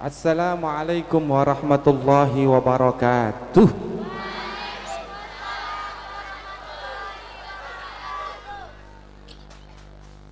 Assalamualaikum 0.00 1.20
warahmatullahi 1.20 2.48
wabarakatuh. 2.48 3.68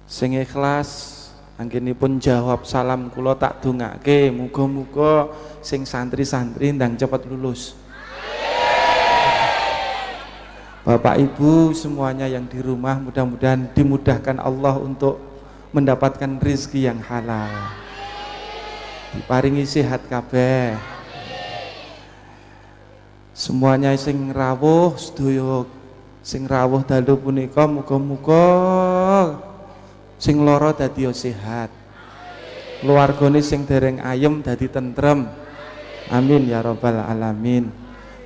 Sing 0.09 0.41
ikhlas 0.41 0.89
anggenipun 1.61 2.17
jawab 2.17 2.65
salam 2.65 3.13
kula 3.13 3.37
tak 3.37 3.61
dongake 3.61 4.33
muga-muga 4.33 5.29
sing 5.61 5.85
santri-santri 5.85 6.73
ndang 6.73 6.97
cepat 6.97 7.29
lulus. 7.29 7.77
Bapak 10.81 11.21
Ibu 11.21 11.77
semuanya 11.77 12.25
yang 12.25 12.49
di 12.49 12.65
rumah 12.65 12.97
mudah-mudahan 12.97 13.69
dimudahkan 13.77 14.41
Allah 14.41 14.81
untuk 14.81 15.21
mendapatkan 15.77 16.41
rizki 16.41 16.89
yang 16.89 17.05
halal 17.05 17.85
diparingi 19.17 19.65
sehat 19.65 20.05
kabeh. 20.11 20.77
Semuanya 23.33 23.95
sing 23.95 24.35
rawuh 24.35 24.99
sedaya 24.99 25.63
sing 26.27 26.45
rawuh 26.45 26.83
dalu 26.83 27.15
punika 27.15 27.65
muga-muga 27.71 28.45
sing 30.19 30.43
lara 30.43 30.75
dadi 30.75 31.07
sehat. 31.15 31.71
Keluargane 32.83 33.39
sing 33.43 33.63
dereng 33.63 34.03
ayem 34.03 34.43
dadi 34.43 34.67
tentrem. 34.67 35.31
Amin 36.11 36.51
ya 36.51 36.63
rabbal 36.63 36.99
alamin. 36.99 37.71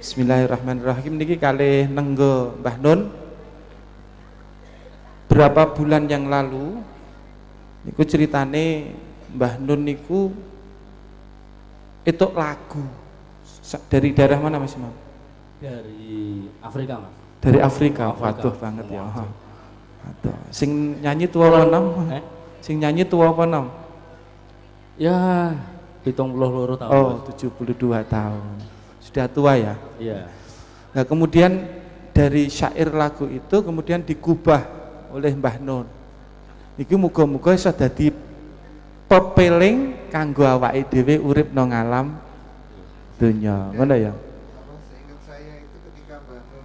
Bismillahirrahmanirrahim. 0.01 1.15
Niki 1.15 1.37
kali 1.39 1.87
nenggo 1.89 2.59
Mbah 2.61 2.77
Nun. 2.81 3.01
Berapa 5.31 5.73
bulan 5.73 6.05
yang 6.09 6.29
lalu 6.29 6.85
niku 7.85 8.03
ceritane 8.05 8.93
Mbah 9.33 9.57
Nun 9.61 9.81
niku 9.89 10.33
itu 12.03 12.27
lagu 12.35 12.85
dari 13.87 14.11
daerah 14.13 14.39
mana 14.43 14.59
Mas 14.59 14.75
Imam? 14.75 14.93
Dari 15.63 16.51
Afrika 16.59 16.95
Mas. 16.99 17.15
Dari 17.43 17.59
Afrika, 17.59 18.05
Afrika. 18.11 18.23
waduh 18.23 18.55
banget 18.59 18.87
ya. 18.91 19.03
Waduh. 19.03 20.37
Sing 20.51 20.99
nyanyi 21.03 21.27
tua 21.31 21.51
apa 21.51 21.61
enam? 21.67 21.85
Eh? 22.11 22.23
Sing 22.63 22.79
nyanyi 22.83 23.03
tua 23.07 23.31
apa 23.31 23.43
enam? 23.47 23.65
Ya, 24.99 25.19
hitung 26.03 26.35
puluh 26.35 26.79
tahun. 26.79 26.93
Oh, 26.93 27.25
72 27.27 28.03
tahun 28.07 28.47
sudah 29.03 29.27
tua 29.29 29.53
ya. 29.59 29.75
Iya. 29.99 30.31
Nah 30.95 31.05
kemudian 31.05 31.69
dari 32.17 32.49
syair 32.49 32.89
lagu 32.95 33.29
itu 33.29 33.61
kemudian 33.61 34.01
digubah 34.01 34.65
oleh 35.13 35.37
Mbah 35.37 35.61
Nun. 35.61 35.87
Iki 36.81 36.97
muga-muga 36.97 37.53
iso 37.53 37.69
dadi 37.69 38.09
pepeling 39.13 40.09
kanggo 40.09 40.49
awake 40.49 40.89
dhewe 40.89 41.21
urip 41.21 41.53
nang 41.53 41.69
alam 41.69 42.17
dunya. 43.21 43.69
Ngono 43.77 43.93
ya. 43.93 44.13
Seingat 44.89 45.21
saya 45.29 45.61
itu 45.61 45.77
ketika 45.93 46.25
Nun 46.25 46.65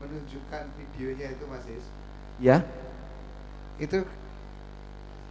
menunjukkan 0.00 0.64
videonya 0.80 1.26
itu 1.36 1.44
Mas 1.44 1.66
Is. 1.68 1.84
Ya. 2.40 2.64
Itu 3.76 4.08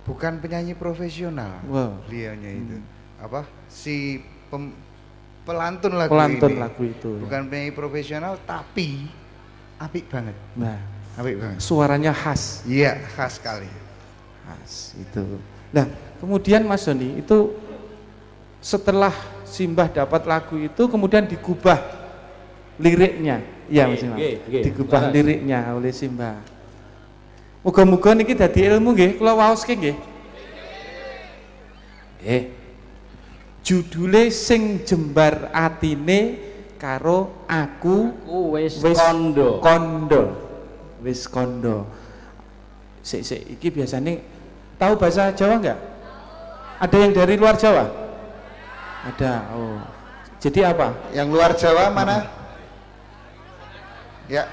bukan 0.05 0.37
penyanyi 0.37 0.77
profesional. 0.77 1.57
Wow. 1.65 1.97
Beliaunya 2.05 2.51
itu. 2.61 2.77
Hmm. 2.77 3.25
Apa? 3.25 3.49
Si 3.65 4.21
pem, 4.53 4.69
pelantun 5.45 5.93
lagu 5.93 6.11
pelantun 6.13 6.51
ini. 6.57 6.59
lagu 6.59 6.81
itu 6.81 7.09
ya. 7.15 7.21
bukan 7.21 7.41
penyanyi 7.47 7.71
profesional 7.71 8.33
tapi 8.43 9.05
apik 9.77 10.09
banget 10.09 10.35
nah 10.57 10.81
apik 11.15 11.37
banget 11.37 11.57
suaranya 11.61 12.11
khas 12.11 12.65
iya 12.65 12.97
khas 13.13 13.37
sekali 13.37 13.69
khas 14.41 14.97
itu 14.97 15.37
nah 15.69 15.85
kemudian 16.21 16.65
Mas 16.65 16.85
Doni 16.85 17.21
itu 17.21 17.53
setelah 18.65 19.13
Simbah 19.45 19.87
dapat 19.87 20.25
lagu 20.25 20.57
itu 20.57 20.89
kemudian 20.89 21.23
digubah 21.29 21.79
liriknya. 22.81 23.45
Iya 23.69 23.87
Mas 23.87 24.01
Imam 24.03 24.17
digubah 24.49 25.13
liriknya 25.13 25.71
oleh 25.71 25.93
Simbah. 25.93 26.41
Moga-moga 27.65 28.13
niki 28.13 28.37
dadi 28.37 28.61
ilmu 28.67 28.93
nggih, 28.93 29.11
kula 29.17 29.33
waos 29.33 29.65
nggih. 29.65 29.97
Nggih. 32.21 32.43
Judule 33.65 34.29
sing 34.29 34.85
jembar 34.85 35.49
atine 35.49 36.37
karo 36.77 37.45
aku 37.49 38.13
wis 38.53 38.77
kondo. 38.77 39.57
kondo. 39.57 40.23
Wis 41.01 41.25
kondo. 41.25 41.89
Sik 43.01 43.21
sik 43.25 43.41
iki 43.57 43.73
biasanya 43.73 44.21
tahu 44.75 44.93
bahasa 44.99 45.31
Jawa 45.35 45.57
enggak 45.59 45.79
ada 46.75 46.97
yang 46.99 47.11
dari 47.15 47.35
luar 47.39 47.55
Jawa? 47.55 47.87
Ada 49.07 49.33
oh. 49.55 49.79
Jadi 50.43 50.59
apa? 50.61 50.91
Yang 51.15 51.27
luar 51.31 51.51
Jawa 51.55 51.87
mana? 51.89 52.27
Ya. 54.27 54.43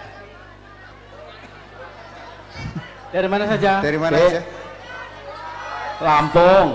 Dari 3.12 3.28
mana 3.28 3.44
saja? 3.44 3.82
Dari 3.82 3.98
mana 3.98 4.16
saja? 4.16 4.40
Lampung. 6.00 6.68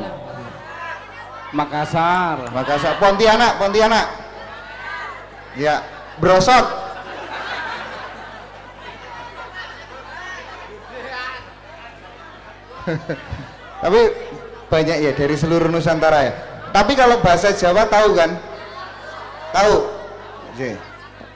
Makassar. 1.55 2.51
Makassar. 2.51 2.93
Pontianak, 3.01 3.57
Pontianak. 3.57 4.05
Ya, 5.57 5.81
Brosot. 6.21 6.85
Tapi 13.77 14.01
banyak 14.67 14.97
ya 14.99 15.11
dari 15.13 15.35
seluruh 15.37 15.69
Nusantara 15.71 16.19
ya. 16.25 16.33
Tapi 16.73 16.93
kalau 16.93 17.23
bahasa 17.23 17.53
Jawa 17.55 17.87
tahu 17.87 18.17
kan? 18.17 18.31
Tahu. 19.55 19.75
Oke. 20.53 20.71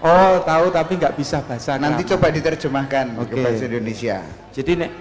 Oh, 0.02 0.42
tahu 0.42 0.66
tapi 0.74 0.98
nggak 0.98 1.14
bisa 1.14 1.46
bahasa. 1.46 1.78
Nanti 1.78 2.02
coba 2.10 2.34
diterjemahkan 2.34 3.22
okay. 3.22 3.30
ke 3.30 3.36
bahasa 3.38 3.64
Indonesia. 3.70 4.18
Jadi 4.50 4.72
nek 4.82 4.92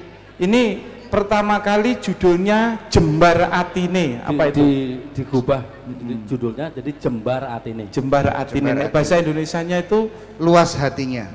ini 0.44 0.62
pertama 1.10 1.58
kali 1.58 1.98
judulnya 1.98 2.86
Jembar 2.86 3.50
Atine 3.50 4.22
apa 4.22 4.46
di, 4.46 4.50
itu 4.54 4.62
di, 4.62 4.72
digubah 5.18 5.60
hmm. 5.90 6.22
judulnya 6.30 6.70
jadi 6.70 6.90
Jembar 7.02 7.42
Atine 7.50 7.90
Jembar 7.90 8.30
Atine 8.30 8.70
Jembar 8.70 8.94
bahasa 8.94 9.18
Indonesianya 9.18 9.82
itu 9.82 10.06
luas 10.38 10.78
hatinya 10.78 11.26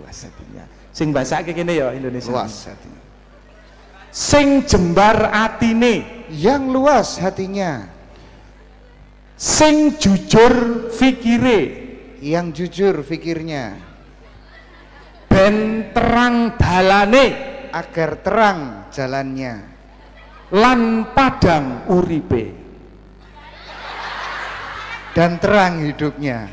luas 0.00 0.16
hatinya 0.24 0.64
sing 0.96 1.12
bahasa 1.12 1.44
kayak 1.44 1.60
gini 1.60 1.76
ya 1.76 1.92
Indonesia 1.92 2.32
luas 2.32 2.72
hatinya 2.72 2.95
sing 4.16 4.64
Jembar 4.64 5.28
Atine. 5.28 6.24
Yang 6.32 6.62
luas 6.72 7.08
hatinya. 7.20 7.86
Sing 9.36 10.00
jujur 10.00 10.88
fikire. 10.90 11.60
Yang 12.24 12.46
jujur 12.64 13.04
fikirnya. 13.04 13.76
Ben 15.28 15.86
terang 15.92 16.56
dalane. 16.56 17.26
Agar 17.76 18.24
terang 18.24 18.88
jalannya. 18.88 19.54
Lan 20.56 21.12
padang 21.12 21.84
uripe. 21.92 22.56
Dan 25.12 25.36
terang 25.36 25.84
hidupnya. 25.84 26.48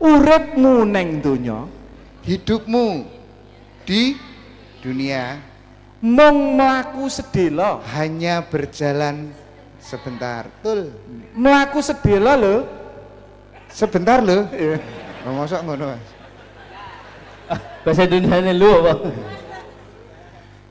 Uripmu 0.00 0.88
neng 0.88 1.20
dunya 1.20 1.68
hidupmu 2.24 3.04
di 3.84 4.16
dunia 4.80 5.49
mung 6.00 6.56
mlaku 6.56 7.06
sedela. 7.12 7.84
Hanya 7.96 8.44
berjalan 8.44 9.30
sebentar. 9.80 10.48
Tul. 10.64 10.92
Mlaku 11.36 11.80
sedela 11.84 12.36
lho. 12.36 12.64
Sebentar 13.70 14.24
lho. 14.24 14.48
Iya. 14.52 14.80
Mosok 15.20 15.60
ngono 15.68 15.94
bahasa 17.82 18.06
Indonesia 18.06 18.52
lu 18.54 18.70
apa? 18.84 18.92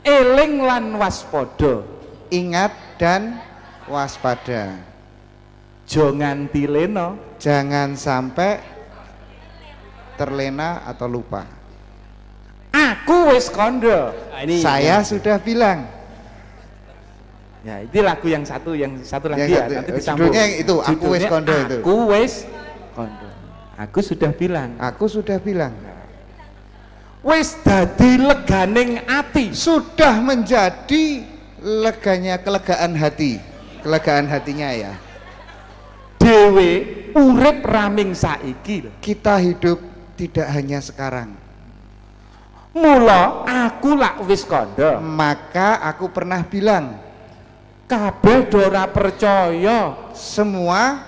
Eling 0.05 0.53
lan 0.63 0.85
waspada. 0.95 1.83
Ingat 2.29 2.71
dan 3.01 3.41
waspada. 3.89 4.77
Jangan 5.89 6.45
tilena 6.53 7.17
jangan 7.41 7.97
sampai 7.97 8.61
terlena 10.13 10.85
atau 10.85 11.09
lupa 11.09 11.58
aku 13.09 13.33
wis 13.33 13.49
kondo 13.49 14.13
nah, 14.13 14.45
ini 14.45 14.61
saya 14.61 15.01
ya. 15.01 15.07
sudah 15.09 15.41
bilang. 15.41 15.89
Ya 17.65 17.81
ini 17.81 17.99
lagu 18.05 18.29
yang 18.29 18.45
satu 18.45 18.77
yang 18.77 19.01
satu 19.01 19.33
lagi 19.33 19.49
yang 19.49 19.49
ya 19.49 19.61
satu, 19.65 19.73
nanti 19.73 19.91
disambung. 19.97 20.29
Yang 20.29 20.51
itu 20.61 20.75
aku 20.77 21.05
wis 21.17 21.23
kondo 21.25 21.53
itu. 21.57 21.77
Aku 21.81 21.95
wis 22.13 22.33
kondo 22.93 23.27
aku 23.81 23.99
sudah 24.05 24.31
bilang. 24.31 24.69
Aku 24.77 25.05
sudah 25.09 25.37
bilang. 25.41 25.73
Wis 27.25 27.57
dadi 27.65 28.21
leganing 28.21 29.01
ati. 29.09 29.57
Sudah 29.57 30.21
menjadi 30.21 31.25
leganya 31.65 32.37
kelegaan 32.37 32.93
hati. 32.93 33.41
Kelegaan 33.81 34.29
hatinya 34.29 34.69
ya. 34.69 34.93
Dewe 36.21 36.71
urip 37.17 37.65
raming 37.65 38.13
saiki 38.13 38.85
kita 39.01 39.41
hidup 39.41 39.81
tidak 40.13 40.47
hanya 40.51 40.77
sekarang 40.77 41.48
mula 42.75 43.43
aku 43.45 43.97
lak 43.97 44.21
wis 44.29 44.45
kondo 44.45 45.01
maka 45.01 45.81
aku 45.81 46.13
pernah 46.13 46.45
bilang 46.45 47.09
kabeh 47.89 48.45
do 48.45 48.61
ora 48.61 48.85
percaya. 48.85 50.13
Semua 50.13 51.01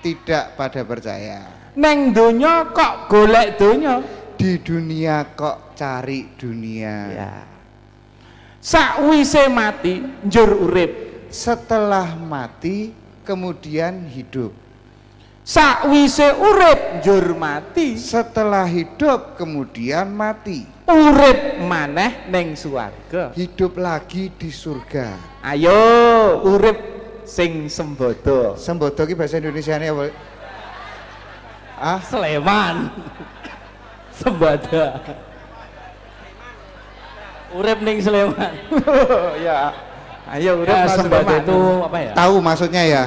tidak 0.00 0.56
pada 0.56 0.80
percaya. 0.82 1.44
Neng 1.76 2.16
donya 2.16 2.72
kok 2.72 3.12
golek 3.12 3.60
donya? 3.60 4.00
Di 4.40 4.56
dunia 4.64 5.36
kok 5.36 5.76
cari 5.76 6.32
dunia. 6.32 6.96
Ya. 7.12 7.34
Sakwise 8.56 9.52
mati 9.52 10.00
njur 10.24 10.56
urip. 10.64 10.92
Setelah 11.28 12.16
mati 12.16 12.96
kemudian 13.28 14.08
hidup 14.08 14.65
sakwise 15.46 16.26
urip 16.42 16.98
njur 16.98 17.38
mati 17.38 17.94
setelah 17.94 18.66
hidup 18.66 19.38
kemudian 19.38 20.10
mati 20.10 20.66
urip 20.90 21.62
maneh 21.62 22.26
ning 22.26 22.58
swarga 22.58 23.30
hidup 23.30 23.78
lagi 23.78 24.26
di 24.34 24.50
surga 24.50 25.14
ayo 25.46 25.78
urip 26.42 26.78
sing 27.22 27.70
sembodo 27.70 28.58
sembodo 28.58 29.06
ki 29.06 29.14
bahasa 29.14 29.38
Indonesia 29.38 29.78
ini 29.78 29.86
apa 29.86 30.04
ah 31.76 32.00
Sleman. 32.00 32.88
Sembada. 34.16 34.96
Urip 37.52 37.84
ning 37.84 38.00
Sleman. 38.00 38.52
ya 39.46 39.76
ayo 40.32 40.64
urip 40.64 40.72
Ya, 40.72 40.88
Sulaiman. 40.88 41.38
itu 41.44 41.58
apa 41.84 41.98
ya? 42.00 42.12
tahu 42.16 42.34
maksudnya 42.40 42.82
ya 42.82 43.02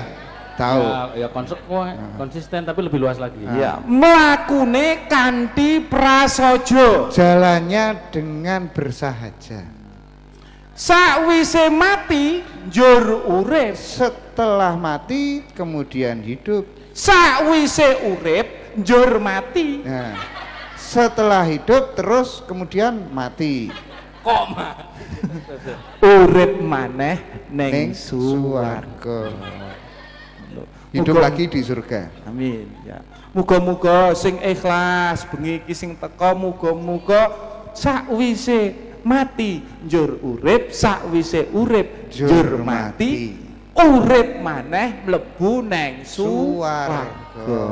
tahu. 0.60 0.84
Ya, 0.84 1.02
ya 1.24 1.28
konsekuen, 1.32 1.96
konsisten 2.20 2.68
tapi 2.68 2.84
lebih 2.84 3.00
luas 3.00 3.16
lagi. 3.16 3.40
ya 3.56 3.80
mlakune 3.88 5.08
kanthi 5.08 5.80
prasaja. 5.88 7.08
Jalannya 7.08 8.12
dengan 8.12 8.68
bersahaja. 8.68 9.64
Sakwise 10.76 11.72
mati 11.72 12.44
njur 12.68 13.24
urip. 13.28 13.80
Setelah 13.80 14.76
mati 14.76 15.48
kemudian 15.56 16.20
hidup. 16.20 16.68
Sakwise 16.92 18.04
urip 18.12 18.76
njur 18.76 19.20
mati. 19.24 19.84
Nah 19.88 20.40
setelah 20.90 21.46
hidup 21.46 21.94
terus 21.94 22.42
kemudian 22.50 23.14
mati. 23.14 23.70
Kok 24.26 24.44
mah? 24.58 24.90
urip 26.00 26.60
maneh 26.64 27.18
ning 27.52 27.72
ning 27.72 27.90
suwarga 27.94 29.30
hidup 30.90 31.16
Muga- 31.18 31.26
lagi 31.30 31.44
di 31.46 31.60
surga. 31.62 32.10
Amin 32.26 32.66
ya. 32.82 33.02
Muga-muga 33.30 34.18
sing 34.18 34.42
ikhlas 34.42 35.22
bengi 35.30 35.62
iki 35.62 35.74
sing 35.78 35.94
teka 35.94 36.34
muga-muga 36.34 37.30
sakwise 37.78 38.74
mati 39.06 39.62
njur 39.86 40.18
urip 40.20 40.74
sakwise 40.74 41.46
urip 41.54 42.10
njur 42.10 42.58
mati 42.60 43.38
urip 43.78 44.42
maneh 44.42 45.06
mlebu 45.06 45.62
neng 45.62 46.02
suwarga. 46.04 47.06
Swarga 47.38 47.64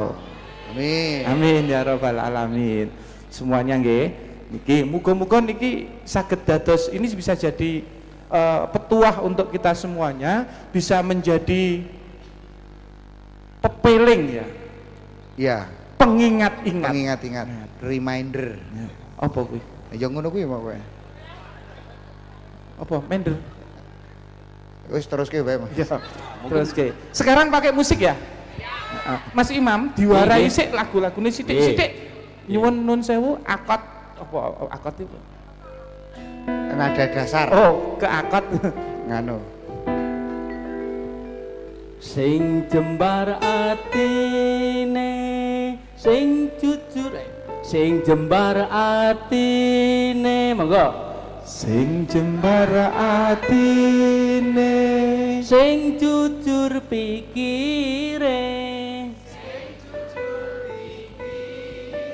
amin. 0.71 1.21
Amin 1.25 1.61
ya 1.67 1.81
rabbal 1.83 2.21
alamin. 2.21 2.87
Semuanya 3.33 3.75
nggih. 3.81 4.05
Niki 4.47 4.85
muga-muga 4.87 5.43
niki 5.43 5.91
saged 6.07 6.47
dados 6.47 6.87
ini 6.93 7.09
bisa 7.11 7.35
jadi 7.35 7.83
eh, 8.31 8.61
petuah 8.71 9.19
untuk 9.19 9.51
kita 9.51 9.75
semuanya 9.75 10.47
bisa 10.71 11.03
menjadi 11.03 11.83
pepeling 13.59 14.21
ya, 14.31 14.45
ya 15.35 15.57
pengingat-ingat. 15.97 16.89
mengingat-ingat 16.93 17.47
reminder 17.81 18.57
Apa 19.17 19.39
kuwi? 19.43 19.61
ya 19.93 20.05
ngono 20.07 20.29
kuwi 20.29 20.45
mau 20.45 20.61
kowe 20.61 20.77
Apa? 22.77 23.01
Mender. 23.09 23.33
wis 24.87 25.03
terus 25.03 25.27
ke 25.27 25.41
wae 25.41 25.57
Mas. 25.57 25.73
Ya. 25.73 25.97
Terus 26.47 26.69
ke. 26.71 26.93
Sekarang 27.11 27.49
pakai 27.49 27.73
musik 27.73 27.99
ya? 27.99 28.13
Ah, 29.03 29.19
Mas 29.33 29.49
Imam 29.49 29.89
diwarai 29.91 30.45
Nggih. 30.45 30.53
sik 30.53 30.67
lagu-lagune 30.71 31.27
sithik-sithik. 31.27 31.91
Nyuwun 32.47 32.85
nun 32.85 33.01
sewu 33.03 33.35
akad 33.43 33.81
apa 34.15 34.37
akad 34.71 34.95
itu? 35.03 35.17
nada 36.77 37.03
dasar 37.09 37.49
Oh, 37.51 37.97
ke 37.97 38.05
akad. 38.05 38.45
nganu 39.09 39.41
Sing 42.07 42.63
jembar 42.71 43.35
atine, 43.43 45.11
sing 45.99 46.47
jujur, 46.55 47.11
eh, 47.11 47.27
sing 47.67 47.99
jembar 48.07 48.55
atine, 48.71 50.55
monggo. 50.55 50.87
Sing 51.43 52.07
jembar 52.07 52.71
atine 52.95 54.71
Sing 55.43 55.99
jujur 55.99 56.79
pikire. 56.87 58.39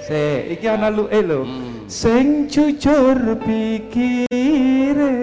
Se, 0.10 0.50
iki 0.58 0.68
ana 0.74 0.90
luke 0.90 1.22
lho. 1.22 1.46
Hmm. 1.46 1.86
Sing 1.86 2.50
jujur 2.50 3.38
pikire. 3.46 5.14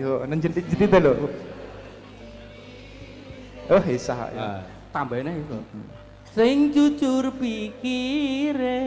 Yo, 0.00 0.24
nang 0.24 0.40
jentik-jentik 0.40 1.04
lho. 1.04 1.28
Oh, 3.66 3.82
isa 3.82 4.14
ya. 4.30 4.40
Ah, 4.40 4.60
tambahin 4.94 5.26
aja 5.26 5.40
itu. 5.42 5.58
Sing 6.30 6.56
jujur 6.70 7.34
pikire. 7.34 8.84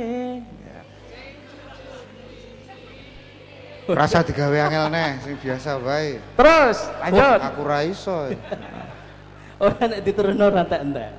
rasa 3.90 4.22
digawe 4.22 4.70
angel 4.70 4.86
neh 4.94 5.18
sing 5.18 5.34
biasa 5.42 5.82
wae 5.82 6.22
Terus, 6.38 6.78
lanjut. 7.02 7.40
aku 7.42 7.62
ra 7.66 7.82
iso 7.82 8.30
Ora 9.66 9.82
nek 9.92 10.08
diturunno 10.08 10.48
rantek 10.56 10.80
entek. 10.88 11.12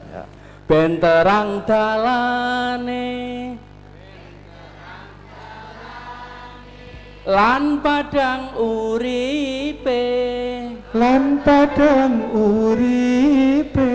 Ben 0.65 0.97
terang 0.97 1.61
dalane. 1.69 3.13
Lan 7.28 7.84
padang 7.84 8.56
uripe. 8.56 10.08
Lan 10.96 11.44
padang 11.44 12.32
uripe. 12.32 13.93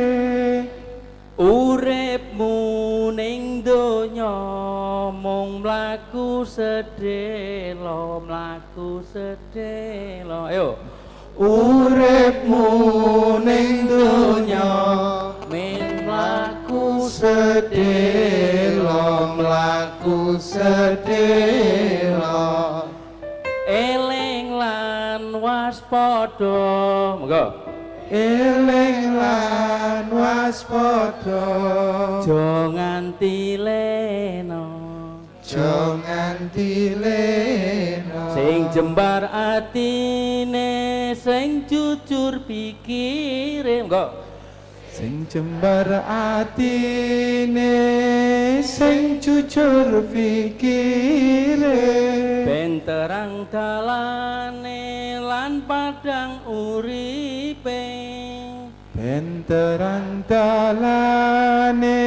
Uripmu 1.33 3.10
ning 3.18 3.66
donya 3.66 4.30
mung 5.10 5.66
mlaku 5.66 6.45
sedelo, 6.45 8.22
mlaku 8.22 9.01
sedelo. 9.01 10.45
Ayo. 10.45 10.77
Uripmu 11.36 12.63
ning 13.44 13.89
donya 13.91 14.72
Min 15.51 16.08
mlaku 16.08 17.12
sedelo 17.12 18.15
mlaku 19.36 20.39
sedelo. 20.39 21.75
Eling 23.75 24.48
lan 24.55 25.24
waspada. 25.44 26.63
Monggo. 27.20 27.46
Eling 28.08 29.20
lan 29.20 30.05
waspada. 30.08 31.44
Aja 32.24 32.48
nganti 32.72 33.60
leno. 33.60 34.65
Jo 35.44 36.00
nganti 36.00 36.96
leno. 36.96 38.24
Sing 38.32 38.72
jembar 38.72 39.27
atine, 39.27 41.12
sing 41.20 41.67
jujur 41.67 42.39
pikire. 42.48 43.84
Monggo. 43.84 44.25
Sing 44.96 45.28
jembar 45.28 46.08
atine 46.08 47.75
sing 48.64 49.20
jujur 49.20 50.08
pikire. 50.08 51.84
Ben 52.48 52.80
terang 52.80 53.44
dalane 53.52 55.20
lan 55.20 55.68
padang 55.68 56.48
uripe. 56.48 57.84
ben 58.96 59.44
terang 59.44 60.24
dalane 60.32 62.00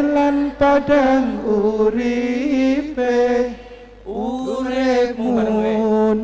lan 0.00 0.56
padang 0.56 1.44
uripe. 1.44 3.20
Uripmu 4.08 5.44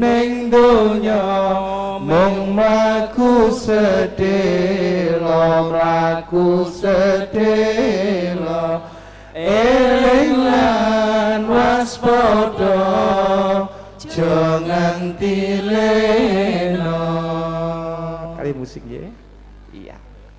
ning 0.00 0.48
donya 0.48 1.83
mung 2.14 2.54
mlaku 2.54 3.50
sedelo 3.50 5.42
mlaku 5.74 6.62
sedelo 6.70 7.82
eling 9.34 10.38
lan 10.46 11.42
waspada 11.50 12.78
aja 13.98 14.62
nganti 14.62 15.58
leno 15.58 17.02
kali 18.38 18.54
musik 18.54 18.86
nggih. 18.86 19.10
Iya. 19.74 19.96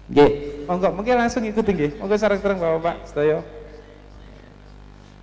Nggih. 0.07 0.31
Monggo 0.69 0.95
mungkin 0.95 1.19
langsung 1.19 1.43
ikuti 1.43 1.75
nggih. 1.75 1.99
Monggo 1.99 2.15
sareng-sareng 2.15 2.61
Bapak-bapak 2.61 3.03
sedaya. 3.09 3.43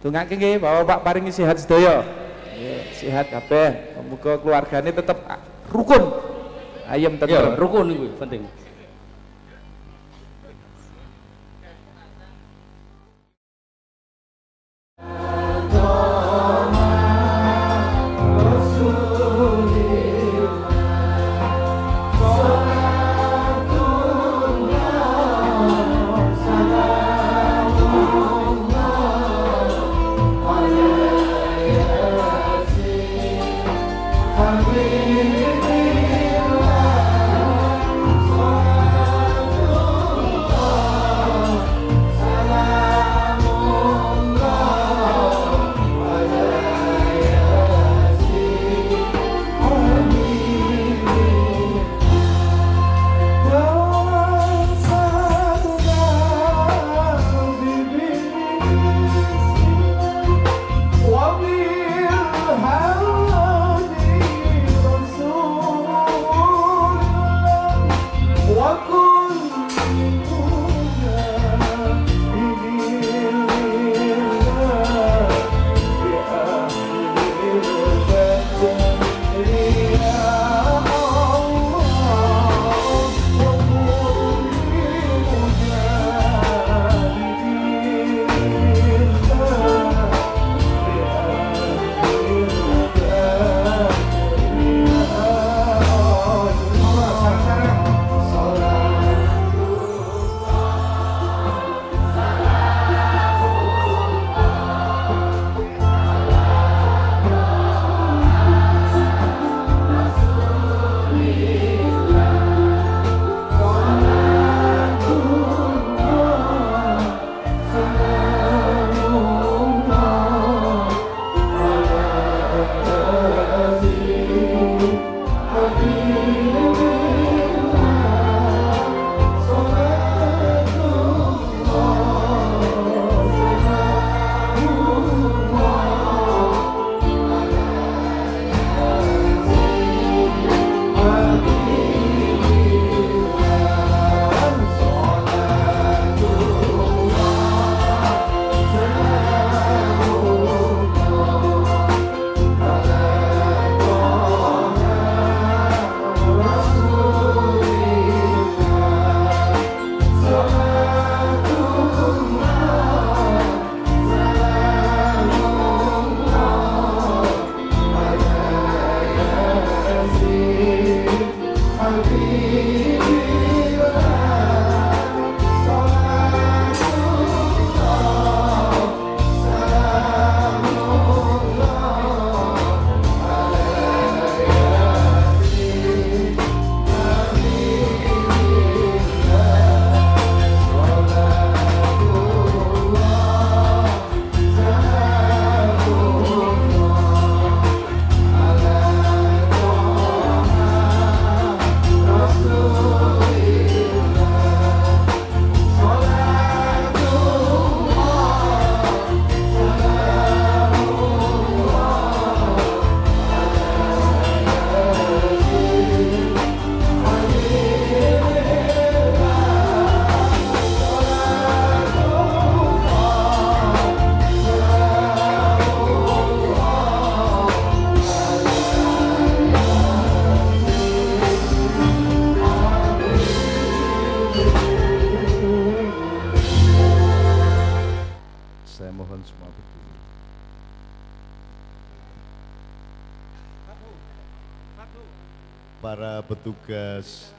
Tungake 0.05 0.37
nggih. 0.37 0.61
Bapak-bapak 0.61 1.01
paringi 1.01 1.33
sehat 1.33 1.57
sedaya. 1.63 2.05
Nggih, 2.53 2.83
sehat 2.99 3.31
kabeh. 3.33 3.97
Muga 4.05 4.37
keluargane 4.43 4.91
tetep 4.93 5.17
ah, 5.31 5.39
rukun. 5.71 6.32
Ayam 6.93 7.13
Iya. 7.17 7.21
tetep 7.25 7.57
rukun 7.57 7.87
iku 7.89 8.05
penting. 8.21 8.43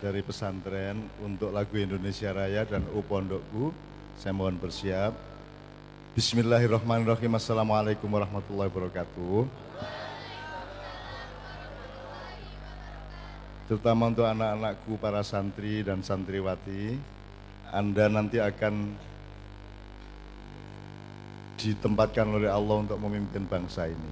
Dari 0.03 0.19
pesantren 0.19 1.00
untuk 1.24 1.55
lagu 1.55 1.79
Indonesia 1.79 2.36
Raya 2.36 2.67
dan 2.67 2.83
U 2.91 3.00
Pondokku, 3.00 3.72
saya 4.19 4.36
mohon 4.36 4.60
bersiap. 4.60 5.15
Bismillahirrahmanirrahim. 6.12 7.39
Assalamualaikum 7.39 8.12
warahmatullahi 8.12 8.67
wabarakatuh. 8.67 9.48
Terutama 13.72 14.12
untuk 14.12 14.27
anak-anakku 14.27 15.00
para 15.00 15.24
santri 15.24 15.88
dan 15.88 16.03
santriwati, 16.03 17.00
Anda 17.72 18.12
nanti 18.12 18.43
akan 18.43 19.00
ditempatkan 21.63 22.27
oleh 22.27 22.51
Allah 22.51 22.75
untuk 22.83 23.00
memimpin 23.00 23.48
bangsa 23.48 23.88
ini. 23.88 24.12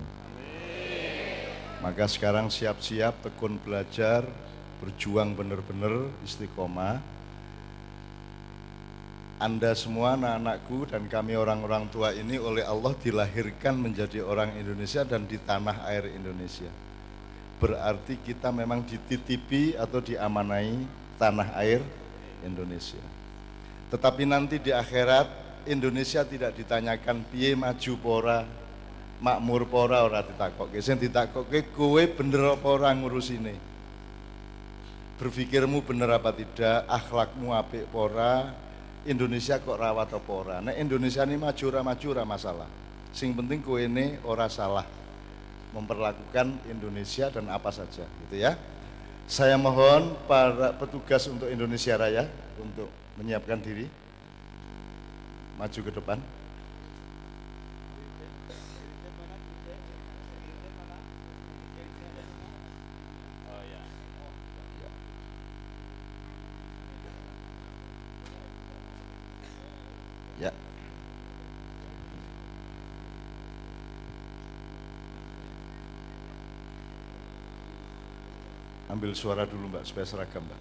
Maka 1.84 2.08
sekarang 2.08 2.48
siap-siap 2.48 3.28
tekun 3.28 3.60
belajar, 3.60 4.24
berjuang 4.82 5.38
benar-benar 5.38 6.10
istiqomah. 6.26 6.98
Anda 9.42 9.74
semua 9.74 10.14
anak-anakku 10.18 10.90
dan 10.90 11.10
kami 11.10 11.34
orang-orang 11.34 11.90
tua 11.90 12.14
ini 12.14 12.38
oleh 12.38 12.62
Allah 12.62 12.94
dilahirkan 12.94 13.74
menjadi 13.74 14.22
orang 14.22 14.54
Indonesia 14.58 15.02
dan 15.02 15.26
di 15.26 15.38
tanah 15.42 15.86
air 15.90 16.10
Indonesia. 16.14 16.70
Berarti 17.58 18.18
kita 18.22 18.50
memang 18.50 18.86
dititipi 18.86 19.78
atau 19.78 19.98
diamanai 20.02 20.86
tanah 21.18 21.58
air 21.58 21.82
Indonesia. 22.46 23.02
Tetapi 23.90 24.30
nanti 24.30 24.62
di 24.62 24.70
akhirat 24.74 25.30
Indonesia 25.70 26.26
tidak 26.26 26.58
ditanyakan 26.58 27.26
piye 27.30 27.54
maju 27.54 27.94
pora, 28.02 28.46
makmur 29.22 29.66
pora 29.70 30.06
ora 30.06 30.22
ditakokke. 30.26 30.82
Sing 30.82 30.98
ditakokke 30.98 31.70
kowe 31.74 32.02
bener 32.02 32.58
apa 32.58 32.68
ora 32.70 32.90
ngurusine. 32.94 33.71
Berpikirmu 35.22 35.86
bener 35.86 36.10
apa 36.18 36.34
tidak, 36.34 36.90
akhlakmu 36.90 37.54
apik 37.54 37.86
pora, 37.94 38.50
Indonesia 39.06 39.62
kok 39.62 39.78
rawat 39.78 40.10
apa 40.10 40.32
ora. 40.34 40.58
Nek 40.66 40.82
Indonesia 40.82 41.22
ini 41.22 41.38
maju 41.38 41.64
ora 41.70 41.82
maju 41.86 42.06
ora 42.10 42.24
masalah. 42.26 42.70
Sing 43.14 43.38
penting 43.38 43.62
kowe 43.62 43.78
ini 43.78 44.18
ora 44.26 44.50
salah 44.50 44.86
memperlakukan 45.78 46.66
Indonesia 46.70 47.30
dan 47.30 47.54
apa 47.54 47.70
saja 47.70 48.02
gitu 48.26 48.36
ya. 48.42 48.58
Saya 49.30 49.62
mohon 49.62 50.18
para 50.26 50.74
petugas 50.74 51.24
untuk 51.30 51.48
Indonesia 51.48 51.96
Raya 51.96 52.26
untuk 52.58 52.90
menyiapkan 53.22 53.62
diri 53.62 53.86
maju 55.62 55.80
ke 55.86 55.92
depan. 55.94 56.18
Ya. 70.42 70.50
Ambil 78.90 79.14
suara 79.14 79.46
dulu 79.46 79.70
Mbak 79.70 79.86
supaya 79.86 80.06
seragam 80.10 80.42
Mbak. 80.42 80.60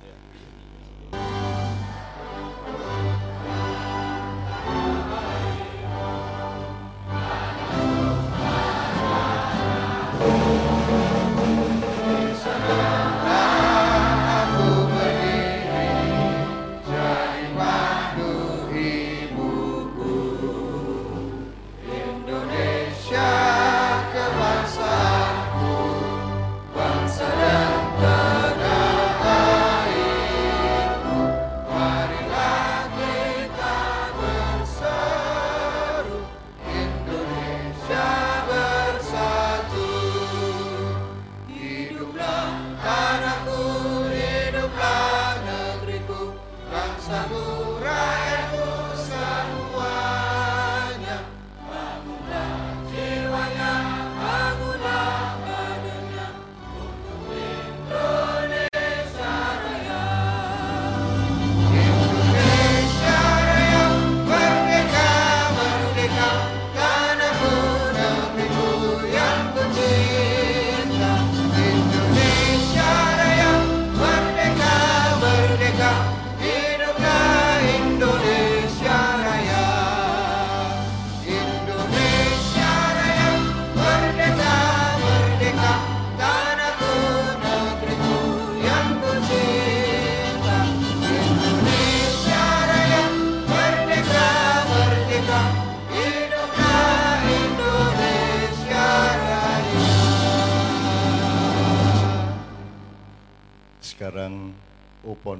O 105.24 105.36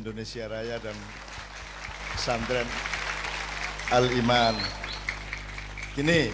Indonesia 0.00 0.48
Raya 0.48 0.80
dan 0.80 0.96
pesantren 2.16 2.64
Al-Iman. 3.92 4.56
Gini, 5.92 6.32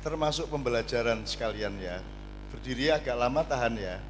termasuk 0.00 0.48
pembelajaran 0.48 1.20
sekalian 1.28 1.76
ya. 1.76 2.00
Berdiri 2.48 2.88
agak 2.88 3.12
lama 3.12 3.44
tahan 3.44 3.76
ya. 3.76 4.00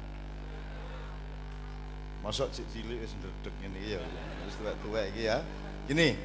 Masuk 2.23 2.47
cik 2.55 2.63
cilik 2.71 3.03
wis 3.03 3.11
ya. 3.83 3.99
Tuwek-tuwek 4.55 5.11
iki 5.11 5.27
ya. 5.27 5.43
Gini. 5.83 6.15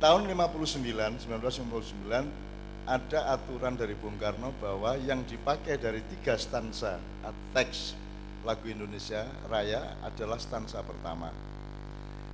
Tahun 0.00 0.24
59, 0.24 1.28
1959 1.28 2.88
ada 2.88 3.20
aturan 3.36 3.76
dari 3.76 3.92
Bung 3.92 4.16
Karno 4.16 4.50
bahwa 4.58 4.96
yang 4.96 5.22
dipakai 5.28 5.76
dari 5.76 6.00
tiga 6.08 6.40
stansa 6.40 6.96
teks 7.52 7.94
lagu 8.44 8.64
Indonesia 8.68 9.28
Raya 9.48 10.00
adalah 10.00 10.40
stansa 10.40 10.80
pertama. 10.80 11.28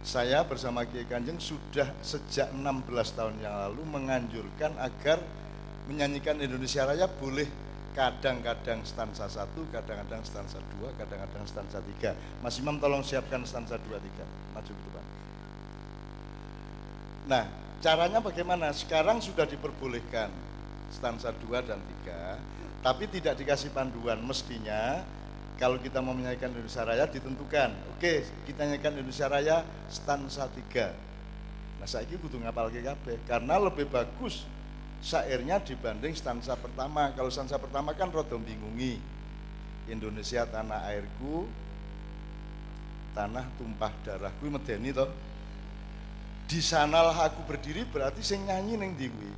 Saya 0.07 0.47
bersama 0.47 0.87
Kiai 0.87 1.03
Kanjeng 1.03 1.43
sudah 1.43 1.91
sejak 1.99 2.55
16 2.55 3.19
tahun 3.19 3.35
yang 3.43 3.55
lalu 3.67 3.83
menganjurkan 3.91 4.79
agar 4.79 5.19
menyanyikan 5.91 6.39
Indonesia 6.39 6.87
Raya 6.87 7.11
boleh 7.11 7.51
kadang-kadang 7.97 8.85
stansa 8.85 9.25
satu, 9.27 9.65
kadang-kadang 9.73 10.21
stansa 10.23 10.61
dua, 10.77 10.93
kadang-kadang 11.01 11.49
stansa 11.49 11.81
tiga. 11.81 12.13
Mas 12.45 12.61
Imam 12.61 12.77
tolong 12.77 13.01
siapkan 13.01 13.41
stansa 13.43 13.81
dua 13.83 13.97
tiga, 13.99 14.23
maju 14.53 14.69
ke 14.69 14.83
depan. 14.85 15.05
Nah, 17.27 17.45
caranya 17.81 18.21
bagaimana? 18.21 18.71
Sekarang 18.77 19.19
sudah 19.19 19.49
diperbolehkan 19.49 20.29
stansa 20.93 21.33
dua 21.41 21.65
dan 21.65 21.81
tiga, 21.83 22.37
tapi 22.85 23.09
tidak 23.09 23.41
dikasih 23.41 23.73
panduan. 23.73 24.21
Mestinya 24.23 25.03
kalau 25.57 25.81
kita 25.81 26.05
mau 26.05 26.13
menyanyikan 26.13 26.53
Indonesia 26.53 26.85
Raya 26.85 27.09
ditentukan, 27.09 27.71
oke 27.97 28.13
kita 28.45 28.61
nyanyikan 28.69 28.93
Indonesia 29.01 29.27
Raya 29.29 29.57
stansa 29.89 30.53
tiga. 30.53 30.93
Nah 31.81 31.89
saya 31.89 32.05
ini 32.05 32.21
butuh 32.21 32.37
ngapal 32.41 32.69
KKB 32.69 33.25
karena 33.25 33.57
lebih 33.57 33.89
bagus 33.89 34.45
syairnya 35.01 35.61
dibanding 35.65 36.13
stansa 36.13 36.57
pertama. 36.61 37.13
Kalau 37.17 37.33
stansa 37.33 37.57
pertama 37.57 37.97
kan 37.97 38.13
rodom 38.13 38.45
bingungi. 38.45 39.01
Indonesia 39.87 40.43
tanah 40.43 40.83
airku, 40.91 41.47
tanah 43.15 43.47
tumpah 43.55 43.95
darahku 44.03 44.51
medeni 44.51 44.91
toh. 44.91 45.07
Di 46.47 46.59
sanalah 46.59 47.15
aku 47.27 47.47
berdiri 47.47 47.87
berarti 47.87 48.19
sing 48.23 48.45
nyanyi 48.45 48.75
neng 48.77 48.99
diwi. 48.99 49.31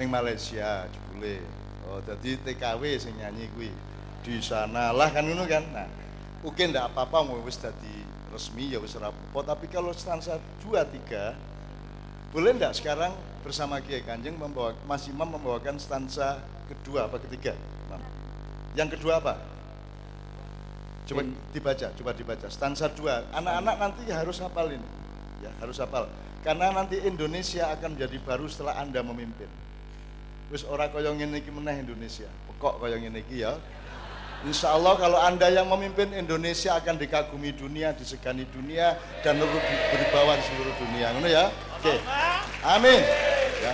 Neng 0.00 0.08
Malaysia 0.08 0.88
boleh. 1.12 1.40
Oh, 1.86 2.00
jadi 2.00 2.40
TKW 2.40 2.82
sing 2.96 3.14
nyanyi 3.20 3.46
kuwi. 3.52 3.93
Di 4.24 4.40
sanalah 4.40 5.12
kan 5.12 5.28
ngono 5.28 5.44
kan. 5.44 5.62
Nah, 5.68 5.86
oke 6.40 6.64
ndak 6.64 6.96
apa-apa 6.96 7.28
mau 7.28 7.38
wis 7.44 7.60
dadi 7.60 8.02
resmi 8.32 8.72
ya 8.72 8.80
wis 8.80 8.96
rapopo, 8.96 9.44
tapi 9.44 9.68
kalau 9.68 9.92
stansa 9.92 10.40
2 10.64 10.80
3 10.80 12.34
boleh 12.34 12.50
ndak 12.56 12.74
sekarang 12.74 13.14
bersama 13.46 13.78
Kiai 13.78 14.02
Kanjeng 14.02 14.34
membawa 14.34 14.74
Mas 14.88 15.06
Imam 15.06 15.28
membawakan 15.28 15.78
stansa 15.78 16.42
kedua 16.66 17.06
apa 17.06 17.20
ketiga? 17.22 17.54
Nah, 17.92 18.00
yang 18.74 18.90
kedua 18.90 19.22
apa? 19.22 19.38
Coba 21.04 21.20
dibaca, 21.52 21.92
coba 21.92 22.10
dibaca. 22.16 22.48
Stansa 22.48 22.88
dua. 22.88 23.28
Anak-anak 23.36 23.76
nanti 23.76 24.02
harus 24.08 24.40
hafal 24.40 24.72
ini. 24.72 24.88
Ya, 25.44 25.52
harus 25.60 25.76
hafal. 25.76 26.08
Karena 26.40 26.72
nanti 26.72 26.96
Indonesia 27.04 27.68
akan 27.76 27.96
menjadi 27.96 28.16
baru 28.24 28.48
setelah 28.48 28.80
Anda 28.80 29.04
memimpin. 29.04 29.48
Wis 30.48 30.64
ora 30.64 30.88
kaya 30.88 31.12
ngene 31.12 31.44
iki 31.44 31.52
meneh 31.52 31.84
Indonesia. 31.84 32.28
Pokok 32.48 32.80
kaya 32.80 32.96
ngene 32.96 33.20
iki 33.20 33.44
ya. 33.44 33.52
Insya 34.44 34.76
Allah 34.76 34.92
kalau 35.00 35.16
Anda 35.16 35.48
yang 35.48 35.72
memimpin 35.72 36.12
Indonesia 36.12 36.76
akan 36.76 37.00
dikagumi 37.00 37.56
dunia, 37.56 37.96
disegani 37.96 38.44
dunia 38.52 38.92
dan 39.24 39.40
berbawa 39.40 40.36
di 40.36 40.44
seluruh 40.44 40.74
dunia. 40.76 41.16
Ngono 41.16 41.28
ya? 41.32 41.48
Oke. 41.80 41.96
Amin. 42.60 43.00
Ya. 43.64 43.72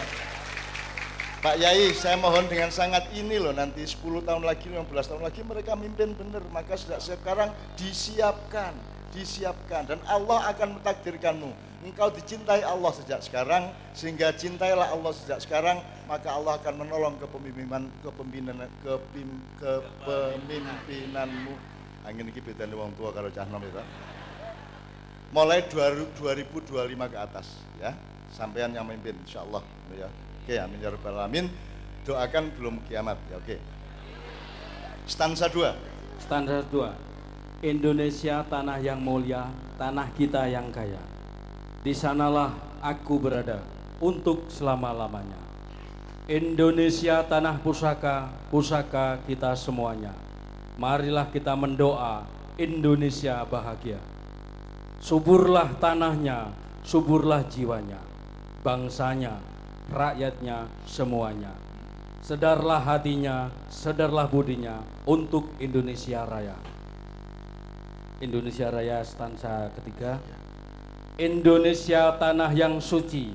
Pak 1.40 1.56
Yai, 1.56 1.90
saya 1.96 2.20
mohon 2.20 2.46
dengan 2.46 2.68
sangat 2.68 3.08
ini 3.16 3.40
loh 3.40 3.50
nanti 3.50 3.80
10 3.82 4.22
tahun 4.22 4.44
lagi, 4.44 4.68
15 4.68 4.92
tahun 4.92 5.22
lagi 5.24 5.40
mereka 5.42 5.72
mimpin 5.74 6.14
benar. 6.14 6.44
Maka 6.52 6.78
sejak 6.78 7.00
sekarang 7.02 7.50
disiapkan, 7.74 8.70
disiapkan 9.10 9.90
dan 9.90 9.98
Allah 10.06 10.54
akan 10.54 10.78
mentakdirkanmu. 10.78 11.69
Engkau 11.80 12.12
dicintai 12.12 12.60
Allah 12.60 12.92
sejak 12.92 13.24
sekarang 13.24 13.72
sehingga 13.96 14.36
cintailah 14.36 14.92
Allah 14.92 15.16
sejak 15.16 15.40
sekarang 15.40 15.80
maka 16.04 16.28
Allah 16.28 16.60
akan 16.60 16.84
menolong 16.84 17.16
kepemimpinan 17.16 17.88
kepemimpinan 18.04 18.68
kepim, 18.84 19.40
kepemimpinanmu. 19.56 21.56
Angin 22.04 22.28
ini 22.28 22.40
beda 22.40 22.68
wong 22.68 22.92
tua 23.00 23.16
kalau 23.16 23.32
cah 23.32 23.48
nom 23.48 23.64
itu 23.64 23.80
mulai 25.32 25.64
2025 25.72 27.12
ke 27.12 27.16
atas 27.16 27.64
ya. 27.80 27.96
Sampean 28.28 28.76
yang 28.76 28.84
memimpin 28.84 29.16
insyaallah. 29.24 29.64
Ya. 29.96 30.08
Oke 30.44 30.60
amin 30.60 30.84
ya 30.84 30.92
rabbal 30.92 31.16
alamin. 31.16 31.48
Doakan 32.04 32.52
belum 32.60 32.84
kiamat 32.92 33.16
ya 33.32 33.40
oke. 33.40 33.56
Stansa 35.08 35.48
2 35.48 36.20
stansa 36.20 36.60
2 36.68 37.64
Indonesia 37.64 38.44
tanah 38.44 38.78
yang 38.78 39.00
mulia 39.00 39.48
tanah 39.80 40.12
kita 40.14 40.46
yang 40.46 40.68
kaya 40.68 41.00
di 41.80 41.92
sanalah 41.96 42.52
aku 42.84 43.16
berada 43.20 43.60
untuk 44.00 44.48
selama-lamanya 44.52 45.38
Indonesia 46.28 47.24
tanah 47.26 47.60
pusaka 47.60 48.28
pusaka 48.48 49.20
kita 49.24 49.52
semuanya 49.56 50.12
marilah 50.76 51.28
kita 51.28 51.56
mendoa 51.56 52.24
Indonesia 52.60 53.40
bahagia 53.48 54.00
Suburlah 55.00 55.80
tanahnya, 55.80 56.52
suburlah 56.84 57.40
jiwanya, 57.48 57.96
bangsanya, 58.60 59.40
rakyatnya, 59.88 60.68
semuanya. 60.84 61.56
Sedarlah 62.20 62.84
hatinya, 62.84 63.48
sedarlah 63.72 64.28
budinya 64.28 64.84
untuk 65.08 65.56
Indonesia 65.56 66.28
Raya. 66.28 66.52
Indonesia 68.20 68.68
Raya 68.68 69.00
stansa 69.00 69.72
ketiga. 69.80 70.20
Indonesia 71.18 72.14
tanah 72.14 72.54
yang 72.54 72.78
suci, 72.78 73.34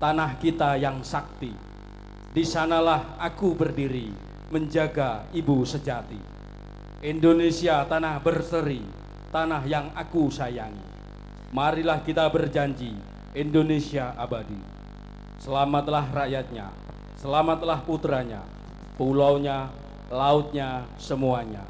tanah 0.00 0.40
kita 0.40 0.80
yang 0.80 1.04
sakti. 1.04 1.52
Di 2.32 2.40
sanalah 2.40 3.20
aku 3.20 3.52
berdiri 3.52 4.08
menjaga 4.48 5.28
ibu 5.36 5.60
sejati. 5.68 6.16
Indonesia 7.04 7.84
tanah 7.84 8.16
berseri, 8.24 8.80
tanah 9.28 9.60
yang 9.68 9.92
aku 9.92 10.32
sayangi. 10.32 10.80
Marilah 11.52 12.00
kita 12.00 12.24
berjanji 12.32 12.96
Indonesia 13.36 14.16
abadi. 14.16 14.56
Selamatlah 15.36 16.08
rakyatnya, 16.08 16.72
selamatlah 17.20 17.84
putranya, 17.84 18.40
pulaunya, 18.96 19.68
lautnya, 20.08 20.88
semuanya. 20.96 21.66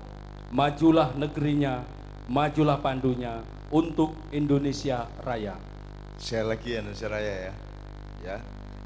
Majulah 0.54 1.16
negerinya, 1.18 1.82
majulah 2.30 2.78
pandunya 2.78 3.42
untuk 3.72 4.12
Indonesia 4.36 5.08
Raya. 5.24 5.56
Saya 6.20 6.44
lagi 6.52 6.76
Indonesia 6.76 7.08
Raya 7.08 7.34
ya. 7.48 7.54
Ya. 8.22 8.36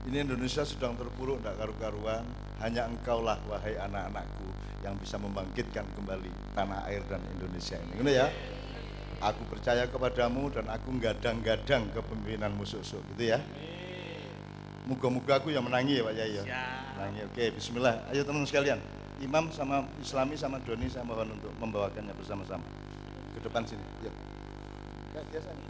Ini 0.06 0.22
Indonesia 0.22 0.62
sedang 0.62 0.94
terpuruk 0.94 1.42
tidak 1.42 1.58
karu-karuan. 1.58 2.22
Hanya 2.62 2.86
engkaulah 2.86 3.36
wahai 3.50 3.74
anak-anakku 3.76 4.46
yang 4.86 4.94
bisa 4.96 5.18
membangkitkan 5.18 5.84
kembali 5.98 6.30
tanah 6.54 6.86
air 6.88 7.02
dan 7.10 7.20
Indonesia 7.34 7.76
ini. 7.76 8.00
Ini 8.00 8.12
ya 8.14 8.26
aku 9.20 9.42
percaya 9.50 9.90
kepadamu 9.90 10.48
dan 10.54 10.70
aku 10.70 10.94
gadang-gadang 11.02 11.90
kepemimpinan 11.90 12.52
musuh-musuh 12.52 13.00
gitu 13.16 13.32
ya 13.32 13.40
Moga-moga 14.86 15.42
aku 15.42 15.50
yang 15.50 15.66
menangi 15.66 15.98
ya 15.98 16.06
Pak 16.06 16.14
Yai 16.14 16.38
ya. 16.38 16.42
Menangi. 16.94 17.20
Oke, 17.26 17.50
bismillah. 17.58 18.06
Ayo 18.06 18.22
teman 18.22 18.46
sekalian. 18.46 18.78
Imam 19.18 19.50
sama 19.50 19.82
Islami 19.98 20.38
sama 20.38 20.62
Doni 20.62 20.86
saya 20.86 21.02
mohon 21.02 21.34
untuk 21.34 21.50
membawakannya 21.58 22.14
bersama-sama. 22.14 22.62
Ke 23.34 23.42
depan 23.42 23.66
sini. 23.66 23.82
Kayak 25.16 25.32
biasa 25.32 25.48
nih. 25.48 25.64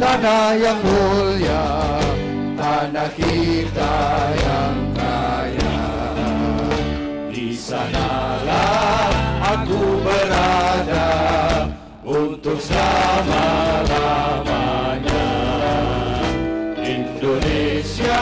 tanah 0.00 0.56
yang 0.56 0.80
mulia, 0.80 1.68
tanah 2.56 3.12
kita 3.12 3.96
yang 4.32 4.76
kaya. 4.96 5.76
Di 7.28 7.52
sanalah 7.52 9.12
aku 9.44 10.00
berada 10.00 11.03
untuk 12.44 12.60
selama-lamanya. 12.60 15.24
Indonesia 16.76 18.20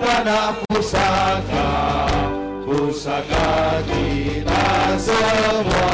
tanah 0.00 0.56
pusaka, 0.72 1.76
pusaka 2.64 3.84
kita 3.84 4.96
semuanya. 4.96 5.91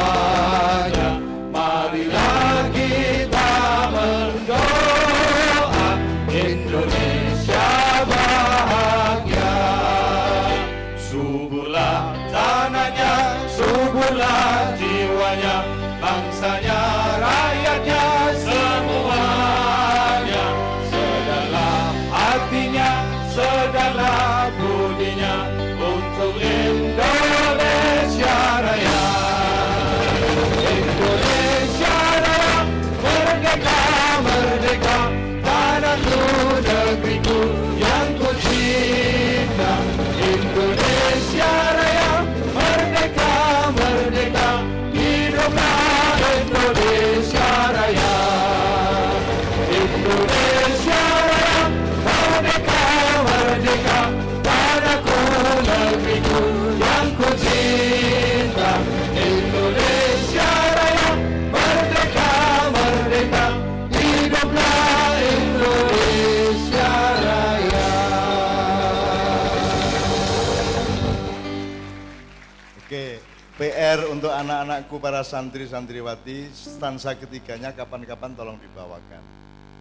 Anak-anakku 74.78 75.02
para 75.02 75.26
santri-santriwati, 75.26 76.54
stansa 76.54 77.10
ketiganya 77.18 77.74
kapan-kapan 77.74 78.30
tolong 78.38 78.62
dibawakan. 78.62 79.18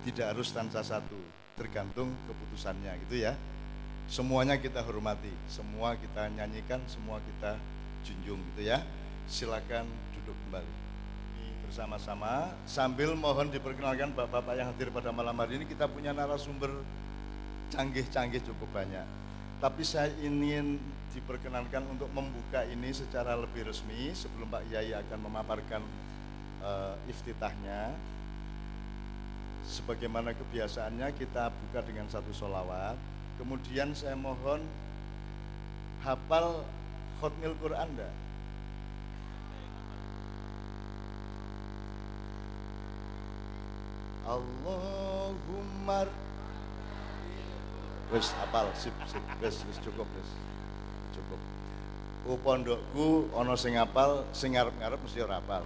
Tidak 0.01 0.25
harus 0.25 0.49
stansa 0.49 0.81
satu, 0.81 1.21
tergantung 1.53 2.09
keputusannya 2.25 2.97
gitu 3.05 3.21
ya. 3.21 3.37
Semuanya 4.09 4.57
kita 4.57 4.81
hormati, 4.81 5.29
semua 5.45 5.93
kita 6.01 6.33
nyanyikan, 6.33 6.81
semua 6.89 7.21
kita 7.21 7.61
junjung 8.09 8.41
gitu 8.53 8.73
ya. 8.73 8.81
Silakan 9.29 9.85
duduk 10.17 10.33
kembali 10.49 10.73
bersama-sama 11.69 12.49
sambil 12.65 13.13
mohon 13.13 13.53
diperkenalkan 13.53 14.09
bapak-bapak 14.17 14.55
yang 14.57 14.67
hadir 14.73 14.89
pada 14.89 15.13
malam 15.13 15.37
hari 15.37 15.61
ini 15.61 15.69
kita 15.69 15.85
punya 15.85 16.09
narasumber 16.09 16.73
canggih-canggih 17.69 18.41
cukup 18.41 18.71
banyak. 18.73 19.05
Tapi 19.61 19.85
saya 19.85 20.09
ingin 20.25 20.81
diperkenankan 21.17 21.81
untuk 21.89 22.05
membuka 22.13 22.61
ini 22.69 22.93
secara 22.93 23.33
lebih 23.33 23.65
resmi 23.65 24.13
sebelum 24.13 24.45
Pak 24.53 24.69
Yai 24.69 24.93
akan 24.93 25.19
memaparkan 25.25 25.81
uh, 26.61 26.93
iftitahnya. 27.09 27.89
Sebagaimana 29.65 30.37
kebiasaannya 30.37 31.09
kita 31.17 31.49
buka 31.49 31.81
dengan 31.83 32.05
satu 32.07 32.29
solawat. 32.31 32.95
Kemudian 33.41 33.97
saya 33.97 34.13
mohon 34.13 34.61
hafal 36.05 36.61
khutmil 37.19 37.57
Quran? 37.59 37.89
Allahumma 44.27 46.05
wis 48.11 48.31
apal 48.39 48.67
sip 48.75 48.95
sip 49.07 49.23
wis 49.43 49.55
cukup 49.83 50.07
cukup 50.07 50.46
ku 52.27 52.35
pondokku 52.43 53.31
ana 53.39 53.55
sing 53.55 53.79
apal 53.79 54.27
sing 54.35 54.59
ngarep-ngarep 54.59 54.99
mesti 54.99 55.23
ora 55.23 55.39
apal 55.39 55.63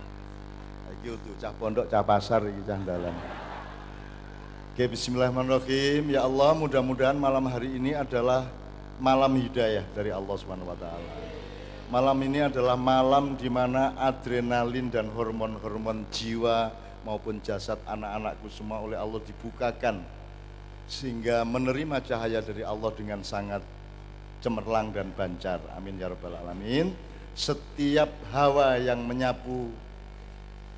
iki 1.01 1.17
utuh 1.17 1.33
cah 1.41 1.49
pondok 1.57 1.89
cah 1.89 2.05
pasar 2.05 2.45
iki 2.45 2.61
cah 2.69 2.77
dalan 2.85 3.17
Oke, 4.71 4.87
bismillahirrahmanirrahim. 4.87 6.15
Ya 6.15 6.23
Allah, 6.23 6.55
mudah-mudahan 6.55 7.19
malam 7.19 7.43
hari 7.51 7.75
ini 7.75 7.91
adalah 7.91 8.47
malam 9.03 9.35
hidayah 9.35 9.83
dari 9.91 10.15
Allah 10.15 10.31
Subhanahu 10.39 10.71
wa 10.71 10.79
taala. 10.79 11.11
Malam 11.91 12.15
ini 12.23 12.39
adalah 12.39 12.79
malam 12.79 13.35
di 13.35 13.51
mana 13.51 13.91
adrenalin 13.99 14.87
dan 14.87 15.11
hormon-hormon 15.11 16.07
jiwa 16.07 16.71
maupun 17.03 17.43
jasad 17.43 17.83
anak-anakku 17.83 18.47
semua 18.47 18.79
oleh 18.79 18.95
Allah 18.95 19.19
dibukakan 19.27 20.07
sehingga 20.87 21.43
menerima 21.43 21.99
cahaya 22.07 22.39
dari 22.39 22.63
Allah 22.63 22.95
dengan 22.95 23.27
sangat 23.27 23.59
cemerlang 24.41 24.91
dan 24.91 25.13
bancar. 25.13 25.61
Amin 25.77 26.01
ya 26.01 26.09
rabbal 26.09 26.35
alamin. 26.35 26.91
Setiap 27.31 28.11
hawa 28.35 28.75
yang 28.75 28.99
menyapu 29.05 29.71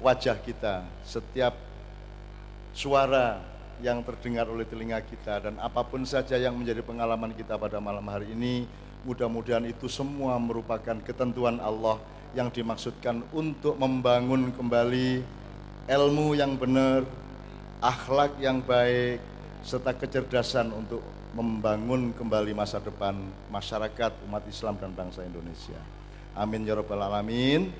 wajah 0.04 0.38
kita, 0.38 0.86
setiap 1.02 1.58
suara 2.76 3.41
yang 3.82 4.06
terdengar 4.06 4.45
oleh 4.45 4.67
telinga 4.67 5.02
kita 5.02 5.49
dan 5.49 5.58
apa 5.58 5.82
pun 5.82 6.06
saja 6.06 6.38
yang 6.38 6.54
menjadi 6.54 6.86
pengalaman 6.86 7.34
kita 7.34 7.58
pada 7.58 7.82
malam 7.82 8.06
hari 8.06 8.30
ini, 8.36 8.69
mudah-mudahan 9.08 9.65
itu 9.65 9.89
semua 9.89 10.38
merupakan 10.38 10.95
ketentuan 11.02 11.58
Allah 11.58 11.97
yang 12.38 12.54
dimaksudkan 12.54 13.26
untuk 13.34 13.73
membangun 13.78 14.54
kembali 14.54 15.26
ilmu 15.89 16.38
yang 16.38 16.54
benar, 16.56 17.04
akhlak 17.82 18.38
yang 18.39 18.62
baik, 18.62 19.19
serta 19.63 19.95
kecerdasan 19.95 20.69
untuk 20.71 21.02
membangun 21.33 22.13
kembali 22.13 22.53
masa 22.53 22.77
depan 22.77 23.17
masyarakat, 23.49 24.21
umat 24.29 24.45
Islam 24.45 24.77
dan 24.77 24.93
bangsa 24.93 25.25
Indonesia. 25.25 25.81
Amin 26.37 26.61
ya 26.63 26.77
rabbal 26.77 27.01
alamin. 27.01 27.73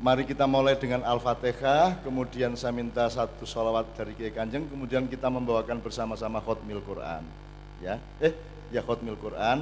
Mari 0.00 0.24
kita 0.24 0.48
mulai 0.48 0.80
dengan 0.80 1.04
Al-Fatihah, 1.04 2.00
kemudian 2.00 2.56
saya 2.56 2.72
minta 2.72 3.04
satu 3.12 3.44
sholawat 3.44 3.92
dari 3.92 4.16
Kiai 4.16 4.32
Kanjeng, 4.32 4.64
kemudian 4.64 5.04
kita 5.04 5.28
membawakan 5.28 5.76
bersama-sama 5.84 6.40
khutmil 6.40 6.80
Quran. 6.80 7.20
Ya, 7.84 8.00
eh, 8.16 8.32
ya 8.72 8.80
khutmil 8.80 9.20
Quran. 9.20 9.60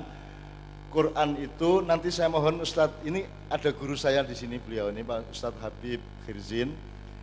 Quran 0.88 1.36
itu 1.42 1.82
nanti 1.82 2.14
saya 2.14 2.30
mohon 2.30 2.62
Ustadz, 2.62 3.02
ini 3.02 3.26
ada 3.50 3.68
guru 3.74 3.98
saya 3.98 4.22
di 4.24 4.32
sini 4.32 4.56
beliau 4.62 4.88
ini 4.88 5.04
Pak 5.04 5.28
Ustadz 5.28 5.60
Habib 5.60 6.00
Khirzin, 6.24 6.72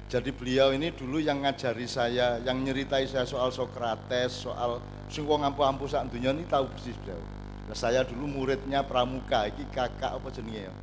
jadi 0.05 0.29
beliau 0.29 0.69
ini 0.69 0.93
dulu 0.93 1.17
yang 1.17 1.41
ngajari 1.41 1.89
saya, 1.89 2.37
yang 2.45 2.61
nyeritai 2.61 3.09
saya 3.09 3.25
soal 3.25 3.49
Sokrates, 3.49 4.45
soal 4.45 4.77
sing 5.09 5.25
wong 5.25 5.41
ampuh-ampuh 5.41 5.89
sak 5.89 6.13
dunia 6.13 6.29
ini 6.29 6.45
tahu 6.45 6.69
persis 6.69 6.93
beliau. 7.01 7.17
Nah, 7.65 7.73
saya 7.73 8.05
dulu 8.05 8.29
muridnya 8.29 8.85
Pramuka, 8.85 9.49
iki 9.49 9.65
kakak 9.73 10.13
apa 10.13 10.29
jenenge 10.29 10.69
ya? 10.69 10.73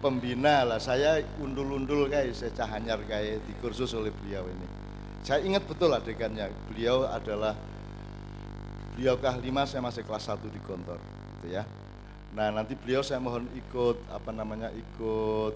Pembina 0.00 0.64
lah, 0.64 0.80
saya 0.80 1.20
undul-undul 1.42 2.08
kayak 2.08 2.32
saya 2.32 2.54
cahanyar 2.56 3.04
kayak 3.04 3.44
di 3.44 3.52
kursus 3.60 3.92
oleh 3.92 4.14
beliau 4.14 4.46
ini. 4.48 4.66
Saya 5.20 5.44
ingat 5.44 5.68
betul 5.68 5.92
adegannya, 5.92 6.48
beliau 6.72 7.04
adalah 7.04 7.52
beliau 8.96 9.20
kah 9.20 9.36
lima 9.36 9.68
saya 9.68 9.84
masih 9.84 10.08
kelas 10.08 10.26
1 10.32 10.48
di 10.48 10.60
Gontor 10.64 10.96
gitu 11.38 11.54
ya. 11.54 11.62
Nah 12.32 12.50
nanti 12.50 12.74
beliau 12.74 13.04
saya 13.04 13.22
mohon 13.22 13.46
ikut 13.54 14.08
apa 14.10 14.30
namanya 14.34 14.74
ikut 14.74 15.54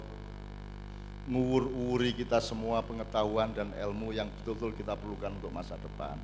nguwur-uwuri 1.23 2.11
kita 2.11 2.43
semua 2.43 2.83
pengetahuan 2.83 3.55
dan 3.55 3.71
ilmu 3.79 4.11
yang 4.11 4.27
betul-betul 4.41 4.75
kita 4.75 4.93
perlukan 4.99 5.31
untuk 5.39 5.51
masa 5.55 5.79
depan. 5.79 6.19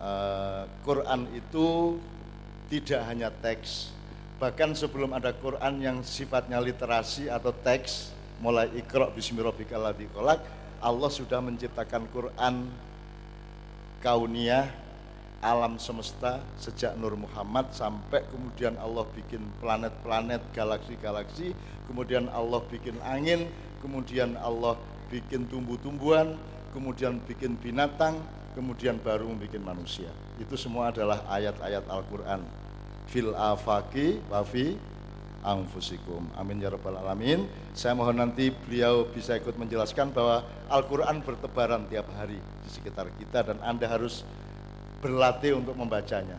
Uh, 0.00 0.64
Quran 0.84 1.28
itu 1.36 1.96
tidak 2.72 3.00
hanya 3.08 3.28
teks, 3.28 3.92
bahkan 4.40 4.72
sebelum 4.72 5.12
ada 5.12 5.32
Quran 5.36 5.80
yang 5.80 5.98
sifatnya 6.00 6.60
literasi 6.60 7.28
atau 7.28 7.52
teks, 7.52 8.12
mulai 8.40 8.68
ikro 8.76 9.12
bismillahirrahmanirrahim, 9.12 10.40
Allah 10.80 11.10
sudah 11.12 11.40
menciptakan 11.40 12.04
Quran 12.12 12.68
kauniyah 14.04 14.68
alam 15.44 15.76
semesta 15.76 16.40
sejak 16.56 16.96
Nur 16.96 17.14
Muhammad 17.16 17.70
sampai 17.70 18.24
kemudian 18.32 18.74
Allah 18.80 19.04
bikin 19.12 19.44
planet-planet, 19.60 20.42
galaksi-galaksi, 20.56 21.52
kemudian 21.86 22.26
Allah 22.32 22.60
bikin 22.66 22.96
angin, 23.04 23.46
kemudian 23.86 24.34
Allah 24.42 24.74
bikin 25.06 25.46
tumbuh-tumbuhan, 25.46 26.34
kemudian 26.74 27.22
bikin 27.22 27.54
binatang, 27.54 28.18
kemudian 28.58 28.98
baru 28.98 29.30
membuat 29.30 29.62
manusia. 29.62 30.10
Itu 30.42 30.58
semua 30.58 30.90
adalah 30.90 31.22
ayat-ayat 31.30 31.86
Al-Quran. 31.86 32.42
Fil 33.06 33.30
afaki 33.38 34.18
wafi 34.26 34.74
anfusikum. 35.46 36.26
Amin 36.34 36.58
ya 36.58 36.74
rabbal 36.74 36.98
alamin. 36.98 37.46
Saya 37.70 37.94
mohon 37.94 38.18
nanti 38.18 38.50
beliau 38.50 39.06
bisa 39.06 39.38
ikut 39.38 39.54
menjelaskan 39.54 40.10
bahwa 40.10 40.42
Al-Quran 40.66 41.22
bertebaran 41.22 41.86
tiap 41.86 42.10
hari 42.18 42.42
di 42.42 42.68
sekitar 42.74 43.06
kita 43.14 43.46
dan 43.46 43.62
Anda 43.62 43.86
harus 43.86 44.26
berlatih 44.98 45.62
untuk 45.62 45.78
membacanya. 45.78 46.34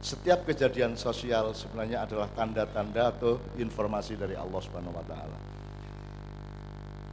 Setiap 0.00 0.48
kejadian 0.48 0.96
sosial 0.96 1.52
sebenarnya 1.52 2.08
adalah 2.08 2.32
tanda-tanda 2.32 3.12
atau 3.12 3.36
informasi 3.60 4.16
dari 4.16 4.32
Allah 4.32 4.62
Subhanahu 4.64 4.96
wa 4.96 5.04
taala. 5.04 5.57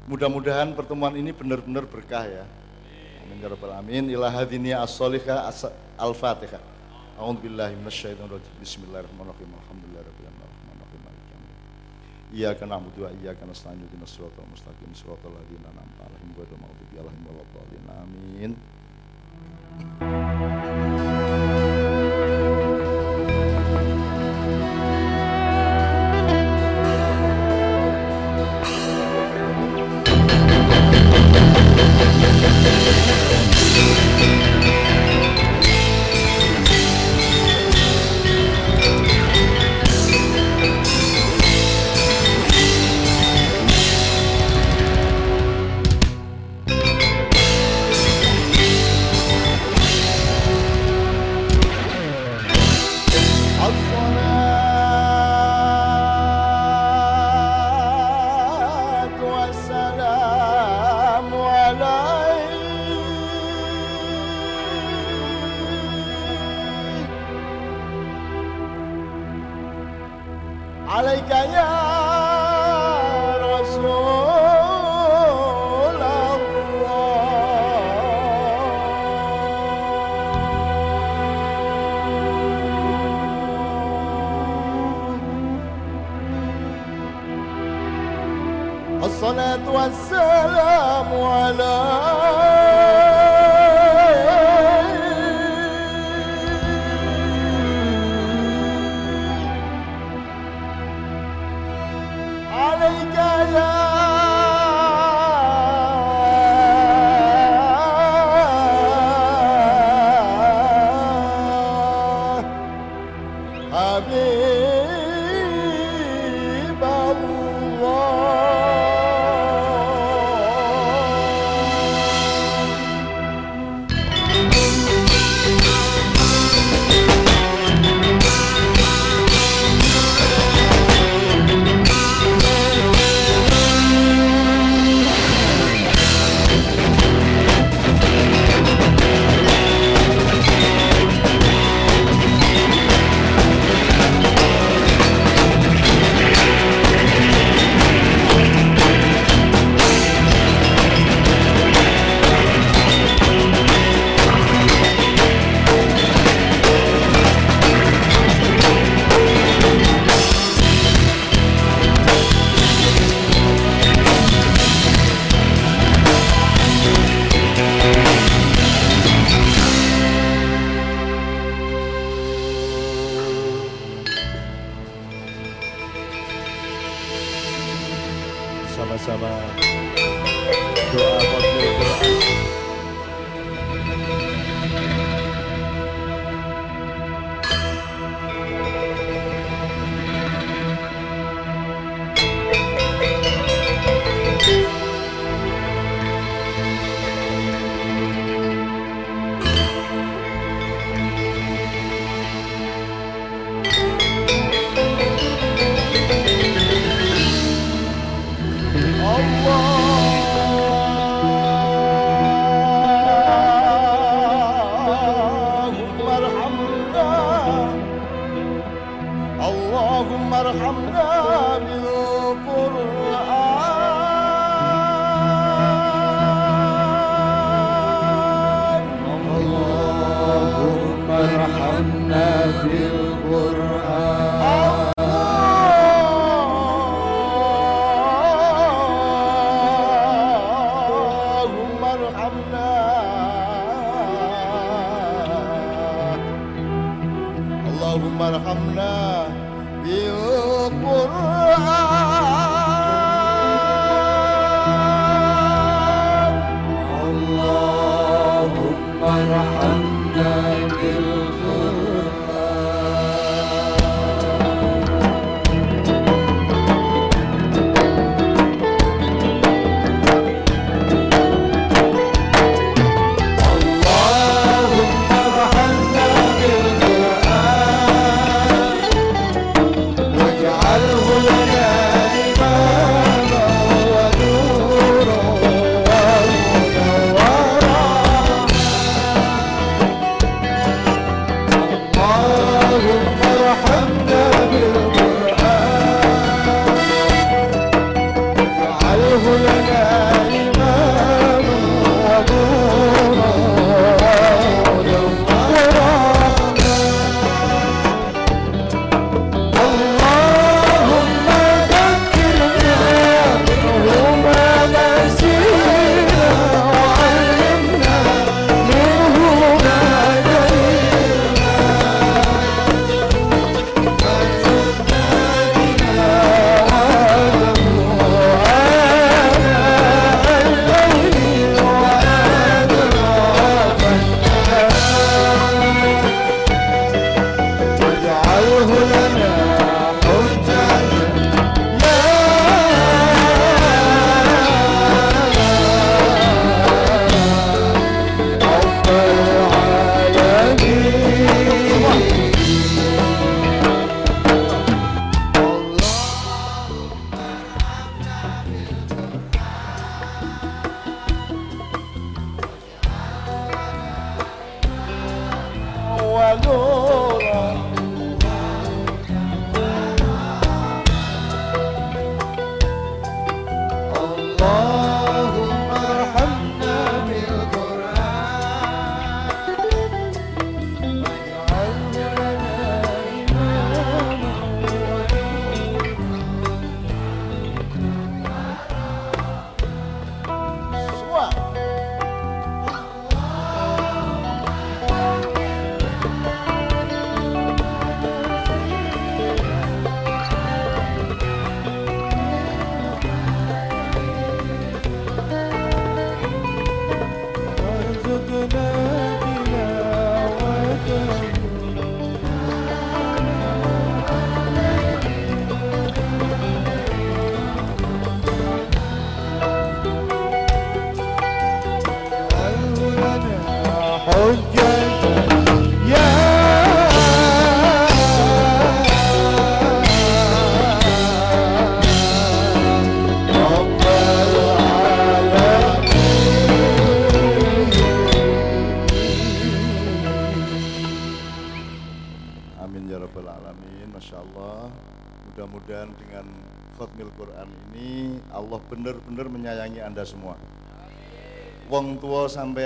Mudah-mudahan 0.06 0.78
pertemuan 0.78 1.18
ini 1.18 1.34
benar-benar 1.34 1.90
berkah 1.90 2.30
ya. 2.30 2.46
Amin 3.26 3.42
ya 3.42 3.50
rabbal 3.50 3.74
alamin. 3.74 4.06
Ila 4.14 4.30
hadini 4.30 4.70
as-salihah 4.70 5.50
al-Fatihah. 5.98 6.62
A'udzu 7.18 7.50
billahi 7.50 7.74
minasyaitonir 7.80 8.38
rajim. 8.38 8.54
Bismillahirrahmanirrahim. 8.62 9.50
Alhamdulillahirabbil 9.50 10.26
Iyyaka 12.36 12.68
na'budu 12.68 13.08
wa 13.08 13.16
iyyaka 13.16 13.48
nasta'in 13.48 13.80
Ihdinash 13.80 14.20
siratal 14.20 14.44
mustaqim 14.52 14.92
siratal 14.92 15.32
ladzina 15.32 15.72
an'amta 15.72 16.04
'alaihim 16.04 16.36
ghairil 16.36 16.60
maghdubi 16.60 17.00
'alaihim 17.00 17.24
waladdallin. 17.32 17.86
Amin. 17.96 18.52
Thank 20.00 21.70
you. 21.70 21.75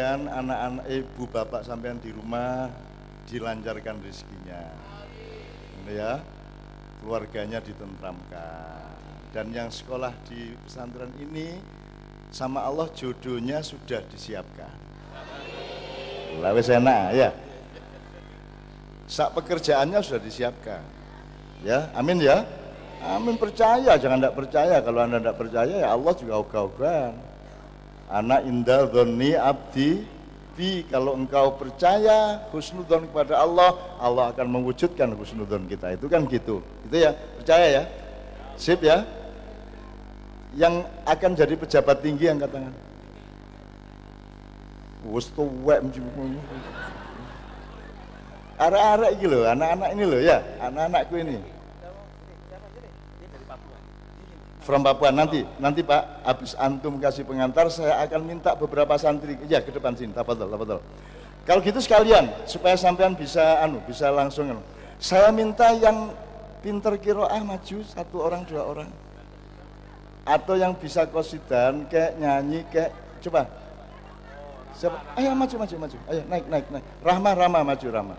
Sampean, 0.09 0.25
anak-anak 0.25 0.85
ibu 0.89 1.23
bapak 1.29 1.61
sampean 1.61 2.01
di 2.01 2.09
rumah 2.09 2.65
dilancarkan 3.29 4.01
rezekinya. 4.01 4.61
Ya, 5.89 6.21
keluarganya 7.01 7.61
ditentramkan. 7.61 8.89
Dan 9.29 9.53
yang 9.53 9.69
sekolah 9.69 10.09
di 10.25 10.57
pesantren 10.65 11.13
ini 11.21 11.57
sama 12.33 12.65
Allah 12.65 12.89
jodohnya 12.97 13.61
sudah 13.61 14.01
disiapkan. 14.09 14.73
Lah 16.41 16.53
enak 16.53 17.05
ya. 17.13 17.29
Sak 19.09 19.33
pekerjaannya 19.37 20.01
sudah 20.01 20.21
disiapkan. 20.21 20.81
Ya, 21.61 21.89
amin 21.93 22.21
ya. 22.21 22.45
Amin 22.99 23.37
percaya, 23.37 23.97
jangan 23.97 24.21
tidak 24.21 24.37
percaya. 24.37 24.77
Kalau 24.81 24.99
anda 25.05 25.17
tidak 25.21 25.37
percaya 25.37 25.73
ya 25.85 25.89
Allah 25.93 26.13
juga 26.17 26.33
ogah-ogahan. 26.41 27.13
Anak 28.09 28.41
indah 28.49 28.89
dhoni 28.89 29.37
abdi 29.37 30.01
bi 30.57 30.81
kalau 30.89 31.13
engkau 31.13 31.55
percaya 31.55 32.41
husnudon 32.49 33.05
kepada 33.07 33.39
Allah, 33.39 33.77
Allah 34.01 34.33
akan 34.33 34.49
mewujudkan 34.49 35.13
husnudon 35.13 35.69
kita. 35.69 35.93
Itu 35.93 36.09
kan 36.09 36.25
gitu. 36.25 36.65
Itu 36.89 36.95
ya, 36.97 37.13
percaya 37.13 37.67
ya. 37.69 37.83
Sip 38.57 38.81
ya. 38.81 39.05
Yang 40.57 40.89
akan 41.05 41.31
jadi 41.37 41.53
pejabat 41.53 42.01
tinggi. 42.01 42.27
Wes 45.07 45.31
tuwek 45.31 45.79
Arek-arek 48.59 49.23
lho, 49.23 49.47
anak-anak 49.47 49.89
ini 49.95 50.03
loh 50.03 50.19
ya, 50.19 50.43
anak-anakku 50.59 51.15
ini. 51.15 51.39
From 54.69 54.85
Papua 54.85 55.09
nanti, 55.09 55.41
nanti 55.57 55.81
Pak, 55.81 56.21
habis 56.21 56.53
antum 56.53 57.01
kasih 57.01 57.25
pengantar, 57.25 57.73
saya 57.73 58.05
akan 58.05 58.21
minta 58.21 58.53
beberapa 58.53 58.93
santri, 59.01 59.33
ya 59.49 59.65
ke 59.65 59.73
depan 59.73 59.97
sini, 59.97 60.13
tafadhol, 60.13 60.45
tafadhol. 60.45 60.77
Kalau 61.41 61.57
gitu 61.65 61.81
sekalian, 61.81 62.29
supaya 62.45 62.77
sampean 62.77 63.17
bisa 63.17 63.65
anu, 63.65 63.81
bisa 63.89 64.13
langsung 64.13 64.45
anu. 64.45 64.61
Saya 65.01 65.33
minta 65.33 65.73
yang 65.73 66.13
pinter 66.61 67.01
kiroah 67.01 67.41
maju 67.41 67.81
satu 67.81 68.21
orang 68.21 68.45
dua 68.45 68.61
orang, 68.61 68.89
atau 70.21 70.53
yang 70.53 70.77
bisa 70.77 71.09
kosidan, 71.09 71.89
kayak 71.89 72.21
nyanyi, 72.21 72.61
kayak 72.69 72.93
coba. 73.25 73.49
Siapa? 74.77 75.01
Ayo 75.17 75.33
maju, 75.33 75.55
maju, 75.65 75.75
maju. 75.81 75.97
Ayo 76.13 76.21
naik, 76.29 76.45
naik, 76.45 76.65
naik. 76.69 76.85
Rahma, 77.01 77.33
Rahma, 77.33 77.65
maju, 77.65 77.87
Rahma. 77.89 78.15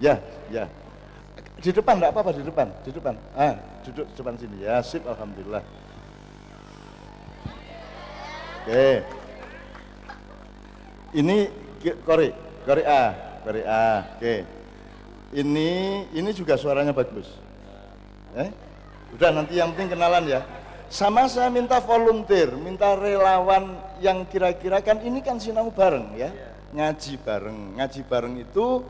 Ya, 0.00 0.16
ya. 0.48 0.64
Di 1.60 1.76
depan 1.76 2.00
enggak 2.00 2.16
apa-apa 2.16 2.32
di 2.32 2.40
depan, 2.40 2.72
di 2.80 2.90
depan. 2.90 3.14
Ah, 3.36 3.52
duduk 3.84 4.08
di 4.08 4.14
depan 4.16 4.34
sini. 4.40 4.56
Ya, 4.64 4.80
sip 4.80 5.04
alhamdulillah. 5.04 5.60
Oke. 8.64 9.04
Ini 11.20 11.36
Kori, 12.00 12.32
Kori 12.64 12.82
A, 12.88 13.02
Kori 13.44 13.62
A. 13.68 14.16
Oke. 14.16 14.34
Ini 15.36 15.70
ini 16.16 16.30
juga 16.32 16.56
suaranya 16.56 16.96
bagus. 16.96 17.28
Eh? 18.40 18.48
Udah 19.14 19.30
nanti 19.34 19.60
yang 19.60 19.76
penting 19.76 19.94
kenalan 19.94 20.24
ya. 20.32 20.40
Sama 20.90 21.28
saya 21.30 21.52
minta 21.52 21.78
volunteer, 21.78 22.50
minta 22.56 22.96
relawan 22.98 23.78
yang 24.02 24.26
kira-kira 24.26 24.82
kan 24.82 24.98
ini 25.04 25.20
kan 25.22 25.36
sinau 25.38 25.68
bareng 25.70 26.16
ya. 26.16 26.32
Ngaji 26.72 27.20
bareng. 27.20 27.58
Ngaji 27.78 28.00
bareng 28.06 28.34
itu 28.42 28.82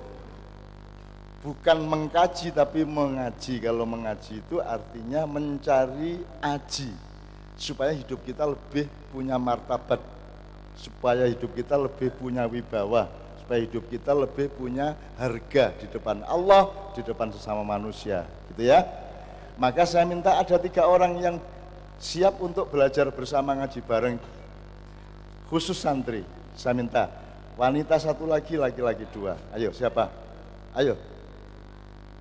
bukan 1.41 1.79
mengkaji 1.85 2.53
tapi 2.53 2.85
mengaji. 2.85 3.61
Kalau 3.61 3.85
mengaji 3.89 4.41
itu 4.41 4.61
artinya 4.61 5.25
mencari 5.25 6.21
aji 6.41 6.91
supaya 7.61 7.93
hidup 7.93 8.21
kita 8.25 8.49
lebih 8.49 8.89
punya 9.13 9.37
martabat, 9.37 10.01
supaya 10.81 11.29
hidup 11.29 11.53
kita 11.53 11.77
lebih 11.77 12.09
punya 12.17 12.49
wibawa, 12.49 13.09
supaya 13.37 13.61
hidup 13.61 13.85
kita 13.93 14.17
lebih 14.17 14.49
punya 14.57 14.97
harga 15.21 15.77
di 15.77 15.87
depan 15.93 16.25
Allah, 16.25 16.73
di 16.97 17.05
depan 17.05 17.29
sesama 17.29 17.61
manusia, 17.61 18.25
gitu 18.53 18.65
ya. 18.65 18.81
Maka 19.61 19.85
saya 19.85 20.09
minta 20.09 20.41
ada 20.41 20.57
tiga 20.57 20.89
orang 20.89 21.21
yang 21.21 21.37
siap 22.01 22.41
untuk 22.41 22.73
belajar 22.73 23.13
bersama 23.13 23.53
ngaji 23.61 23.81
bareng, 23.85 24.17
khusus 25.53 25.77
santri. 25.77 26.25
Saya 26.57 26.73
minta 26.73 27.13
wanita 27.61 28.01
satu 28.01 28.25
lagi, 28.25 28.57
laki-laki 28.57 29.05
dua. 29.13 29.37
Ayo 29.53 29.69
siapa? 29.77 30.09
Ayo, 30.73 30.97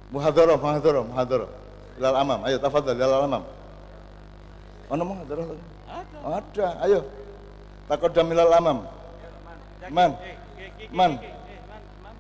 Muhadharah, 0.10 0.58
muhadharah, 0.58 1.04
muhadharah. 1.06 1.50
Ilal 2.02 2.18
amam. 2.18 2.40
Ayo 2.50 2.58
tafadhal 2.58 2.98
ilal 2.98 3.26
amam. 3.30 3.44
Mana 4.90 5.04
muhadharah? 5.06 5.46
Ada. 5.86 6.18
Ada. 6.26 6.68
Ayo. 6.90 7.00
Taqaddam 7.86 8.28
ilal 8.34 8.54
amam. 8.58 8.78
Man. 9.94 10.12
Man. 10.90 11.12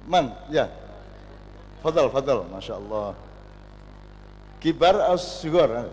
Man. 0.05 0.25
Ya. 0.53 0.69
Fadal, 1.81 2.13
fadal. 2.13 2.45
Masya 2.53 2.77
Allah. 2.77 3.17
Kibar 4.61 4.95
as 5.09 5.41
sugar. 5.41 5.89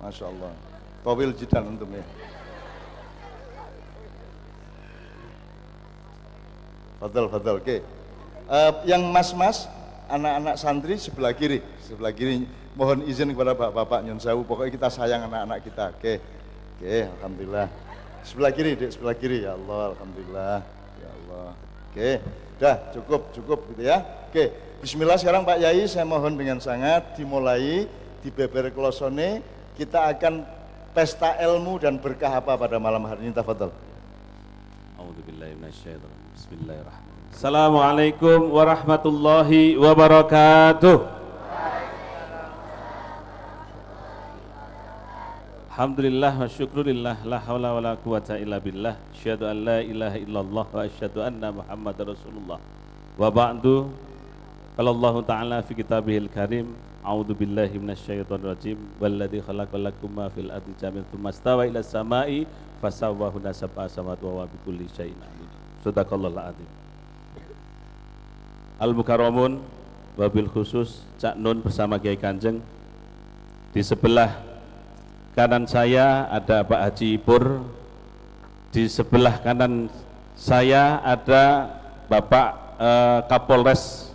Masya 0.00 0.24
Allah. 0.24 0.52
Tawil 1.04 1.36
jidan 1.36 1.76
untuk 1.76 1.92
ya. 1.92 2.04
Fadal, 6.96 7.28
fadal. 7.28 7.60
Oke. 7.60 7.64
Okay. 7.68 7.95
Uh, 8.46 8.72
yang 8.86 9.02
mas-mas, 9.10 9.66
anak-anak 10.06 10.54
santri 10.54 10.94
sebelah 11.02 11.34
kiri, 11.34 11.58
sebelah 11.82 12.14
kiri. 12.14 12.46
Mohon 12.78 13.08
izin 13.10 13.34
kepada 13.34 13.58
bapak-bapak 13.58 14.06
Nyun 14.06 14.20
Sewu, 14.22 14.46
pokoknya 14.46 14.70
kita 14.70 14.88
sayang 14.92 15.26
anak-anak 15.26 15.58
kita. 15.66 15.84
Oke, 15.96 16.22
oke, 16.78 16.96
alhamdulillah. 17.18 17.66
Sebelah 18.22 18.50
kiri, 18.54 18.72
dek, 18.78 18.90
sebelah 18.94 19.16
kiri. 19.18 19.42
Ya 19.42 19.58
Allah, 19.58 19.96
alhamdulillah. 19.96 20.56
Ya 21.00 21.10
Allah. 21.10 21.48
Oke, 21.90 22.10
udah 22.60 22.76
cukup, 22.94 23.20
cukup 23.34 23.58
gitu 23.72 23.82
ya. 23.88 24.04
Oke, 24.28 24.52
Bismillah 24.76 25.16
sekarang 25.16 25.48
Pak 25.48 25.56
Yai, 25.56 25.88
saya 25.88 26.04
mohon 26.04 26.36
dengan 26.36 26.60
sangat 26.60 27.16
dimulai 27.16 27.88
di 28.20 28.28
Beber 28.28 28.68
Klosone. 28.70 29.40
Kita 29.72 30.12
akan 30.12 30.44
pesta 30.92 31.34
ilmu 31.40 31.80
dan 31.80 31.96
berkah 31.96 32.30
apa 32.30 32.60
pada 32.60 32.76
malam 32.76 33.00
hari 33.08 33.26
ini, 33.26 33.32
tafadhol. 33.32 33.72
Bismillahirrahmanirrahim. 36.36 37.15
Assalamualaikum 37.36 38.48
warahmatullahi 38.48 39.76
wabarakatuh. 39.76 41.04
Alhamdulillah 45.68 46.32
wa 46.32 46.48
syukrulillah 46.48 47.20
la 47.28 47.36
hawla 47.36 47.76
wa 47.76 47.84
la 47.84 47.92
quwata 48.00 48.40
illa 48.40 48.56
billah. 48.56 48.96
Asyhadu 49.12 49.52
an 49.52 49.68
la 49.68 49.84
ilaha 49.84 50.16
illallah 50.16 50.64
wa 50.64 50.80
asyhadu 50.80 51.20
anna 51.20 51.52
Muhammad 51.52 51.96
Rasulullah. 52.08 52.56
Wa 53.20 53.28
ba'du 53.28 53.92
Qala 54.80 54.96
Allah 54.96 55.14
Ta'ala 55.28 55.56
fi 55.60 55.76
kitabihil 55.76 56.32
karim 56.32 56.72
A'udzu 57.04 57.36
billahi 57.36 57.76
minasyaitonir 57.76 58.48
rajim 58.48 58.80
Walladzi 58.96 59.44
khalaqa 59.44 59.76
lakum 59.76 60.08
ma 60.08 60.32
fil 60.32 60.48
ardi 60.48 60.72
jami'an 60.80 61.04
tsumma 61.12 61.36
stawa 61.36 61.68
ila 61.68 61.84
samai 61.84 62.48
fasawwahu 62.80 63.44
sab'a 63.44 63.92
samawati 63.92 64.24
wa 64.24 64.48
bi 64.48 64.56
kulli 64.64 64.88
syai'in 64.88 65.20
alim. 65.20 65.48
Sadaqallahul 65.84 66.40
azim 66.40 66.85
Al-Mukarramun 68.76 69.64
wabil 70.20 70.52
khusus 70.52 71.00
Cak 71.16 71.32
Nun 71.40 71.64
bersama 71.64 71.96
Kiai 71.96 72.20
Kanjeng. 72.20 72.60
Di 73.72 73.80
sebelah 73.80 74.36
kanan 75.32 75.64
saya 75.64 76.28
ada 76.28 76.60
Pak 76.60 76.80
Haji 76.84 77.16
Pur. 77.16 77.64
Di 78.68 78.84
sebelah 78.84 79.40
kanan 79.40 79.88
saya 80.36 81.00
ada 81.00 81.72
Bapak 82.04 82.48
eh, 82.76 83.18
Kapolres 83.32 84.12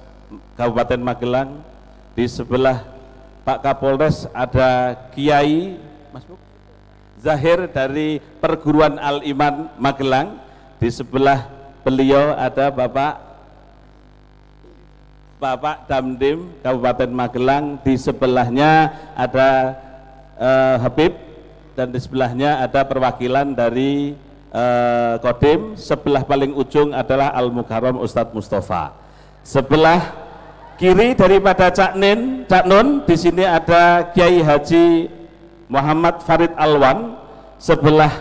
Kabupaten 0.53 1.01
Magelang. 1.01 1.57
Di 2.14 2.30
sebelah 2.30 2.86
Pak 3.41 3.66
Kapolres 3.66 4.30
ada 4.30 4.93
Kiai 5.09 5.74
Mas 6.14 6.22
Buk 6.30 6.38
Zahir 7.18 7.66
dari 7.66 8.22
Perguruan 8.38 9.01
Al 9.01 9.26
Iman 9.26 9.74
Magelang. 9.82 10.38
Di 10.78 10.93
sebelah 10.93 11.49
beliau 11.82 12.38
ada 12.38 12.70
Bapak 12.70 13.31
Bapak 15.42 15.89
Damdim 15.89 16.54
Kabupaten 16.62 17.10
Magelang. 17.10 17.82
Di 17.82 17.98
sebelahnya 17.98 18.94
ada 19.18 19.74
uh, 20.38 20.78
Habib 20.86 21.18
dan 21.74 21.89
di 21.89 21.98
sebelahnya 21.98 22.62
ada 22.62 22.86
perwakilan 22.86 23.58
dari 23.58 24.14
uh, 24.54 25.18
Kodim. 25.18 25.74
Sebelah 25.74 26.22
paling 26.30 26.54
ujung 26.54 26.94
adalah 26.94 27.34
Al 27.34 27.50
Mukarram 27.50 27.98
Ustadz 28.06 28.38
Mustafa. 28.38 28.94
Sebelah 29.42 30.14
kiri 30.78 31.18
daripada 31.18 31.74
Cak 31.74 31.98
Nin 31.98 32.46
Cak 32.46 32.70
Nun 32.70 33.02
di 33.10 33.18
sini 33.18 33.42
ada 33.42 34.14
Kiai 34.14 34.46
Haji 34.46 35.10
Muhammad 35.66 36.22
Farid 36.22 36.54
Alwan. 36.54 37.18
Sebelah 37.58 38.14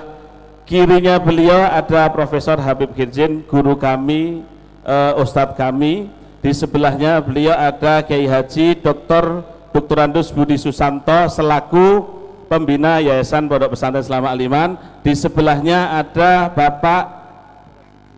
kirinya 0.65 1.21
beliau 1.21 1.69
ada 1.69 2.09
Profesor 2.09 2.57
Habib 2.57 2.97
Kirjin, 2.97 3.45
guru 3.45 3.77
kami, 3.77 4.41
eh, 4.85 5.13
Ustadz 5.21 5.57
kami. 5.57 6.20
Di 6.41 6.57
sebelahnya 6.57 7.21
beliau 7.21 7.53
ada 7.53 8.01
Kiai 8.01 8.25
Haji 8.25 8.81
Dr. 8.81 9.45
Dr. 9.77 9.99
Andus 10.01 10.33
Budi 10.33 10.57
Susanto 10.57 11.29
selaku 11.29 12.17
pembina 12.49 12.97
Yayasan 12.97 13.45
Pondok 13.45 13.77
Pesantren 13.77 14.01
Selama 14.01 14.33
Aliman. 14.33 14.81
Di 15.05 15.13
sebelahnya 15.13 16.01
ada 16.01 16.49
Bapak 16.49 17.21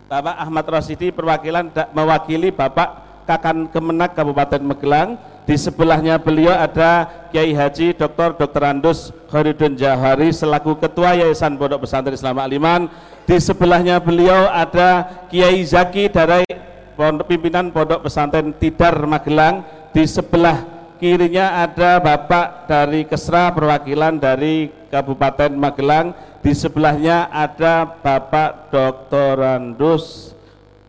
Bapak 0.07 0.37
Ahmad 0.39 0.65
Rosidi 0.71 1.11
perwakilan 1.11 1.75
mewakili 1.91 2.55
Bapak 2.55 3.27
Kakan 3.27 3.67
Kemenak 3.75 4.15
Kabupaten 4.15 4.63
Magelang. 4.63 5.19
Di 5.43 5.59
sebelahnya 5.59 6.23
beliau 6.23 6.55
ada 6.55 7.11
Kiai 7.35 7.51
Haji 7.51 7.99
Dr. 7.99 8.39
Dr. 8.39 8.63
Andus 8.63 9.11
Khairudin 9.35 9.75
Jahari 9.75 10.31
selaku 10.31 10.79
Ketua 10.79 11.19
Yayasan 11.19 11.59
Pondok 11.59 11.91
Pesantren 11.91 12.15
Islam 12.15 12.39
Aliman. 12.39 12.87
Di 13.27 13.43
sebelahnya 13.43 13.99
beliau 13.99 14.47
ada 14.47 15.11
Kiai 15.27 15.59
Zaki 15.67 16.07
Pondok 16.07 16.47
Pimpinan 17.27 17.73
Pondok 17.73 18.07
Pesantren 18.07 18.53
Tidar 18.57 19.07
Magelang. 19.09 19.65
Di 19.93 20.09
sebelah 20.09 20.65
kirinya 20.97 21.65
ada 21.65 22.01
Bapak 22.01 22.69
dari 22.69 23.05
Kesra 23.05 23.53
perwakilan 23.53 24.17
dari 24.21 24.69
Kabupaten 24.89 25.53
Magelang. 25.57 26.17
Di 26.43 26.53
sebelahnya 26.53 27.31
ada 27.31 27.87
Bapak 27.87 28.75
Dr. 28.75 29.37
Andus 29.41 30.35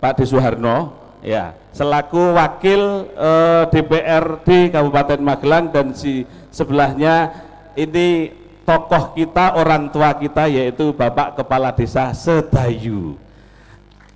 Pak 0.04 0.20
De 0.20 0.26
Suharno 0.28 1.04
ya 1.24 1.56
selaku 1.72 2.36
wakil 2.36 3.08
eh, 3.16 3.64
DPRD 3.72 4.76
Kabupaten 4.76 5.24
Magelang 5.24 5.72
dan 5.72 5.95
si 5.95 6.28
sebelahnya 6.51 7.32
ini 7.80 8.36
tokoh 8.68 9.16
kita 9.16 9.56
orang 9.56 9.88
tua 9.89 10.12
kita 10.20 10.51
yaitu 10.51 10.91
Bapak 10.91 11.39
Kepala 11.39 11.72
Desa 11.72 12.12
Sedayu 12.12 13.16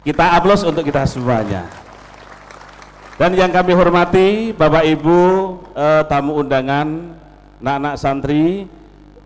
kita 0.08 0.40
aplaus 0.40 0.64
untuk 0.64 0.88
kita 0.88 1.04
semuanya. 1.04 1.68
Dan 3.20 3.36
yang 3.36 3.52
kami 3.52 3.76
hormati 3.76 4.56
Bapak 4.56 4.88
Ibu 4.88 5.20
eh, 5.76 6.04
tamu 6.08 6.40
undangan 6.40 7.12
anak-anak 7.60 7.96
santri 8.00 8.72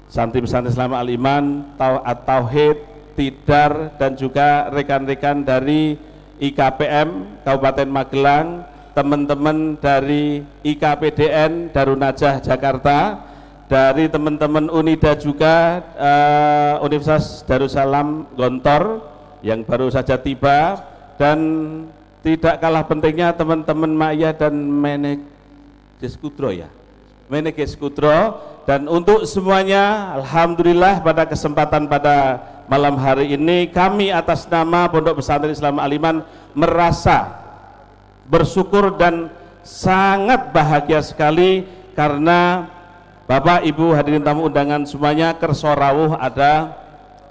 santri 0.09 0.41
pesantren 0.41 0.73
Islam 0.73 0.97
Al-Iman 0.97 1.77
Tau- 1.77 2.01
At-Tauhid 2.01 2.77
Tidar 3.13 3.93
dan 4.01 4.17
juga 4.17 4.73
rekan-rekan 4.73 5.45
dari 5.45 5.99
IKPM 6.41 7.43
Kabupaten 7.45 7.86
Magelang, 7.86 8.65
teman-teman 8.97 9.77
dari 9.77 10.41
IKPDN 10.65 11.69
Darunajah 11.69 12.41
Jakarta, 12.41 13.21
dari 13.69 14.09
teman-teman 14.09 14.65
Unida 14.73 15.13
juga 15.13 15.86
eh, 15.93 16.75
Universitas 16.82 17.45
Darussalam 17.45 18.25
Gontor 18.34 19.11
yang 19.41 19.65
baru 19.65 19.89
saja 19.89 20.17
tiba 20.17 20.77
dan 21.17 21.39
tidak 22.21 22.61
kalah 22.61 22.85
pentingnya 22.85 23.33
teman-teman 23.33 23.89
Maya 23.89 24.29
dan 24.33 24.53
Meneges 24.53 26.13
Kudro 26.21 26.53
ya. 26.53 26.69
Meneges 27.29 27.73
Kudro 27.73 28.37
dan 28.69 28.85
untuk 28.85 29.25
semuanya 29.25 30.13
Alhamdulillah 30.21 31.01
pada 31.01 31.25
kesempatan 31.25 31.89
pada 31.89 32.37
malam 32.69 32.95
hari 33.01 33.33
ini 33.33 33.67
kami 33.73 34.13
atas 34.13 34.45
nama 34.45 34.85
Pondok 34.87 35.19
Pesantren 35.19 35.51
Islam 35.51 35.81
Aliman 35.81 36.21
merasa 36.53 37.41
bersyukur 38.29 38.93
dan 38.95 39.33
sangat 39.65 40.53
bahagia 40.53 41.01
sekali 41.01 41.65
karena 41.97 42.69
Bapak 43.25 43.63
Ibu 43.63 43.95
hadirin 43.95 44.21
tamu 44.21 44.45
undangan 44.51 44.83
semuanya 44.83 45.31
kersorawuh 45.39 46.19
ada 46.19 46.75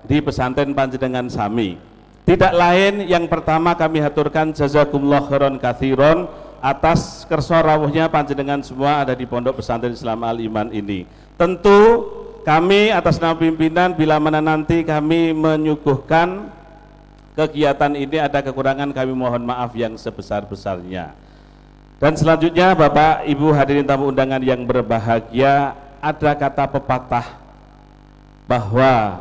di 0.09 0.17
pesantren 0.25 0.73
Panjenengan 0.73 1.29
Sami. 1.29 1.90
Tidak 2.31 2.55
lain 2.55 3.11
yang 3.11 3.27
pertama 3.27 3.75
kami 3.75 3.99
haturkan 3.99 4.55
jazakumullah 4.55 5.27
khairan 5.27 5.59
kathiron 5.59 6.31
atas 6.63 7.27
kersorawuhnya 7.27 8.07
panjenengan 8.07 8.63
semua 8.63 9.03
ada 9.03 9.19
di 9.19 9.27
Pondok 9.27 9.59
Pesantren 9.59 9.91
Islam 9.91 10.23
Al 10.23 10.39
Iman 10.39 10.71
ini. 10.71 11.11
Tentu 11.35 12.07
kami 12.47 12.95
atas 12.95 13.19
nama 13.19 13.35
pimpinan 13.35 13.99
bila 13.99 14.23
mana 14.23 14.39
nanti 14.39 14.87
kami 14.87 15.35
menyuguhkan 15.35 16.55
kegiatan 17.35 17.99
ini 17.99 18.23
ada 18.23 18.47
kekurangan 18.47 18.95
kami 18.95 19.11
mohon 19.11 19.43
maaf 19.43 19.75
yang 19.75 19.99
sebesar-besarnya. 19.99 21.11
Dan 21.99 22.15
selanjutnya 22.15 22.79
Bapak 22.79 23.27
Ibu 23.27 23.51
hadirin 23.59 23.83
tamu 23.83 24.07
undangan 24.07 24.39
yang 24.39 24.63
berbahagia 24.71 25.75
ada 25.99 26.31
kata 26.39 26.79
pepatah 26.79 27.27
bahwa 28.47 29.19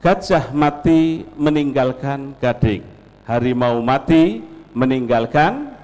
gajah 0.00 0.50
mati 0.56 1.28
meninggalkan 1.36 2.32
gading, 2.40 2.82
harimau 3.28 3.84
mati 3.84 4.40
meninggalkan 4.72 5.76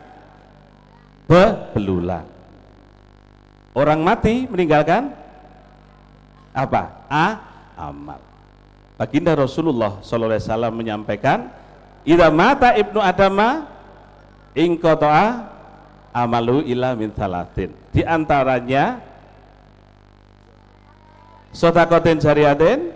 bebelulan. 1.29 2.25
Orang 3.77 4.01
mati 4.01 4.49
meninggalkan 4.49 5.13
apa? 6.57 7.05
A 7.13 7.27
amal. 7.77 8.17
Baginda 8.97 9.37
Rasulullah 9.37 10.01
wasallam 10.01 10.73
menyampaikan, 10.73 11.53
"Idza 12.09 12.33
mata 12.33 12.73
ibnu 12.73 12.97
adama 12.97 13.69
ingqata'a 14.57 15.45
amalu 16.17 16.65
ila 16.73 16.97
min 16.97 17.13
talatin." 17.13 17.77
Di 17.93 18.01
antaranya 18.01 18.97
sodakotin 21.53 22.17
jariyatin 22.17 22.96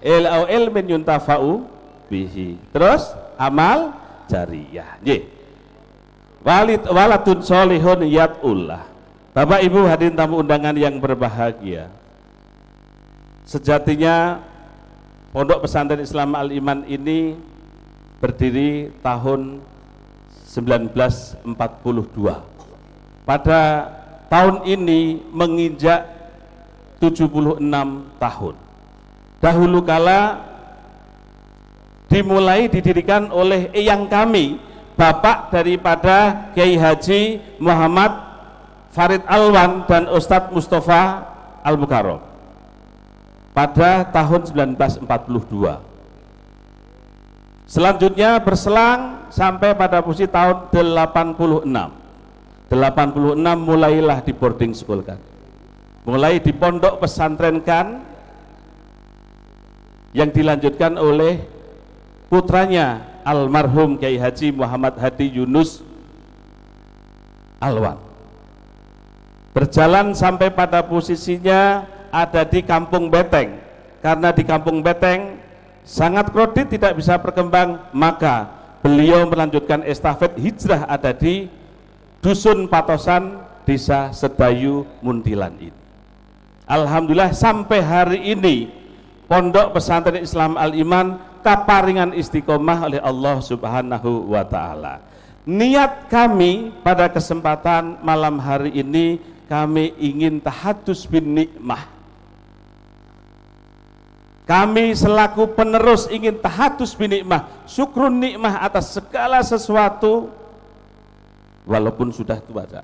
il 0.00 0.24
au 0.24 0.44
ilmin 0.48 0.96
yuntafa'u 0.96 1.64
bihi. 2.08 2.56
Terus 2.72 3.12
amal 3.36 3.92
jariyah. 4.26 5.00
Nggih. 5.04 5.22
Walid 6.40 6.82
waladun 6.88 7.44
solihun 7.44 8.08
yatullah. 8.08 8.88
Bapak 9.30 9.62
Ibu 9.62 9.86
hadirin 9.86 10.16
tamu 10.18 10.42
undangan 10.42 10.74
yang 10.74 10.98
berbahagia. 10.98 11.86
Sejatinya 13.46 14.42
Pondok 15.30 15.62
Pesantren 15.62 16.02
Islam 16.02 16.34
Al 16.34 16.50
Iman 16.50 16.82
ini 16.90 17.38
berdiri 18.18 18.90
tahun 18.98 19.62
1942. 20.50 21.54
Pada 23.22 23.62
tahun 24.26 24.66
ini 24.66 25.22
menginjak 25.30 26.02
76 26.98 27.62
tahun. 28.18 28.54
Dahulu 29.40 29.80
kala 29.80 30.36
dimulai 32.12 32.68
didirikan 32.68 33.32
oleh 33.32 33.72
eyang 33.72 34.04
kami, 34.04 34.60
bapak 35.00 35.48
daripada 35.48 36.50
Kiai 36.52 36.76
Haji 36.76 37.40
Muhammad 37.56 38.12
Farid 38.92 39.24
Alwan 39.24 39.88
dan 39.88 40.12
Ustadz 40.12 40.52
Mustafa 40.52 41.24
Al 41.64 41.80
Mukarram 41.80 42.20
pada 43.56 44.04
tahun 44.12 44.44
1942. 44.76 45.08
Selanjutnya 47.70 48.42
berselang 48.42 49.30
sampai 49.30 49.78
pada 49.78 50.02
posisi 50.02 50.26
tahun 50.26 50.68
86. 50.74 51.70
86 52.70 53.40
mulailah 53.40 54.18
di 54.26 54.32
boarding 54.34 54.74
school 54.74 55.00
kan. 55.06 55.18
Mulai 56.02 56.42
di 56.42 56.50
pondok 56.50 57.02
pesantren 57.02 57.62
kan 57.62 58.09
yang 60.10 60.30
dilanjutkan 60.30 60.98
oleh 60.98 61.42
putranya 62.26 63.02
almarhum 63.22 63.94
Kiai 63.98 64.18
Haji 64.18 64.50
Muhammad 64.54 64.98
Hadi 64.98 65.38
Yunus 65.38 65.82
Alwan. 67.62 67.98
Berjalan 69.50 70.14
sampai 70.14 70.48
pada 70.54 70.82
posisinya 70.86 71.84
ada 72.10 72.42
di 72.46 72.62
Kampung 72.62 73.10
Beteng. 73.10 73.58
Karena 74.00 74.32
di 74.32 74.42
Kampung 74.46 74.80
Beteng 74.80 75.36
sangat 75.82 76.30
kredit 76.30 76.78
tidak 76.78 76.96
bisa 76.96 77.18
berkembang, 77.18 77.82
maka 77.92 78.48
beliau 78.80 79.26
melanjutkan 79.28 79.84
estafet 79.84 80.32
hijrah 80.38 80.88
ada 80.88 81.12
di 81.12 81.50
Dusun 82.24 82.70
Patosan, 82.70 83.42
Desa 83.68 84.14
Sedayu, 84.14 84.88
Muntilan 85.04 85.52
ini. 85.60 85.76
Alhamdulillah 86.70 87.34
sampai 87.34 87.82
hari 87.82 88.20
ini 88.30 88.79
Pondok 89.30 89.78
Pesantren 89.78 90.26
Islam 90.26 90.58
Al 90.58 90.74
Iman 90.74 91.14
kaparingan 91.46 92.10
istiqomah 92.18 92.90
oleh 92.90 92.98
Allah 92.98 93.38
Subhanahu 93.38 94.26
wa 94.26 94.42
taala. 94.42 94.98
Niat 95.46 96.10
kami 96.10 96.74
pada 96.82 97.06
kesempatan 97.06 98.02
malam 98.02 98.42
hari 98.42 98.74
ini 98.74 99.22
kami 99.46 99.94
ingin 100.02 100.42
tahadus 100.42 101.06
bin 101.06 101.30
nikmah. 101.38 101.86
Kami 104.50 104.98
selaku 104.98 105.54
penerus 105.54 106.10
ingin 106.10 106.34
tahadus 106.42 106.98
bin 106.98 107.14
nikmah, 107.14 107.46
syukrun 107.70 108.10
nikmah 108.10 108.66
atas 108.66 108.98
segala 108.98 109.46
sesuatu 109.46 110.26
walaupun 111.70 112.10
sudah 112.10 112.42
tua, 112.42 112.66
Cak. 112.66 112.82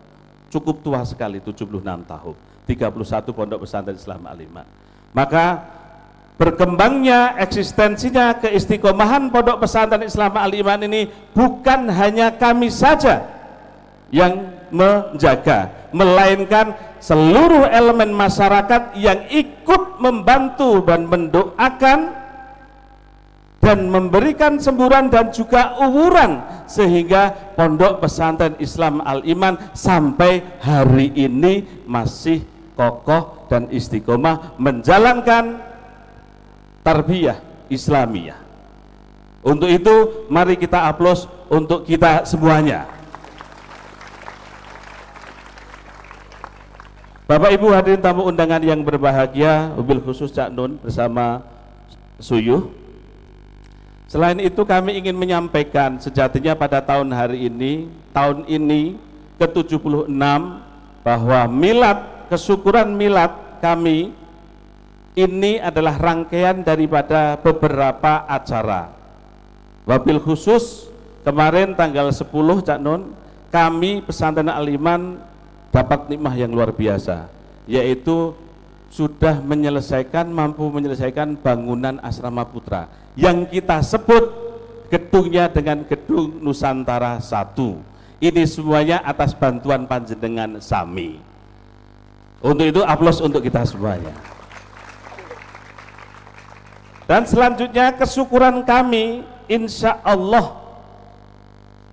cukup 0.54 0.78
tua 0.78 1.02
sekali 1.02 1.42
76 1.42 1.82
tahun, 2.06 2.34
31 2.70 3.34
pondok 3.34 3.66
pesantren 3.66 3.98
Islam 3.98 4.22
Al 4.30 4.38
Iman. 4.38 4.66
Maka 5.10 5.74
berkembangnya 6.36 7.40
eksistensinya 7.40 8.36
keistiqomahan 8.44 9.32
pondok 9.32 9.64
pesantren 9.64 10.04
Islam 10.04 10.36
Al 10.36 10.52
Iman 10.52 10.84
ini 10.84 11.08
bukan 11.32 11.88
hanya 11.88 12.36
kami 12.36 12.68
saja 12.68 13.24
yang 14.12 14.52
menjaga 14.68 15.72
melainkan 15.96 16.76
seluruh 17.00 17.72
elemen 17.72 18.12
masyarakat 18.12 18.94
yang 19.00 19.24
ikut 19.32 19.96
membantu 19.96 20.84
dan 20.84 21.08
mendoakan 21.08 22.26
dan 23.64 23.90
memberikan 23.90 24.60
semburan 24.62 25.10
dan 25.10 25.32
juga 25.32 25.74
uwuran 25.82 26.38
sehingga 26.70 27.34
pondok 27.56 28.04
pesantren 28.04 28.54
Islam 28.62 29.00
Al 29.02 29.24
Iman 29.26 29.58
sampai 29.74 30.44
hari 30.62 31.10
ini 31.16 31.82
masih 31.88 32.44
kokoh 32.78 33.48
dan 33.48 33.66
istiqomah 33.72 34.54
menjalankan 34.60 35.65
tarbiyah 36.86 37.42
Islamiyah. 37.66 38.38
Untuk 39.42 39.66
itu 39.66 40.26
mari 40.30 40.54
kita 40.54 40.86
aplaus 40.86 41.26
untuk 41.50 41.82
kita 41.82 42.22
semuanya. 42.22 42.86
Bapak 47.26 47.50
Ibu 47.58 47.74
hadirin 47.74 47.98
tamu 47.98 48.22
undangan 48.22 48.62
yang 48.62 48.86
berbahagia, 48.86 49.74
mobil 49.74 49.98
khusus 49.98 50.30
Cak 50.30 50.54
Nun 50.54 50.78
bersama 50.78 51.42
Suyuh. 52.22 52.70
Selain 54.06 54.38
itu 54.38 54.62
kami 54.62 54.94
ingin 54.94 55.18
menyampaikan 55.18 55.98
sejatinya 55.98 56.54
pada 56.54 56.78
tahun 56.78 57.10
hari 57.10 57.50
ini, 57.50 57.90
tahun 58.14 58.46
ini 58.46 58.94
ke-76 59.42 60.06
bahwa 61.02 61.40
milad, 61.50 61.98
kesyukuran 62.30 62.94
milad 62.94 63.34
kami 63.58 64.14
ini 65.16 65.56
adalah 65.56 65.96
rangkaian 65.96 66.60
daripada 66.60 67.40
beberapa 67.40 68.28
acara. 68.28 68.92
Wabil 69.88 70.20
khusus 70.20 70.92
kemarin 71.24 71.72
tanggal 71.72 72.12
10 72.12 72.28
Cak 72.60 72.78
Nun, 72.84 73.16
kami 73.48 74.04
pesantren 74.04 74.52
Aliman 74.52 75.16
dapat 75.72 76.12
nikmah 76.12 76.36
yang 76.36 76.52
luar 76.52 76.68
biasa, 76.76 77.32
yaitu 77.64 78.36
sudah 78.92 79.40
menyelesaikan, 79.40 80.28
mampu 80.28 80.68
menyelesaikan 80.68 81.40
bangunan 81.40 81.96
asrama 82.04 82.44
putra 82.44 82.86
yang 83.16 83.48
kita 83.48 83.80
sebut 83.80 84.28
gedungnya 84.92 85.48
dengan 85.48 85.82
gedung 85.88 86.44
Nusantara 86.44 87.18
1. 87.18 87.56
Ini 88.20 88.42
semuanya 88.44 89.00
atas 89.00 89.32
bantuan 89.32 89.88
panjenengan 89.88 90.60
Sami. 90.60 91.20
Untuk 92.40 92.68
itu 92.68 92.80
aplaus 92.84 93.20
untuk 93.24 93.40
kita 93.40 93.64
semuanya. 93.64 94.35
Dan 97.06 97.22
selanjutnya 97.22 97.94
kesyukuran 97.94 98.66
kami 98.66 99.22
insya 99.46 100.02
Allah 100.02 100.66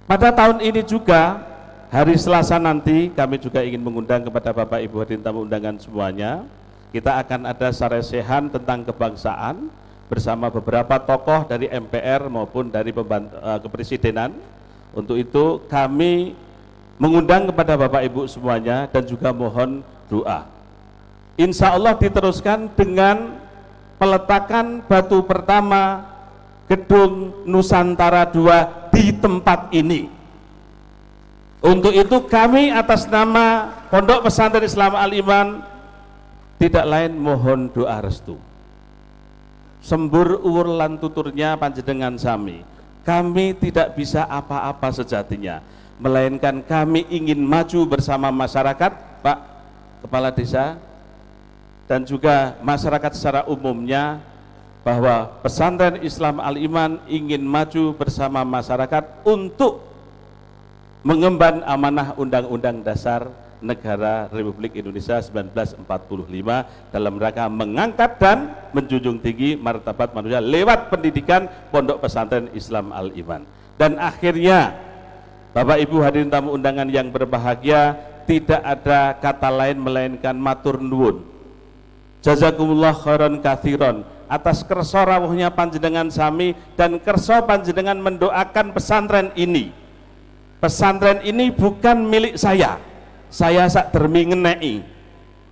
pada 0.09 0.33
tahun 0.33 0.59
ini 0.59 0.81
juga 0.83 1.53
Hari 1.93 2.17
Selasa 2.17 2.57
nanti 2.57 3.13
kami 3.13 3.37
juga 3.37 3.61
ingin 3.61 3.77
mengundang 3.77 4.25
kepada 4.25 4.49
Bapak 4.49 4.81
Ibu 4.81 5.05
hadirin 5.05 5.21
tamu 5.21 5.45
undangan 5.45 5.77
semuanya. 5.77 6.41
Kita 6.89 7.21
akan 7.21 7.45
ada 7.45 7.69
saresehan 7.69 8.49
tentang 8.49 8.81
kebangsaan 8.81 9.69
bersama 10.09 10.49
beberapa 10.49 10.97
tokoh 10.97 11.45
dari 11.45 11.69
MPR 11.69 12.33
maupun 12.33 12.73
dari 12.73 12.89
uh, 12.89 13.61
kepresidenan. 13.61 14.33
Untuk 14.97 15.21
itu 15.21 15.61
kami 15.69 16.33
mengundang 16.97 17.53
kepada 17.53 17.77
Bapak 17.77 18.01
Ibu 18.09 18.25
semuanya 18.25 18.89
dan 18.89 19.05
juga 19.05 19.29
mohon 19.29 19.85
doa. 20.09 20.49
Insya 21.37 21.77
Allah 21.77 21.93
diteruskan 21.93 22.73
dengan 22.73 23.37
peletakan 24.03 24.83
batu 24.83 25.23
pertama 25.23 26.03
gedung 26.67 27.31
Nusantara 27.47 28.27
II 28.27 28.51
di 28.91 29.15
tempat 29.15 29.71
ini 29.71 30.11
untuk 31.63 31.95
itu 31.95 32.27
kami 32.27 32.75
atas 32.75 33.07
nama 33.07 33.71
Pondok 33.87 34.27
Pesantren 34.27 34.67
Islam 34.67 34.99
Al 34.99 35.15
Iman 35.15 35.63
tidak 36.59 36.83
lain 36.83 37.15
mohon 37.15 37.71
doa 37.71 38.03
restu. 38.03 38.35
Sembur 39.79 40.43
uwur 40.43 40.67
lan 40.67 40.99
tuturnya 40.99 41.55
panjenengan 41.55 42.19
sami. 42.19 42.67
Kami 43.07 43.55
tidak 43.55 43.95
bisa 43.95 44.27
apa-apa 44.27 44.91
sejatinya, 44.91 45.63
melainkan 45.99 46.63
kami 46.63 47.03
ingin 47.07 47.39
maju 47.39 47.95
bersama 47.95 48.31
masyarakat, 48.31 48.91
Pak 49.23 49.39
Kepala 50.03 50.31
Desa, 50.35 50.79
dan 51.87 52.07
juga 52.07 52.55
masyarakat 52.63 53.11
secara 53.13 53.41
umumnya 53.45 54.19
bahwa 54.83 55.31
pesantren 55.39 56.03
Islam 56.03 56.43
Al 56.43 56.59
Iman 56.59 56.99
ingin 57.07 57.43
maju 57.43 57.95
bersama 57.95 58.43
masyarakat 58.43 59.23
untuk 59.23 59.79
mengemban 61.03 61.63
amanah 61.63 62.15
Undang-Undang 62.19 62.83
Dasar 62.83 63.27
Negara 63.63 64.27
Republik 64.27 64.75
Indonesia 64.75 65.23
1945 65.23 65.87
dalam 66.91 67.13
rangka 67.15 67.47
mengangkat 67.47 68.11
dan 68.19 68.51
menjunjung 68.75 69.23
tinggi 69.23 69.55
martabat 69.55 70.11
manusia 70.11 70.43
lewat 70.43 70.91
pendidikan 70.91 71.47
Pondok 71.71 72.03
Pesantren 72.03 72.51
Islam 72.51 72.91
Al-Iman. 72.91 73.47
Dan 73.79 73.95
akhirnya 74.03 74.75
Bapak 75.55 75.79
Ibu 75.79 76.03
hadirin 76.03 76.27
tamu 76.27 76.51
undangan 76.57 76.89
yang 76.91 77.07
berbahagia, 77.13 77.95
tidak 78.27 78.59
ada 78.65 79.15
kata 79.15 79.47
lain 79.53 79.77
melainkan 79.79 80.35
matur 80.35 80.81
nuwun. 80.81 81.32
Jazakumullah 82.23 82.95
khairan 82.95 83.43
kathiron 83.43 84.07
atas 84.31 84.63
kerso 84.63 85.03
rawuhnya 85.03 85.51
panjenengan 85.51 86.07
sami 86.07 86.55
dan 86.79 86.95
kerso 87.03 87.35
panjenengan 87.43 87.99
mendoakan 87.99 88.71
pesantren 88.71 89.29
ini. 89.35 89.75
Pesantren 90.63 91.19
ini 91.27 91.51
bukan 91.51 92.07
milik 92.07 92.39
saya. 92.39 92.79
Saya 93.27 93.67
sak 93.67 93.91
dermi 93.91 94.31
ngenei 94.31 94.93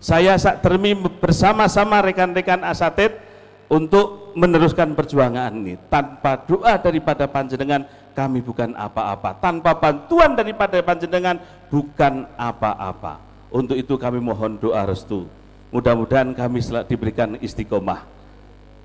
saya 0.02 0.34
sak 0.34 0.66
dermi 0.66 0.98
bersama-sama 0.98 2.02
rekan-rekan 2.02 2.66
asatid 2.66 3.22
untuk 3.70 4.34
meneruskan 4.34 4.98
perjuangan 4.98 5.54
ini. 5.54 5.78
Tanpa 5.94 6.42
doa 6.42 6.74
daripada 6.82 7.30
panjenengan 7.30 7.86
kami 8.18 8.42
bukan 8.42 8.74
apa-apa. 8.74 9.38
Tanpa 9.38 9.78
bantuan 9.78 10.34
daripada 10.34 10.82
panjenengan 10.82 11.38
bukan 11.70 12.26
apa-apa. 12.34 13.22
Untuk 13.54 13.78
itu 13.78 13.94
kami 13.94 14.18
mohon 14.18 14.58
doa 14.58 14.90
restu 14.90 15.30
mudah-mudahan 15.72 16.36
kami 16.36 16.60
diberikan 16.86 17.40
istiqomah. 17.40 18.06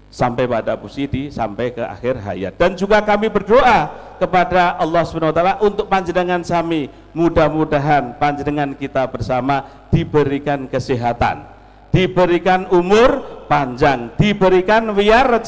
Sampai 0.06 0.46
pada 0.46 0.78
Pusidi 0.78 1.28
sampai 1.34 1.74
ke 1.74 1.82
akhir 1.82 2.22
hayat. 2.22 2.54
Dan 2.56 2.78
juga 2.78 3.02
kami 3.02 3.26
berdoa 3.28 3.90
kepada 4.16 4.78
Allah 4.78 5.02
SWT 5.02 5.60
untuk 5.60 5.90
panjenengan 5.90 6.40
sami. 6.46 6.88
Mudah-mudahan 7.12 8.16
panjenengan 8.16 8.72
kita 8.72 9.04
bersama 9.10 9.66
diberikan 9.90 10.70
kesehatan 10.70 11.56
diberikan 11.96 12.68
umur 12.68 13.24
panjang 13.48 14.12
diberikan 14.20 14.92
wiar 14.92 15.40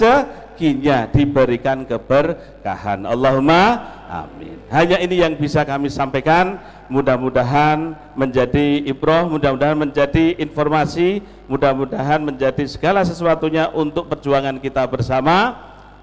rezekinya 0.59 1.07
diberikan 1.07 1.87
keberkahan 1.87 3.07
Allahumma 3.07 3.79
amin 4.11 4.59
hanya 4.75 4.99
ini 4.99 5.23
yang 5.23 5.39
bisa 5.39 5.63
kami 5.63 5.87
sampaikan 5.87 6.59
mudah-mudahan 6.91 7.95
menjadi 8.19 8.83
ibroh, 8.91 9.31
mudah-mudahan 9.31 9.79
menjadi 9.79 10.35
informasi, 10.41 11.23
mudah-mudahan 11.47 12.19
menjadi 12.19 12.65
segala 12.67 13.07
sesuatunya 13.07 13.71
untuk 13.71 14.11
perjuangan 14.11 14.59
kita 14.59 14.83
bersama 14.91 15.55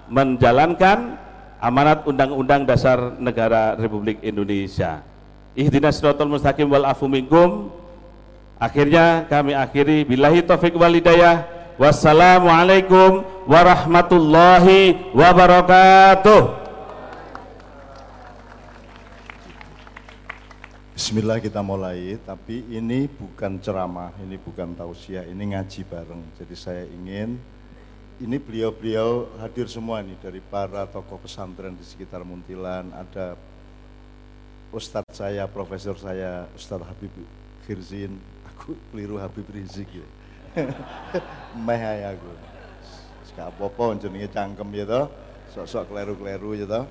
menjalankan 0.08 1.18
amanat 1.58 2.06
Undang-Undang 2.06 2.64
Dasar 2.64 3.18
Negara 3.18 3.74
Republik 3.76 4.22
Indonesia. 4.22 5.02
Ihdinas 5.58 5.98
siratal 5.98 6.30
mustaqim 6.30 6.70
wal 6.70 6.86
afu 6.86 7.10
minkum. 7.10 7.74
Akhirnya 8.56 9.26
kami 9.26 9.52
akhiri 9.52 10.06
billahi 10.06 10.46
wal 10.78 10.94
hidayah. 10.94 11.55
Wassalamualaikum 11.76 13.20
warahmatullahi 13.44 15.12
wabarakatuh. 15.12 16.64
Bismillah 20.96 21.36
kita 21.36 21.60
mulai, 21.60 22.16
tapi 22.24 22.64
ini 22.72 23.04
bukan 23.04 23.60
ceramah, 23.60 24.08
ini 24.24 24.40
bukan 24.40 24.72
tausiah, 24.72 25.28
ini 25.28 25.52
ngaji 25.52 25.84
bareng. 25.84 26.24
Jadi 26.40 26.56
saya 26.56 26.88
ingin, 26.88 27.36
ini 28.24 28.36
beliau-beliau 28.40 29.28
hadir 29.44 29.68
semua 29.68 30.00
nih 30.00 30.16
dari 30.16 30.40
para 30.40 30.88
tokoh 30.88 31.20
pesantren 31.20 31.76
di 31.76 31.84
sekitar 31.84 32.24
Muntilan, 32.24 32.88
ada 32.96 33.36
Ustadz 34.72 35.12
saya, 35.12 35.44
Profesor 35.44 36.00
saya, 36.00 36.48
Ustadz 36.56 36.88
Habib 36.88 37.12
Khirzin, 37.68 38.16
aku 38.48 38.72
keliru 38.88 39.20
Habib 39.20 39.44
Rizik 39.52 39.92
ya. 39.92 40.08
Meh 41.66 41.80
ya 41.80 42.12
aku. 42.12 42.30
Gak 43.36 43.52
apa-apa, 43.52 44.00
jenenge 44.00 44.32
cangkem 44.32 44.72
ya 44.72 45.04
sok-sok 45.52 45.92
keliru-keliru 45.92 46.56
ya 46.56 46.84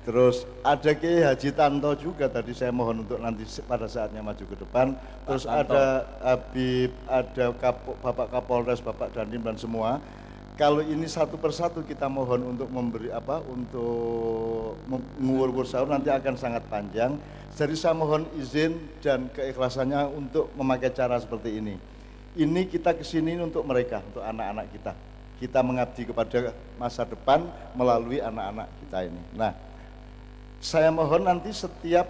Terus 0.00 0.48
ada 0.64 0.96
Kiai 0.96 1.20
Haji 1.20 1.50
Tanto 1.52 1.92
juga 1.92 2.24
tadi 2.24 2.56
saya 2.56 2.72
mohon 2.72 3.04
untuk 3.04 3.20
nanti 3.20 3.44
pada 3.68 3.84
saatnya 3.84 4.24
maju 4.24 4.40
ke 4.40 4.56
depan. 4.56 4.96
Terus 5.28 5.44
ada 5.44 6.08
Habib, 6.24 6.90
ada 7.04 7.52
Kapo, 7.52 8.00
Bapak 8.00 8.32
Kapolres, 8.32 8.80
Bapak 8.80 9.12
Dandim 9.12 9.44
dan 9.44 9.58
semua. 9.60 10.00
kalau 10.60 10.84
ini 10.84 11.08
satu 11.08 11.40
persatu 11.40 11.80
kita 11.80 12.04
mohon 12.04 12.52
untuk 12.52 12.68
memberi 12.68 13.08
apa 13.08 13.40
untuk 13.48 14.76
mengubur 15.16 15.64
sahur 15.64 15.88
nanti 15.88 16.12
akan 16.12 16.36
sangat 16.36 16.60
panjang. 16.68 17.16
Jadi 17.56 17.72
saya 17.72 17.96
mohon 17.96 18.28
izin 18.36 18.76
dan 19.00 19.32
keikhlasannya 19.32 20.12
untuk 20.12 20.52
memakai 20.60 20.92
cara 20.92 21.16
seperti 21.16 21.64
ini. 21.64 21.80
Ini 22.38 22.70
kita 22.70 22.94
ke 22.94 23.02
sini 23.02 23.34
untuk 23.42 23.66
mereka, 23.66 23.98
untuk 24.06 24.22
anak-anak 24.22 24.66
kita. 24.70 24.92
Kita 25.40 25.58
mengabdi 25.66 26.02
kepada 26.06 26.54
masa 26.78 27.02
depan 27.02 27.42
melalui 27.74 28.22
anak-anak 28.22 28.68
kita 28.86 28.98
ini. 29.08 29.22
Nah, 29.34 29.56
saya 30.60 30.92
mohon 30.92 31.24
nanti 31.26 31.50
setiap 31.50 32.06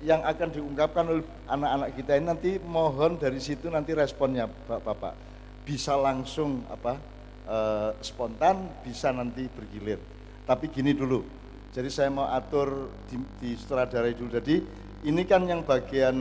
yang 0.00 0.24
akan 0.24 0.48
diungkapkan 0.48 1.04
oleh 1.04 1.24
anak-anak 1.44 1.92
kita 1.92 2.16
ini 2.16 2.24
nanti 2.24 2.50
mohon 2.56 3.20
dari 3.20 3.36
situ 3.36 3.68
nanti 3.68 3.92
responnya 3.92 4.48
Bapak-bapak 4.48 5.12
bisa 5.68 5.92
langsung 5.92 6.64
apa 6.72 6.96
eh, 7.44 7.90
spontan 8.00 8.80
bisa 8.80 9.12
nanti 9.12 9.44
bergilir. 9.46 10.00
Tapi 10.48 10.72
gini 10.72 10.96
dulu. 10.96 11.20
Jadi 11.70 11.86
saya 11.92 12.10
mau 12.10 12.26
atur 12.26 12.90
di, 13.06 13.20
di 13.38 13.50
sutradarai 13.54 14.16
dulu. 14.16 14.34
Jadi 14.34 14.56
ini 15.06 15.22
kan 15.28 15.46
yang 15.46 15.62
bagian 15.62 16.16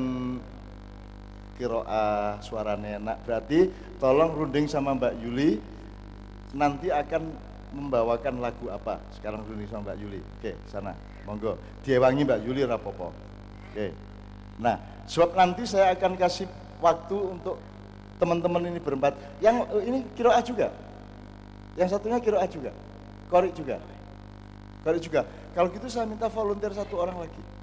kiroah 1.60 2.39
suaranya 2.39 2.95
enak. 2.95 3.18
Berarti 3.28 3.68
tolong 3.99 4.32
runding 4.32 4.72
sama 4.72 4.95
Mbak 4.95 5.14
Yuli 5.20 5.60
nanti 6.55 6.88
akan 6.88 7.28
membawakan 7.76 8.39
lagu 8.39 8.72
apa? 8.72 9.03
Sekarang 9.12 9.43
runding 9.43 9.68
sama 9.68 9.91
Mbak 9.91 9.97
Yuli. 9.99 10.20
Oke, 10.39 10.55
sana. 10.72 10.95
Monggo. 11.28 11.60
Diewangi 11.84 12.24
Mbak 12.24 12.39
Yuli 12.47 12.64
rapopo. 12.64 13.12
Oke. 13.76 13.91
Nah, 14.64 14.80
sebab 15.03 15.36
nanti 15.36 15.68
saya 15.68 15.91
akan 15.99 16.16
kasih 16.16 16.47
waktu 16.80 17.18
untuk 17.20 17.60
teman-teman 18.24 18.72
ini 18.72 18.80
berempat. 18.80 19.20
Yang 19.43 19.68
eh, 19.76 19.84
ini 19.84 19.99
kiroah 20.16 20.39
juga. 20.39 20.72
Yang 21.76 21.99
satunya 21.99 22.24
kiroah 22.24 22.47
juga. 22.47 22.72
Korik 23.28 23.51
juga. 23.51 23.78
Korik 24.88 25.03
juga. 25.03 25.28
Kalau 25.51 25.68
gitu 25.76 25.91
saya 25.91 26.07
minta 26.07 26.32
volunteer 26.32 26.72
satu 26.72 26.95
orang 27.03 27.20
lagi. 27.20 27.59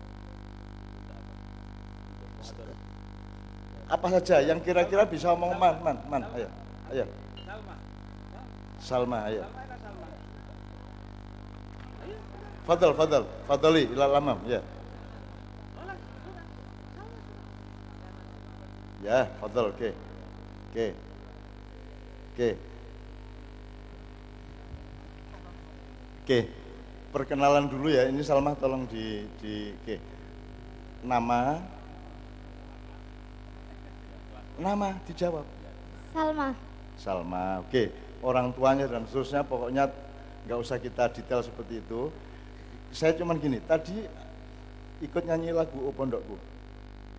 Apa 3.87 4.07
saja 4.19 4.43
yang 4.43 4.59
kira-kira 4.59 5.07
bisa 5.07 5.31
ngomong 5.31 5.55
man, 5.55 5.79
man, 5.79 5.97
man, 6.11 6.23
ayo, 6.35 6.51
ayo. 6.91 7.07
Salma, 8.83 9.31
ayo. 9.31 9.47
Fadal, 12.67 12.99
Fadal, 12.99 13.23
Fadali, 13.47 13.87
ilal 13.95 14.11
lamam, 14.11 14.43
ya. 14.51 14.59
Ya, 19.07 19.31
Fadal, 19.39 19.71
oke. 19.71 19.95
Oke. 20.75 20.87
Oke. 22.35 22.51
Oke. 26.27 26.39
Perkenalan 27.15 27.71
dulu 27.71 27.87
ya. 27.87 28.11
Ini 28.11 28.19
Salma 28.27 28.59
tolong 28.59 28.91
di 28.91 29.25
di 29.39 29.71
oke. 29.73 29.97
Nama 31.07 31.63
Nama 34.57 34.97
dijawab. 35.05 35.45
Salma. 36.13 36.49
Salma. 36.97 37.61
Oke. 37.61 37.93
Orang 38.25 38.57
tuanya 38.57 38.89
dan 38.89 39.05
seterusnya 39.05 39.45
pokoknya 39.45 39.93
nggak 40.49 40.59
usah 40.59 40.81
kita 40.81 41.13
detail 41.13 41.45
seperti 41.45 41.85
itu. 41.85 42.09
Saya 42.91 43.13
cuman 43.13 43.37
gini, 43.37 43.61
tadi 43.61 44.09
ikut 45.05 45.23
nyanyi 45.29 45.53
lagu 45.53 45.77
O 45.85 45.93
Pondokku. 45.93 46.41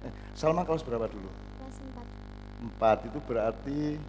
Eh, 0.02 0.14
Salma 0.34 0.66
kelas 0.66 0.82
berapa 0.82 1.06
dulu? 1.06 1.30
Kelas 1.30 1.78
4. 1.78 2.02
empat 2.58 3.06
itu 3.06 3.20
berarti 3.22 4.02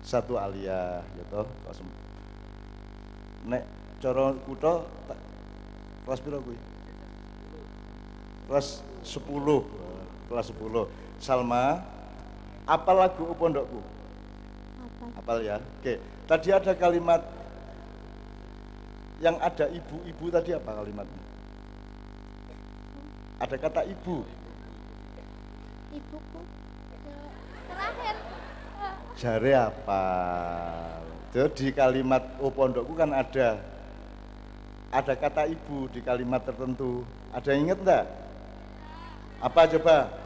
satu 0.00 0.40
alia 0.40 1.04
gitu 1.12 1.44
kelas 1.44 1.84
em- 1.84 1.98
nek 3.44 3.62
coro 4.00 4.32
kutho 4.48 4.88
ta- 5.04 5.20
kelas 6.08 6.20
piro 6.24 6.40
kuwi 6.40 6.56
kelas 8.48 8.80
10 9.04 9.60
kelas 10.32 10.46
10 10.48 10.88
Salma 11.20 11.84
apa 12.70 12.90
lagu 12.94 13.34
pondokku 13.34 13.82
Apa? 14.78 15.04
apal 15.18 15.38
ya 15.42 15.58
oke 15.58 15.94
tadi 16.30 16.48
ada 16.54 16.72
kalimat 16.78 17.18
yang 19.18 19.34
ada 19.42 19.66
ibu-ibu 19.66 20.30
tadi 20.30 20.54
apa 20.54 20.70
kalimatnya 20.78 21.22
ada 23.42 23.56
kata 23.58 23.82
ibu 23.90 24.22
Ibuku. 25.90 26.40
Terakhir. 27.66 28.14
Jare 29.18 29.52
apa? 29.58 30.04
Jadi 31.34 31.50
di 31.58 31.68
kalimat 31.74 32.22
oh 32.38 32.50
pondokku 32.54 32.94
kan 32.94 33.10
ada 33.10 33.58
ada 34.94 35.14
kata 35.18 35.50
ibu 35.50 35.90
di 35.90 35.98
kalimat 35.98 36.46
tertentu. 36.46 37.02
Ada 37.34 37.54
yang 37.54 37.70
inget 37.70 37.78
enggak? 37.82 38.06
Apa 39.42 39.66
coba? 39.66 40.19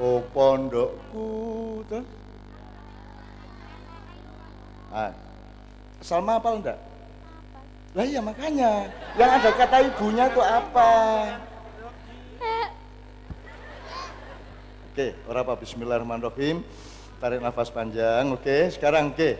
Oh 0.00 0.24
pondokku 0.32 1.28
tuh. 1.84 2.04
Ah. 4.88 5.12
Salma 6.00 6.40
apa 6.40 6.48
enggak? 6.56 6.78
Lah 7.92 8.04
iya 8.08 8.20
makanya. 8.24 8.88
Yang 9.20 9.30
ada 9.36 9.50
kata 9.52 9.76
ibunya 9.84 10.24
itu 10.32 10.40
apa? 10.40 10.90
Oke, 14.92 15.16
orang 15.28 15.42
apa? 15.44 15.54
Bismillahirrahmanirrahim. 15.60 16.64
Tarik 17.20 17.40
nafas 17.40 17.68
panjang. 17.72 18.32
Oke, 18.32 18.72
sekarang 18.72 19.12
oke. 19.12 19.30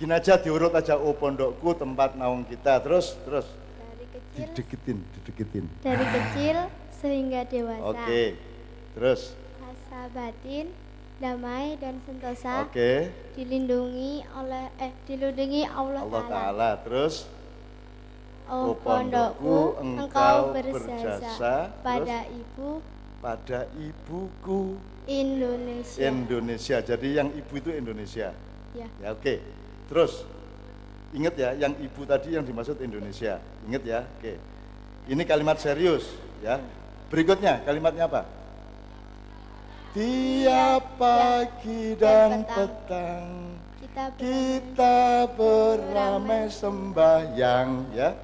Gini 0.00 0.12
aja 0.16 0.40
diurut 0.40 0.72
aja 0.72 0.96
oh 0.96 1.12
pondokku 1.12 1.76
tempat 1.76 2.16
naung 2.16 2.44
kita. 2.48 2.80
Terus, 2.80 3.16
terus 3.24 3.44
Dari 3.52 4.06
kecil. 4.08 4.44
dideketin, 4.48 4.98
dideketin. 5.16 5.64
Dari 5.84 6.06
kecil 6.08 6.56
sehingga 7.00 7.40
dewasa. 7.48 7.84
Oke. 7.84 8.49
Terus. 8.96 9.34
Rasa 9.60 10.00
batin, 10.10 10.66
damai 11.20 11.76
dan 11.78 12.00
sentosa 12.02 12.64
Oke. 12.66 13.12
dilindungi 13.36 14.24
oleh 14.34 14.72
eh 14.80 14.92
dilindungi 15.06 15.62
Allah, 15.68 16.02
Allah 16.02 16.22
Taala. 16.26 16.30
taala. 16.32 16.70
Terus 16.82 17.14
Oh 18.50 18.74
Oh, 18.74 18.74
pondokku, 18.74 19.78
engkau 19.78 20.50
berjasa, 20.50 21.22
berjasa 21.22 21.54
pada 21.86 22.26
ibu 22.34 22.82
pada 23.22 23.62
ibuku 23.78 24.74
Indonesia. 25.06 26.02
Indonesia. 26.02 26.76
Jadi 26.82 27.08
yang 27.14 27.30
ibu 27.30 27.52
itu 27.54 27.70
Indonesia. 27.70 28.34
ya. 28.74 28.86
Ya 28.98 29.08
oke. 29.14 29.38
Terus 29.86 30.26
ingat 31.14 31.38
ya, 31.38 31.54
yang 31.54 31.78
ibu 31.78 32.02
tadi 32.02 32.34
yang 32.34 32.42
dimaksud 32.42 32.82
Indonesia. 32.82 33.38
Ingat 33.70 33.82
ya, 33.86 34.02
oke. 34.02 34.34
Ini 35.06 35.22
kalimat 35.30 35.62
serius 35.62 36.10
ya. 36.42 36.58
Berikutnya 37.06 37.62
kalimatnya 37.62 38.10
apa? 38.10 38.26
Tiap 39.90 41.02
pagi 41.02 41.98
dan 41.98 42.46
petang 42.46 43.58
Kita 43.82 44.14
beramai 44.14 44.22
kita 44.22 45.26
beramai 45.34 46.46
sembahyang 46.46 47.90
ya. 47.90 48.14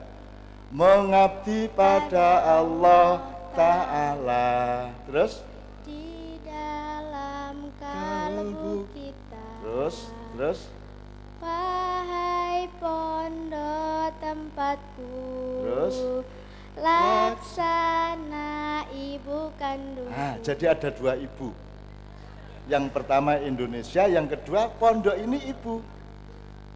Mengabdi 0.70 1.66
pada 1.74 2.62
Allah 2.62 3.18
Ta'ala. 3.58 4.94
Terus? 5.10 5.42
di 5.82 6.38
dalam 6.46 7.74
kalbu 7.82 8.86
kita. 8.94 9.46
Terus? 9.66 9.96
Terus? 10.38 10.60
Wahai 11.42 12.70
pondok 12.78 14.14
tempatku 14.22 15.18
Terus? 15.66 15.96
Laksana 16.76 18.48
ibu 18.92 19.48
kandung 19.56 20.12
Nah, 20.12 20.36
jadi 20.44 20.76
ada 20.76 20.92
dua 20.92 21.16
ibu. 21.16 21.48
Yang 22.68 22.84
pertama 22.92 23.40
Indonesia, 23.40 24.04
yang 24.04 24.28
kedua 24.28 24.68
pondok 24.76 25.16
ini 25.16 25.40
ibu. 25.48 25.80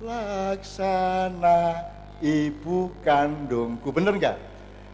Laksana 0.01 1.85
ibu 2.25 2.89
kandungku. 3.05 3.93
Bener 3.93 4.17
nggak? 4.17 4.37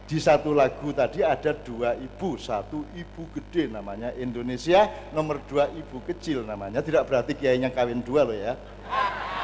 Di 0.07 0.19
satu 0.23 0.55
lagu 0.55 0.95
tadi 0.95 1.19
ada 1.23 1.51
dua 1.51 1.95
ibu, 1.95 2.39
satu 2.39 2.83
ibu 2.95 3.27
gede 3.35 3.67
namanya 3.67 4.15
Indonesia, 4.15 4.87
nomor 5.11 5.43
dua 5.47 5.67
ibu 5.71 6.03
kecil 6.03 6.43
namanya. 6.47 6.79
Tidak 6.83 7.03
berarti 7.07 7.35
kiainya 7.35 7.71
kawin 7.71 8.03
dua 8.03 8.23
loh 8.27 8.35
ya. 8.35 8.55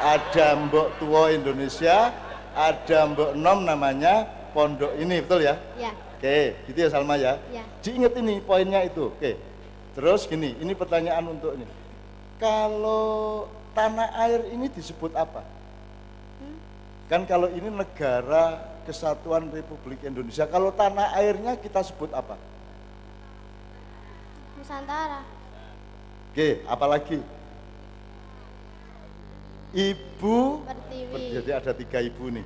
Ada 0.04 0.60
mbok 0.60 1.00
tua 1.00 1.32
Indonesia, 1.36 2.12
ada 2.56 3.00
mbok 3.12 3.36
nom 3.36 3.64
namanya 3.68 4.43
pondok 4.54 4.94
ini, 5.02 5.20
betul 5.26 5.42
ya? 5.42 5.58
Ya, 5.76 5.92
Oke, 6.16 6.56
gitu 6.72 6.78
ya 6.78 6.90
Salma 6.94 7.20
ya. 7.20 7.36
ya. 7.52 7.66
Diinget 7.84 8.16
ini 8.16 8.40
poinnya 8.40 8.80
itu. 8.86 9.12
Oke. 9.12 9.36
Terus 9.98 10.24
gini, 10.30 10.56
ini 10.62 10.72
pertanyaan 10.72 11.28
untuk 11.28 11.58
ini. 11.58 11.68
Kalau 12.40 13.46
tanah 13.76 14.14
air 14.24 14.48
ini 14.54 14.72
disebut 14.72 15.12
apa? 15.18 15.44
Hmm? 16.40 16.58
Kan 17.12 17.28
kalau 17.28 17.52
ini 17.52 17.68
negara 17.68 18.62
kesatuan 18.88 19.52
Republik 19.52 20.00
Indonesia, 20.06 20.48
kalau 20.48 20.72
tanah 20.72 21.12
airnya 21.18 21.60
kita 21.60 21.84
sebut 21.84 22.10
apa? 22.16 22.40
Nusantara 24.58 25.22
Oke, 26.34 26.66
apalagi? 26.66 27.20
Ibu 29.74 30.38
Pertiwi. 30.66 31.34
jadi 31.34 31.52
ada 31.58 31.74
tiga 31.74 31.98
ibu 31.98 32.30
nih 32.30 32.46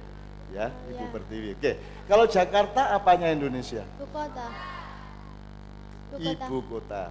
ya 0.56 0.72
ibu 0.88 1.04
Iya. 1.04 1.12
pertiwi. 1.12 1.50
Oke 1.60 1.72
kalau 2.08 2.26
Jakarta 2.26 2.82
apanya 2.96 3.28
Indonesia? 3.32 3.84
Ibu 3.84 4.06
kota. 4.12 4.48
Ibu 6.08 6.18
kota. 6.18 6.46
ibu 6.48 6.58
kota. 6.72 7.04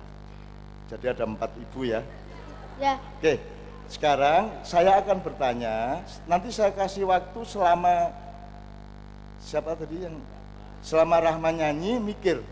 Jadi 0.87 1.05
ada 1.11 1.25
empat 1.27 1.51
ibu 1.59 1.81
ya. 1.85 2.01
Ya, 2.77 3.01
oke 3.19 3.41
sekarang 3.89 4.51
saya 4.67 4.99
akan 5.01 5.23
bertanya 5.25 6.05
nanti 6.29 6.53
saya 6.53 6.69
kasih 6.75 7.09
waktu 7.09 7.41
selama 7.49 8.13
siapa 9.41 9.73
tadi 9.79 10.05
yang 10.05 10.17
selama 10.85 11.23
Rahma 11.23 11.51
nyanyi 11.55 11.97
mikir. 11.99 12.43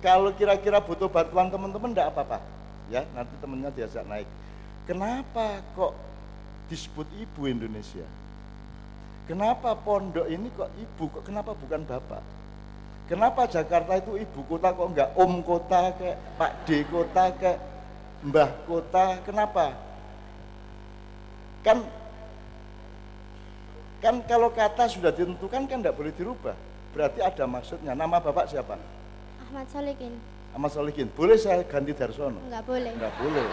Kalau 0.00 0.32
kira-kira 0.32 0.80
butuh 0.80 1.12
bantuan 1.12 1.52
teman-teman 1.52 1.92
enggak 1.92 2.08
apa-apa. 2.08 2.40
Ya 2.88 3.04
nanti 3.12 3.30
temennya 3.38 3.70
diajak 3.70 4.02
naik. 4.08 4.26
Kenapa 4.88 5.60
kok 5.76 5.92
disebut 6.66 7.06
ibu 7.14 7.46
Indonesia 7.46 8.06
kenapa 9.30 9.78
pondok 9.78 10.26
ini 10.26 10.50
kok 10.58 10.66
ibu? 10.74 11.06
Kok 11.06 11.22
kenapa 11.22 11.54
bukan 11.54 11.86
bapak? 11.86 12.22
Kenapa 13.06 13.46
Jakarta 13.46 13.94
itu 13.98 14.18
ibu 14.18 14.40
kota 14.50 14.74
kok 14.74 14.90
enggak 14.90 15.10
om 15.14 15.38
kota 15.46 15.94
kayak 15.94 16.18
Pak 16.34 16.52
D 16.66 16.82
kota 16.90 17.24
kayak 17.38 17.58
Mbah 18.26 18.50
kota? 18.66 19.22
Kenapa? 19.22 19.78
Kan 21.62 21.86
kan 24.02 24.14
kalau 24.26 24.50
kata 24.50 24.90
sudah 24.90 25.14
ditentukan 25.14 25.70
kan 25.70 25.78
enggak 25.78 25.94
boleh 25.94 26.10
dirubah. 26.10 26.58
Berarti 26.90 27.22
ada 27.22 27.46
maksudnya. 27.46 27.94
Nama 27.94 28.18
bapak 28.18 28.50
siapa? 28.50 28.74
Ahmad 29.46 29.66
Solikin. 29.70 30.18
Ahmad 30.54 30.70
Solikin. 30.74 31.06
Boleh 31.14 31.38
saya 31.38 31.62
ganti 31.62 31.94
Darsono 31.94 32.42
Enggak 32.50 32.66
boleh. 32.66 32.90
Enggak 32.98 33.14
boleh. 33.18 33.46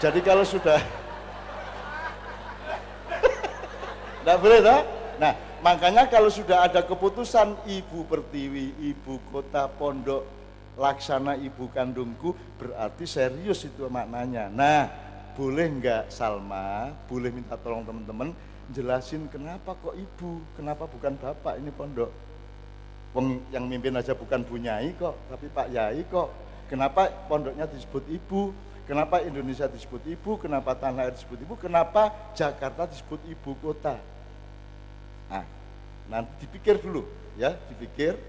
Jadi 0.00 0.20
kalau 0.20 0.44
sudah 0.44 0.80
Enggak 4.22 4.38
boleh 4.38 4.58
toh? 4.62 4.80
Nah, 5.18 5.32
makanya 5.66 6.06
kalau 6.06 6.30
sudah 6.30 6.70
ada 6.70 6.80
keputusan 6.86 7.58
Ibu 7.66 8.06
Pertiwi, 8.06 8.78
Ibu 8.94 9.18
Kota 9.34 9.66
Pondok 9.66 10.22
Laksana 10.78 11.36
Ibu 11.36 11.68
Kandungku, 11.74 12.32
berarti 12.56 13.04
serius 13.04 13.66
itu 13.66 13.82
maknanya. 13.90 14.46
Nah, 14.48 14.88
boleh 15.34 15.66
enggak 15.68 16.08
Salma, 16.08 16.94
boleh 17.10 17.34
minta 17.34 17.58
tolong 17.58 17.82
teman-teman 17.82 18.30
jelasin 18.70 19.26
kenapa 19.28 19.74
kok 19.74 19.92
ibu, 19.98 20.40
kenapa 20.54 20.86
bukan 20.86 21.18
bapak 21.18 21.58
ini 21.58 21.74
pondok. 21.74 22.10
Wong 23.12 23.44
yang 23.52 23.68
mimpin 23.68 23.92
aja 23.92 24.16
bukan 24.16 24.40
Bu 24.40 24.56
Nyai 24.56 24.96
kok, 24.96 25.12
tapi 25.28 25.50
Pak 25.52 25.68
Yai 25.68 26.00
kok. 26.08 26.32
Kenapa 26.72 27.12
pondoknya 27.28 27.68
disebut 27.68 28.08
ibu? 28.08 28.56
Kenapa 28.88 29.20
Indonesia 29.20 29.68
disebut 29.68 30.00
ibu? 30.08 30.40
Kenapa 30.40 30.72
tanah 30.72 31.04
air 31.06 31.12
disebut 31.12 31.38
ibu? 31.44 31.54
Kenapa 31.60 32.32
Jakarta 32.32 32.88
disebut 32.88 33.20
ibu 33.28 33.52
kota? 33.60 34.00
Nah, 35.32 35.44
nanti 36.12 36.44
dipikir 36.44 36.76
dulu 36.76 37.08
ya, 37.40 37.56
dipikir. 37.72 38.20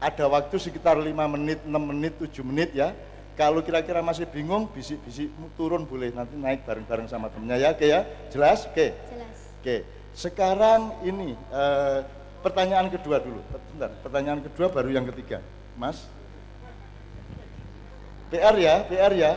Ada 0.00 0.28
waktu 0.28 0.56
sekitar 0.56 0.96
5 0.96 1.08
menit, 1.08 1.60
6 1.64 1.76
menit, 1.80 2.12
7 2.20 2.44
menit 2.44 2.70
ya. 2.76 2.92
Kalau 3.36 3.64
kira-kira 3.64 4.04
masih 4.04 4.28
bingung, 4.28 4.68
bisik-bisik 4.68 5.32
turun 5.56 5.88
boleh 5.88 6.12
nanti 6.12 6.36
naik 6.36 6.68
bareng-bareng 6.68 7.08
sama 7.08 7.32
temennya 7.32 7.56
ya, 7.56 7.68
oke 7.72 7.86
ya? 7.88 8.00
Jelas? 8.28 8.68
Oke. 8.68 8.92
Jelas. 8.92 9.36
Oke, 9.60 9.76
sekarang 10.16 11.04
ini 11.04 11.36
eh, 11.36 12.00
pertanyaan 12.44 12.88
kedua 12.88 13.20
dulu. 13.20 13.40
Bentar, 13.72 13.92
pertanyaan 14.00 14.40
kedua 14.44 14.72
baru 14.72 14.88
yang 14.92 15.04
ketiga, 15.08 15.44
Mas. 15.76 16.04
PR 18.32 18.56
ya, 18.56 18.84
PR 18.88 19.12
ya. 19.12 19.32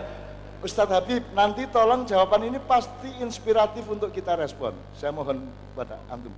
Ustadz 0.64 0.96
Habib, 0.96 1.28
nanti 1.36 1.68
tolong 1.68 2.08
jawaban 2.08 2.48
ini 2.48 2.56
pasti 2.64 3.12
inspiratif 3.20 3.84
untuk 3.84 4.16
kita 4.16 4.40
respon. 4.40 4.72
Saya 4.96 5.12
mohon 5.12 5.44
pada 5.76 6.00
antum. 6.08 6.32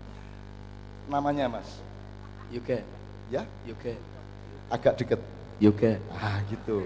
Namanya 1.05 1.45
Mas, 1.47 1.69
Yoga, 2.49 2.81
ya? 3.29 3.45
yoga, 3.65 3.93
Agak 4.69 4.93
deket. 4.97 5.21
yoga, 5.61 5.97
Ah 6.09 6.41
gitu. 6.49 6.85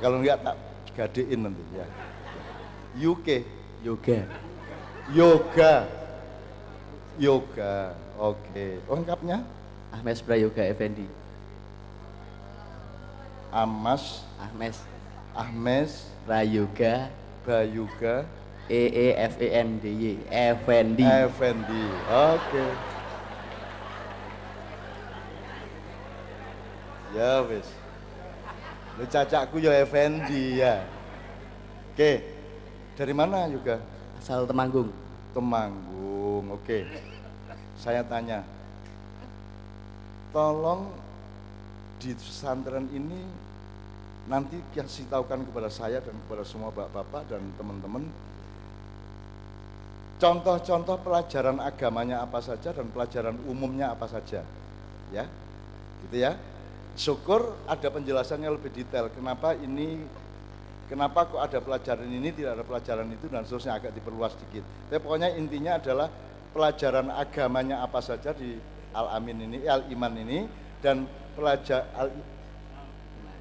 Kalau 0.00 0.20
enggak 0.20 0.40
tak 0.40 0.56
gadein 0.96 1.38
nanti 1.48 1.62
ya. 1.76 1.86
UK, 2.96 3.44
yoga. 3.84 4.18
yoga, 5.12 5.74
yoga. 7.16 7.96
Oke, 8.20 8.80
lengkapnya? 8.88 9.40
Ahmes 9.92 10.20
Prayoga 10.24 10.64
Effendi. 10.64 11.04
Amas, 13.52 14.24
Ahmes 14.40 14.80
Ahmes, 15.36 16.08
Prayoga 16.24 17.08
Bayuga, 17.44 18.24
E 18.70 18.82
E 18.88 19.06
F 19.16 19.34
E 19.40 19.48
N 19.52 19.76
D 19.80 19.84
Y 19.92 20.12
Effendi. 20.30 21.04
Effendi. 21.04 21.84
Oke. 22.08 22.64
Ya 27.12 27.44
wis. 27.44 27.68
Lu 28.96 29.04
cacakku 29.04 29.60
ya 29.60 29.72
Effendi 29.84 30.60
ya. 30.60 30.84
Oke. 31.92 32.24
Dari 32.96 33.12
mana 33.16 33.48
juga? 33.48 33.80
Asal 34.16 34.48
Temanggung. 34.48 34.88
Temanggung. 35.36 36.44
Oke. 36.56 36.88
Saya 37.76 38.00
tanya. 38.04 38.44
Tolong 40.32 40.88
di 42.00 42.16
pesantren 42.16 42.88
ini 42.90 43.20
nanti 44.26 44.58
kasih 44.72 45.06
tahukan 45.12 45.44
kepada 45.46 45.68
saya 45.68 45.98
dan 46.00 46.14
kepada 46.26 46.42
semua 46.46 46.70
bapak-bapak 46.70 47.26
dan 47.30 47.42
teman-teman 47.58 48.06
contoh-contoh 50.22 51.02
pelajaran 51.02 51.58
agamanya 51.58 52.22
apa 52.22 52.38
saja 52.38 52.70
dan 52.70 52.86
pelajaran 52.94 53.34
umumnya 53.50 53.90
apa 53.90 54.06
saja 54.06 54.46
ya 55.10 55.26
gitu 56.06 56.16
ya 56.22 56.38
syukur 56.96 57.56
ada 57.64 57.88
penjelasannya 57.88 58.48
lebih 58.52 58.72
detail. 58.72 59.08
Kenapa 59.12 59.56
ini 59.56 60.04
kenapa 60.88 61.24
kok 61.28 61.40
ada 61.40 61.58
pelajaran 61.60 62.08
ini 62.08 62.32
tidak 62.36 62.60
ada 62.60 62.64
pelajaran 62.64 63.08
itu 63.12 63.26
dan 63.32 63.44
seterusnya 63.48 63.80
agak 63.80 63.92
diperluas 63.96 64.36
sedikit. 64.36 64.64
Tapi 64.90 65.00
pokoknya 65.00 65.32
intinya 65.36 65.80
adalah 65.80 66.08
pelajaran 66.52 67.08
agamanya 67.08 67.80
apa 67.80 68.00
saja 68.04 68.36
di 68.36 68.60
al 68.92 69.16
amin 69.16 69.48
ini 69.48 69.58
al 69.64 69.88
iman 69.88 70.12
ini 70.20 70.44
dan 70.84 71.08
pelajar 71.32 71.88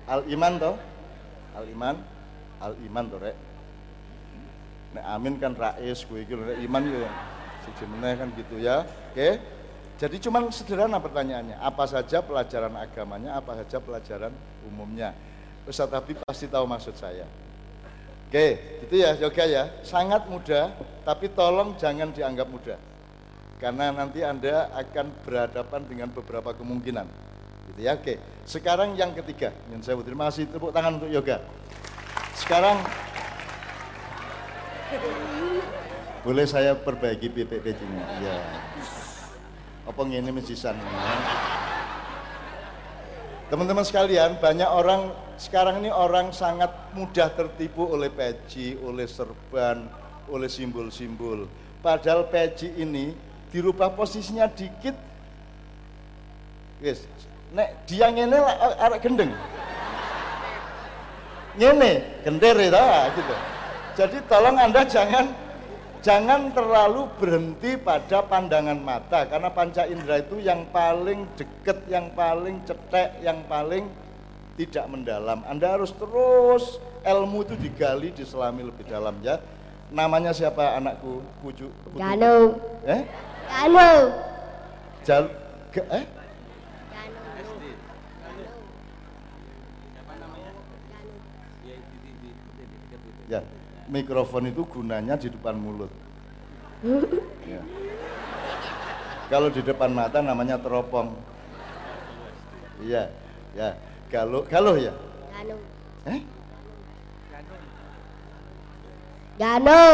al 0.08 0.22
iman 0.32 0.54
toh? 0.60 0.76
Al 1.52 1.66
iman 1.68 1.96
al 2.64 2.74
iman 2.88 3.06
toh 3.12 3.20
rek? 3.20 3.38
Nek 4.92 5.06
amin 5.08 5.34
kan 5.40 5.56
rais 5.56 6.00
gue 6.04 6.28
nek 6.28 6.60
iman 6.68 6.84
yo 6.84 7.08
siji 7.68 7.86
kan 7.92 8.28
gitu 8.36 8.56
ya. 8.60 8.84
Oke. 9.12 9.61
Jadi 10.02 10.18
cuman 10.18 10.50
sederhana 10.50 10.98
pertanyaannya, 10.98 11.62
apa 11.62 11.86
saja 11.86 12.26
pelajaran 12.26 12.74
agamanya, 12.74 13.38
apa 13.38 13.54
saja 13.62 13.78
pelajaran 13.78 14.34
umumnya. 14.66 15.14
Ustadz 15.70 15.94
Habib 15.94 16.18
pasti 16.26 16.50
tahu 16.50 16.66
maksud 16.66 16.98
saya. 16.98 17.30
Oke, 18.26 18.82
gitu 18.82 18.98
ya 18.98 19.14
yoga 19.22 19.46
ya. 19.46 19.70
Sangat 19.86 20.26
mudah, 20.26 20.74
tapi 21.06 21.30
tolong 21.30 21.78
jangan 21.78 22.10
dianggap 22.10 22.50
mudah. 22.50 22.82
Karena 23.62 23.94
nanti 23.94 24.26
Anda 24.26 24.74
akan 24.74 25.22
berhadapan 25.22 25.86
dengan 25.86 26.10
beberapa 26.10 26.50
kemungkinan. 26.50 27.06
Gitu 27.70 27.86
ya. 27.86 27.94
Oke. 27.94 28.18
Sekarang 28.50 28.98
yang 28.98 29.14
ketiga, 29.14 29.54
yang 29.70 29.86
saya 29.86 30.02
terima 30.02 30.34
kasih 30.34 30.50
tepuk 30.50 30.74
tangan 30.74 30.98
untuk 30.98 31.14
yoga. 31.14 31.46
Sekarang 32.34 32.82
boleh 36.26 36.50
saya 36.50 36.74
perbaiki 36.74 37.30
PPP-nya? 37.30 38.02
Iya. 38.18 38.38
Apa 39.92 40.08
ngene 40.08 40.32
mesisan? 40.32 40.80
Teman-teman 43.52 43.84
sekalian, 43.84 44.40
banyak 44.40 44.72
orang 44.72 45.12
sekarang 45.36 45.84
ini 45.84 45.92
orang 45.92 46.32
sangat 46.32 46.72
mudah 46.96 47.28
tertipu 47.36 47.92
oleh 47.92 48.08
peci, 48.08 48.80
oleh 48.80 49.04
serban, 49.04 49.84
oleh 50.32 50.48
simbol-simbol. 50.48 51.52
Padahal 51.84 52.32
peci 52.32 52.72
ini 52.80 53.12
dirubah 53.52 53.92
posisinya 53.92 54.48
dikit, 54.48 54.96
Wis, 56.80 57.04
nek 57.52 57.84
dia 57.84 58.08
ngene 58.08 58.38
lah 58.40 58.56
arek 58.88 59.04
gendeng. 59.04 59.36
Ngene, 61.60 62.24
gender 62.24 62.56
itu 62.58 62.86
gitu. 63.20 63.36
Jadi 64.00 64.18
tolong 64.32 64.56
Anda 64.56 64.88
jangan 64.88 65.28
jangan 66.02 66.50
terlalu 66.50 67.06
berhenti 67.22 67.78
pada 67.78 68.26
pandangan 68.26 68.78
mata 68.82 69.30
karena 69.30 69.50
panca 69.54 69.86
indera 69.86 70.18
itu 70.22 70.42
yang 70.42 70.66
paling 70.74 71.30
dekat, 71.38 71.78
yang 71.88 72.10
paling 72.18 72.58
cetek, 72.66 73.22
yang 73.22 73.46
paling 73.46 73.86
tidak 74.58 74.86
mendalam. 74.90 75.46
Anda 75.46 75.78
harus 75.78 75.94
terus 75.94 76.82
ilmu 77.06 77.46
itu 77.46 77.56
digali, 77.58 78.10
diselami 78.14 78.68
lebih 78.68 78.86
dalam 78.90 79.18
ya. 79.22 79.38
Namanya 79.94 80.32
siapa 80.34 80.78
anakku? 80.78 81.22
Putu- 81.46 81.74
Ganu. 81.94 82.58
Eh? 82.88 83.02
Ganu. 83.50 83.92
Jal 85.06 85.24
ke, 85.74 85.82
eh? 85.90 86.06
Ya, 93.32 93.40
mikrofon 93.92 94.48
itu 94.48 94.64
gunanya 94.64 95.20
di 95.20 95.28
depan 95.28 95.60
mulut. 95.60 95.92
Ya. 97.44 97.62
Kalau 99.28 99.52
di 99.52 99.60
depan 99.60 99.92
mata 99.92 100.24
namanya 100.24 100.56
teropong. 100.56 101.12
Iya, 102.82 103.12
ya. 103.54 103.76
Galuh, 104.10 104.44
galuh 104.48 104.76
ya? 104.80 104.96
Ganu. 105.32 105.56
Eh? 106.08 106.20
Ganu. 109.40 109.88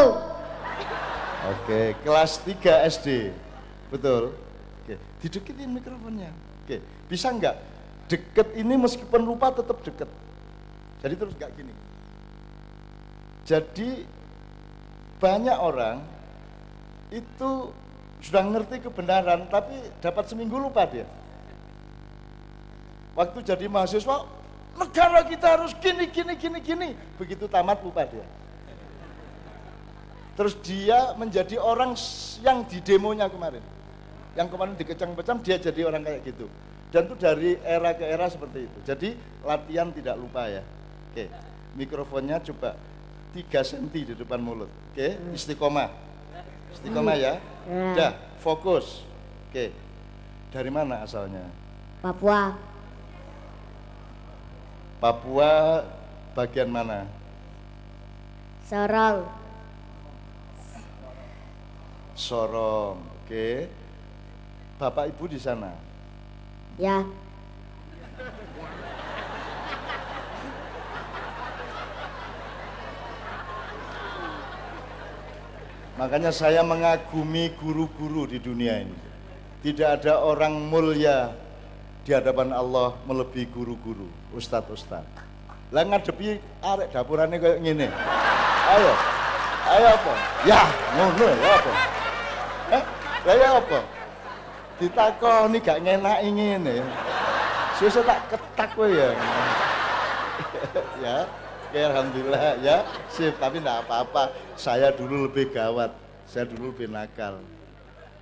Oke, 1.48 1.82
kelas 2.02 2.42
3 2.46 2.90
SD. 2.90 3.34
Betul? 3.94 4.34
Oke, 4.84 4.96
dideketin 5.22 5.70
mikrofonnya. 5.70 6.34
Oke, 6.64 6.82
bisa 7.08 7.30
nggak? 7.30 7.56
Deket 8.08 8.56
ini 8.56 8.74
meskipun 8.80 9.22
lupa 9.22 9.52
tetap 9.52 9.84
deket. 9.84 10.08
Jadi 11.04 11.14
terus 11.14 11.34
nggak 11.36 11.52
gini. 11.60 11.87
Jadi 13.48 14.04
banyak 15.24 15.56
orang 15.56 16.04
itu 17.16 17.72
sudah 18.20 18.44
ngerti 18.44 18.84
kebenaran 18.84 19.48
tapi 19.48 19.80
dapat 20.04 20.28
seminggu 20.28 20.60
lupa 20.60 20.84
dia. 20.84 21.08
Waktu 23.16 23.40
jadi 23.48 23.66
mahasiswa, 23.72 24.28
negara 24.76 25.24
kita 25.26 25.58
harus 25.58 25.72
gini, 25.80 26.12
gini, 26.12 26.36
gini, 26.36 26.60
gini. 26.60 26.90
Begitu 27.16 27.48
tamat 27.48 27.80
lupa 27.82 28.04
dia. 28.04 28.28
Terus 30.38 30.54
dia 30.62 31.16
menjadi 31.18 31.58
orang 31.58 31.98
yang 32.46 32.62
di 32.68 32.78
demonya 32.84 33.26
kemarin. 33.32 33.64
Yang 34.38 34.48
kemarin 34.54 34.76
dikecang-kecang 34.78 35.42
dia 35.42 35.58
jadi 35.58 35.82
orang 35.88 36.06
kayak 36.06 36.30
gitu. 36.30 36.46
Dan 36.94 37.10
itu 37.10 37.16
dari 37.18 37.58
era 37.66 37.96
ke 37.98 38.06
era 38.06 38.30
seperti 38.30 38.70
itu. 38.70 38.80
Jadi 38.86 39.10
latihan 39.42 39.90
tidak 39.90 40.20
lupa 40.20 40.46
ya. 40.46 40.62
Oke, 41.10 41.26
mikrofonnya 41.74 42.38
coba 42.44 42.78
3 43.36 43.64
cm 43.64 43.88
di 43.92 44.14
depan 44.16 44.40
mulut. 44.40 44.72
Oke, 44.94 45.20
istiqomah. 45.36 45.90
Istiqomah 46.74 47.16
ya. 47.18 47.34
Udah, 47.68 48.16
fokus. 48.40 49.04
Oke. 49.50 49.74
Dari 50.54 50.72
mana 50.72 51.04
asalnya? 51.04 51.44
Papua. 52.00 52.56
Papua 54.98 55.84
bagian 56.34 56.72
mana? 56.72 57.06
Sorong. 58.66 59.28
Sorong. 62.16 62.98
Oke. 63.24 63.68
Bapak 64.80 65.12
Ibu 65.14 65.26
di 65.30 65.40
sana. 65.42 65.74
Ya. 66.78 67.04
Makanya 75.98 76.30
saya 76.30 76.62
mengagumi 76.62 77.50
guru-guru 77.58 78.30
di 78.30 78.38
dunia 78.38 78.86
ini. 78.86 78.98
Tidak 79.66 79.98
ada 79.98 80.22
orang 80.22 80.54
mulia 80.70 81.34
di 82.06 82.14
hadapan 82.14 82.54
Allah 82.54 82.94
melebihi 83.10 83.50
guru-guru, 83.50 84.06
ustadz-ustadz. 84.38 85.26
Lah 85.74 85.84
ngadepi 85.84 86.38
arek 86.62 86.94
dapurannya 86.94 87.42
kayak 87.42 87.60
gini. 87.66 87.90
Ayo. 88.70 88.94
Ayo 89.68 89.88
apa? 90.00 90.14
Ya, 90.48 90.62
ngono 90.96 91.28
ya 91.28 91.50
apa? 91.60 91.74
Eh, 92.72 92.84
lah 93.26 93.36
ya 93.36 93.50
apa? 93.58 93.80
Ditakoni 94.78 95.58
gak 95.60 95.82
ngenaki 95.82 96.30
ngene. 96.30 96.76
Susah 97.82 98.06
tak 98.06 98.22
ketak 98.30 98.70
kowe 98.78 98.86
ya. 98.86 99.12
ya. 101.04 101.18
Oke, 101.68 101.84
alhamdulillah 101.84 102.64
ya. 102.64 102.88
Sip, 103.12 103.36
tapi 103.44 103.60
enggak 103.60 103.84
apa-apa. 103.84 104.32
Saya 104.56 104.88
dulu 104.96 105.28
lebih 105.28 105.52
gawat. 105.52 105.92
Saya 106.24 106.48
dulu 106.48 106.72
lebih 106.72 106.88
nakal. 106.88 107.44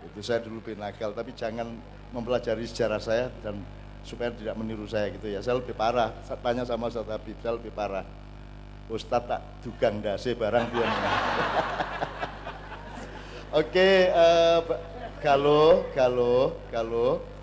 Itu 0.01 0.25
saya 0.25 0.41
dulu 0.41 0.65
lebih 0.65 0.81
nakal, 0.81 1.13
tapi 1.13 1.29
jangan 1.37 1.77
mempelajari 2.09 2.65
sejarah 2.65 2.97
saya 2.97 3.29
dan 3.45 3.61
supaya 4.01 4.33
tidak 4.33 4.57
meniru 4.57 4.89
saya 4.89 5.13
gitu 5.13 5.29
ya. 5.29 5.45
Saya 5.45 5.61
lebih 5.61 5.77
parah. 5.77 6.09
Tanya 6.41 6.65
sama 6.65 6.89
Ustaz 6.89 7.05
Habib, 7.05 7.37
saya 7.37 7.53
lebih 7.53 7.69
parah. 7.69 8.01
Ustadz 8.89 9.29
tak 9.29 9.41
dugang 9.61 10.01
dasi 10.01 10.33
barang 10.33 10.65
dia. 10.73 10.85
Oke, 13.61 14.09
Galo, 15.21 15.85
Galo, 15.93 16.65
Galo. 16.73 17.34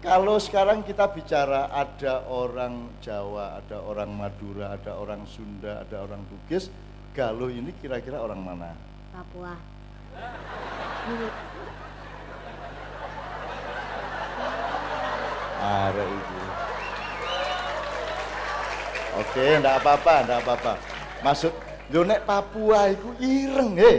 Kalau 0.00 0.40
sekarang 0.40 0.80
kita 0.80 1.12
bicara 1.12 1.68
ada 1.68 2.24
orang 2.24 2.88
Jawa, 3.04 3.60
ada 3.60 3.84
orang 3.84 4.08
Madura, 4.08 4.72
ada 4.72 4.96
orang 4.96 5.28
Sunda, 5.28 5.84
ada 5.84 6.00
orang 6.00 6.24
Bugis, 6.24 6.72
Galuh 7.12 7.52
ini 7.52 7.68
kira-kira 7.84 8.16
orang 8.16 8.40
mana? 8.40 8.72
Papua. 9.12 9.60
Ada 15.60 16.04
itu. 16.08 16.36
Oke, 19.20 19.44
enggak 19.60 19.84
apa-apa, 19.84 20.14
enggak 20.24 20.40
apa-apa. 20.48 20.72
Maksud 21.20 21.52
yo 21.92 22.08
nek 22.08 22.24
Papua 22.24 22.88
iku 22.88 23.12
ireng, 23.20 23.76
he. 23.76 23.94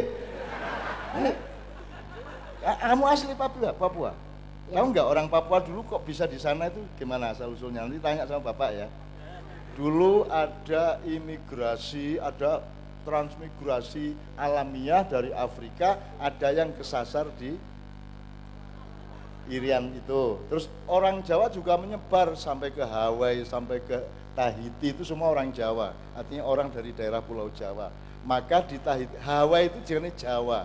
Kamu 2.64 3.06
asli 3.06 3.38
Papua, 3.38 3.70
Papua. 3.78 4.31
Tahu 4.72 4.86
nggak 4.96 5.04
orang 5.04 5.28
Papua 5.28 5.60
dulu 5.60 5.84
kok 5.84 6.08
bisa 6.08 6.24
di 6.24 6.40
sana 6.40 6.72
itu 6.72 6.80
gimana 6.96 7.36
asal 7.36 7.52
usulnya? 7.52 7.84
Nanti 7.84 8.00
tanya 8.00 8.24
sama 8.24 8.56
Bapak 8.56 8.72
ya. 8.72 8.88
Dulu 9.76 10.32
ada 10.32 11.04
imigrasi, 11.04 12.16
ada 12.16 12.64
transmigrasi 13.04 14.16
alamiah 14.40 15.04
dari 15.04 15.36
Afrika, 15.36 16.00
ada 16.16 16.56
yang 16.56 16.72
kesasar 16.72 17.28
di 17.36 17.52
Irian 19.52 19.92
itu. 19.92 20.40
Terus 20.48 20.72
orang 20.88 21.20
Jawa 21.20 21.52
juga 21.52 21.76
menyebar 21.76 22.32
sampai 22.40 22.72
ke 22.72 22.84
Hawaii, 22.88 23.44
sampai 23.44 23.84
ke 23.84 24.00
Tahiti 24.32 24.96
itu 24.96 25.04
semua 25.04 25.36
orang 25.36 25.52
Jawa. 25.52 25.92
Artinya 26.16 26.48
orang 26.48 26.72
dari 26.72 26.96
daerah 26.96 27.20
Pulau 27.20 27.52
Jawa. 27.52 27.92
Maka 28.24 28.64
di 28.64 28.80
Tahiti, 28.80 29.20
Hawaii 29.20 29.68
itu 29.68 29.80
jenis 29.84 30.16
Jawa. 30.16 30.64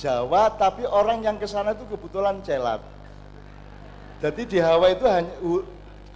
Jawa 0.00 0.48
tapi 0.56 0.88
orang 0.88 1.20
yang 1.20 1.36
ke 1.36 1.44
sana 1.44 1.76
itu 1.76 1.84
kebetulan 1.84 2.40
celat. 2.40 2.80
Jadi 4.24 4.48
di 4.48 4.58
Hawaii 4.60 4.96
itu 4.96 5.04
hanya 5.04 5.32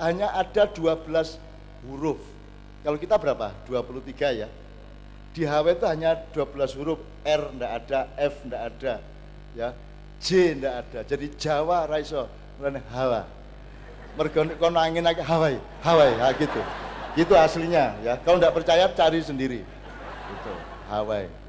hanya 0.01 0.29
ada 0.33 0.65
12 0.65 1.37
huruf. 1.85 2.21
Kalau 2.81 2.97
kita 2.97 3.21
berapa? 3.21 3.53
23 3.69 4.41
ya. 4.41 4.49
Di 5.37 5.45
Hawaii 5.45 5.77
itu 5.77 5.85
hanya 5.85 6.17
12 6.33 6.73
huruf, 6.81 7.01
R 7.29 7.43
enggak 7.53 7.73
ada, 7.85 8.01
F 8.17 8.35
enggak 8.49 8.63
ada, 8.73 8.95
ya. 9.53 9.69
J 10.21 10.57
enggak 10.57 10.75
ada. 10.81 11.01
Jadi 11.05 11.27
Jawa 11.37 11.85
raiso, 11.85 12.25
mulane 12.57 12.81
Hawa. 12.89 13.29
Mergo 14.17 14.47
kono 14.57 14.79
angin 14.81 15.05
agak 15.05 15.27
Hawaii, 15.27 15.61
Hawaii, 15.85 16.17
ha 16.23 16.33
gitu. 16.33 16.61
Gitu 17.19 17.35
aslinya 17.37 18.01
ya. 18.01 18.17
Kalau 18.25 18.41
enggak 18.41 18.55
percaya 18.57 18.89
cari 18.89 19.21
sendiri. 19.21 19.61
Gitu, 20.33 20.53
Hawaii 20.89 21.29
gitu. 21.29 21.44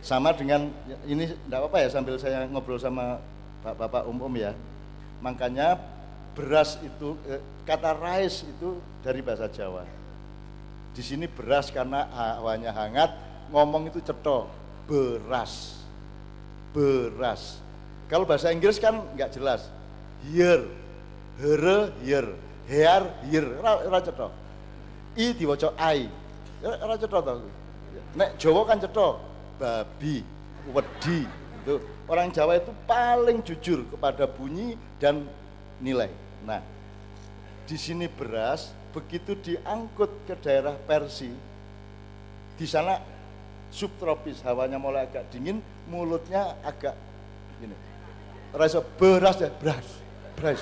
Sama 0.00 0.32
dengan 0.32 0.72
ini 1.04 1.28
enggak 1.46 1.60
apa-apa 1.60 1.78
ya 1.84 1.88
sambil 1.92 2.16
saya 2.16 2.48
ngobrol 2.48 2.80
sama 2.80 3.20
Bapak-bapak 3.60 4.08
umum 4.08 4.32
ya. 4.40 4.56
Makanya 5.20 5.76
beras 6.32 6.80
itu 6.80 7.12
eh, 7.28 7.40
kata 7.68 7.92
rice 7.92 8.48
itu 8.48 8.80
dari 9.04 9.20
bahasa 9.20 9.52
Jawa. 9.52 9.84
Di 10.96 11.04
sini 11.04 11.28
beras 11.28 11.68
karena 11.68 12.08
hawanya 12.08 12.72
hangat, 12.72 13.12
ngomong 13.52 13.92
itu 13.92 14.00
cetok, 14.00 14.48
beras. 14.88 15.76
Beras. 16.72 17.60
Kalau 18.08 18.24
bahasa 18.24 18.48
Inggris 18.50 18.80
kan 18.80 19.04
nggak 19.14 19.36
jelas. 19.36 19.68
Here, 20.24 20.64
here, 21.36 21.92
here, 22.00 22.30
here, 22.64 23.06
here, 23.28 24.00
cetok. 24.02 24.32
I 25.20 25.36
diwaca 25.36 25.68
ai. 25.76 26.08
Ora 26.64 26.96
cetok 26.96 27.20
to. 27.22 27.34
Nek 28.16 28.34
Jawa 28.40 28.66
kan 28.66 28.78
cetok, 28.82 29.14
babi, 29.60 30.24
wedi. 30.72 31.28
Itu 31.60 31.84
orang 32.08 32.32
Jawa 32.32 32.56
itu 32.56 32.72
paling 32.88 33.44
jujur 33.44 33.84
kepada 33.92 34.24
bunyi 34.24 34.80
dan 34.96 35.28
nilai. 35.84 36.08
Nah, 36.48 36.64
di 37.68 37.76
sini 37.76 38.08
beras 38.08 38.72
begitu 38.90 39.38
diangkut 39.38 40.10
ke 40.26 40.34
daerah 40.40 40.74
Persi 40.88 41.30
di 42.58 42.66
sana 42.66 42.98
subtropis 43.70 44.42
hawanya 44.42 44.76
mulai 44.76 45.06
agak 45.06 45.30
dingin 45.30 45.62
mulutnya 45.86 46.58
agak 46.66 46.98
gini 47.62 47.76
rasa 48.50 48.82
beras 48.82 49.38
ya 49.38 49.48
beras 49.62 49.86
beras 50.34 50.60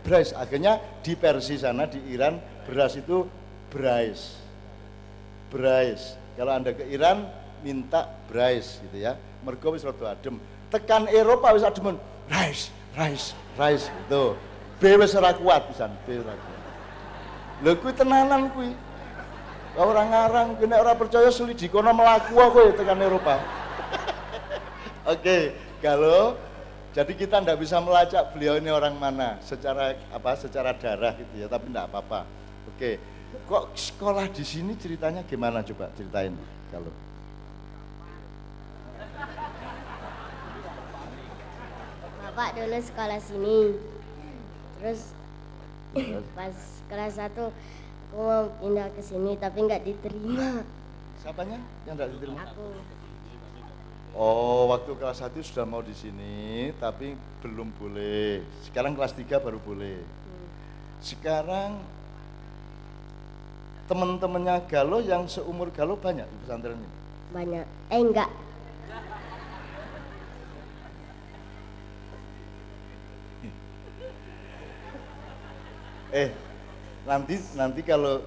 beras 0.00 0.28
akhirnya 0.32 0.80
di 1.04 1.12
Persi 1.12 1.60
sana 1.60 1.84
di 1.84 2.00
Iran 2.08 2.40
beras 2.64 2.96
itu 2.96 3.28
berais 3.68 4.40
berais 5.52 6.16
kalau 6.40 6.56
anda 6.56 6.72
ke 6.72 6.88
Iran 6.88 7.28
minta 7.66 8.06
berais 8.30 8.78
gitu 8.78 9.02
ya 9.02 9.18
mergo 9.42 9.74
wis 9.74 9.82
rada 9.82 10.14
adem 10.14 10.38
tekan 10.70 11.10
Eropa 11.10 11.50
wis 11.50 11.66
ademen 11.66 11.98
rice 12.30 12.70
rice 12.94 13.34
rice 13.58 13.90
gitu 13.90 14.38
B 14.78 14.94
wis 15.02 15.18
ora 15.18 15.34
kuat 15.34 15.66
pisan 15.66 15.90
B 16.06 16.22
ora 16.22 16.30
kuat 16.30 16.62
lho 17.66 17.70
kuwi 17.82 17.92
tenanan 17.98 18.46
kuwi 18.54 18.70
orang 19.74 20.14
ngarang 20.14 20.48
kuwi 20.54 20.70
nek 20.70 20.78
ora 20.78 20.94
percaya 20.94 21.26
selidikono 21.34 21.90
mlaku 21.90 22.38
kowe 22.38 22.70
tekan 22.70 23.02
Eropa 23.02 23.42
Oke, 25.12 25.54
Galo. 25.78 26.34
Jadi 26.90 27.12
kita 27.14 27.44
ndak 27.44 27.60
bisa 27.60 27.76
melacak 27.78 28.32
beliau 28.32 28.56
ini 28.56 28.72
orang 28.72 28.96
mana 28.96 29.36
secara 29.44 29.94
apa 30.10 30.32
secara 30.34 30.72
darah 30.74 31.12
gitu 31.14 31.44
ya, 31.44 31.46
tapi 31.46 31.68
ndak 31.70 31.92
apa-apa. 31.92 32.24
Oke. 32.74 32.98
Kok 33.46 33.76
sekolah 33.76 34.26
di 34.32 34.42
sini 34.42 34.74
ceritanya 34.74 35.22
gimana 35.22 35.62
coba 35.62 35.92
ceritain 35.94 36.34
Galo. 36.72 36.90
Bapak 42.36 42.52
dulu 42.52 42.76
sekolah 42.84 43.16
sini. 43.16 43.72
Terus 44.76 45.16
pas 46.36 46.52
kelas 46.84 47.16
1 47.16 47.32
aku 47.32 47.48
mau 48.12 48.52
pindah 48.60 48.92
ke 48.92 49.00
sini 49.00 49.40
tapi 49.40 49.64
nggak 49.64 49.80
diterima. 49.88 50.60
Siapanya 51.24 51.56
yang 51.88 51.96
ndak 51.96 52.12
diterima? 52.12 52.44
Aku 52.44 52.76
Oh, 54.12 54.68
waktu 54.68 54.92
kelas 55.00 55.24
1 55.24 55.40
sudah 55.40 55.64
mau 55.64 55.80
di 55.80 55.96
sini, 55.96 56.76
tapi 56.76 57.16
belum 57.40 57.72
boleh. 57.80 58.44
Sekarang 58.68 58.92
kelas 58.92 59.16
3 59.16 59.40
baru 59.40 59.56
boleh. 59.56 60.04
Sekarang 61.00 61.80
teman-temannya 63.88 64.60
Galo 64.68 65.00
yang 65.00 65.24
seumur 65.24 65.72
Galo 65.72 65.96
banyak 65.96 66.28
di 66.28 66.36
pesantren 66.44 66.76
ini. 66.76 66.90
banyak. 67.32 67.64
Eh 67.88 68.00
enggak. 68.04 68.28
Eh, 76.16 76.32
nanti 77.04 77.36
nanti 77.52 77.84
kalau 77.84 78.24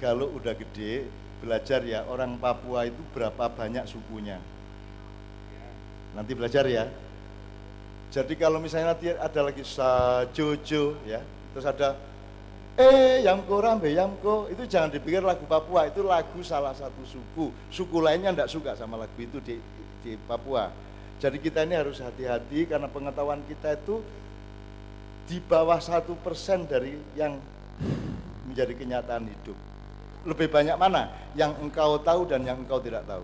Galo 0.00 0.30
udah 0.30 0.54
gede, 0.56 1.04
belajar 1.44 1.84
ya 1.84 2.06
orang 2.08 2.40
Papua 2.40 2.88
itu 2.88 3.02
berapa 3.12 3.50
banyak 3.50 3.84
sukunya. 3.84 4.40
Nanti 6.16 6.32
belajar 6.32 6.64
ya. 6.64 6.88
Jadi 8.08 8.32
kalau 8.40 8.56
misalnya 8.56 8.96
nanti 8.96 9.12
ada 9.12 9.40
lagi 9.44 9.60
Sajojo 9.66 10.96
ya, 11.04 11.20
terus 11.52 11.66
ada 11.68 11.98
eh 12.78 13.26
Yamko 13.26 13.58
Rambe 13.58 13.90
Yamko 13.90 14.48
itu 14.48 14.62
jangan 14.64 14.88
dipikir 14.88 15.20
lagu 15.20 15.42
Papua 15.44 15.90
itu 15.90 16.00
lagu 16.06 16.40
salah 16.46 16.70
satu 16.72 17.02
suku 17.02 17.50
suku 17.74 17.98
lainnya 17.98 18.30
tidak 18.30 18.48
suka 18.54 18.70
sama 18.78 18.94
lagu 18.94 19.18
itu 19.18 19.42
di, 19.42 19.58
di 20.06 20.14
Papua 20.30 20.70
jadi 21.18 21.34
kita 21.42 21.66
ini 21.66 21.74
harus 21.74 21.98
hati-hati 21.98 22.70
karena 22.70 22.86
pengetahuan 22.86 23.42
kita 23.50 23.74
itu 23.74 23.98
di 25.28 25.38
bawah 25.44 25.76
satu 25.76 26.16
persen 26.24 26.64
dari 26.64 26.96
yang 27.12 27.36
menjadi 28.48 28.72
kenyataan 28.72 29.28
hidup. 29.28 29.54
Lebih 30.24 30.48
banyak 30.48 30.74
mana? 30.80 31.12
Yang 31.36 31.60
engkau 31.60 32.00
tahu 32.00 32.24
dan 32.24 32.42
yang 32.48 32.56
engkau 32.56 32.80
tidak 32.80 33.04
tahu. 33.04 33.22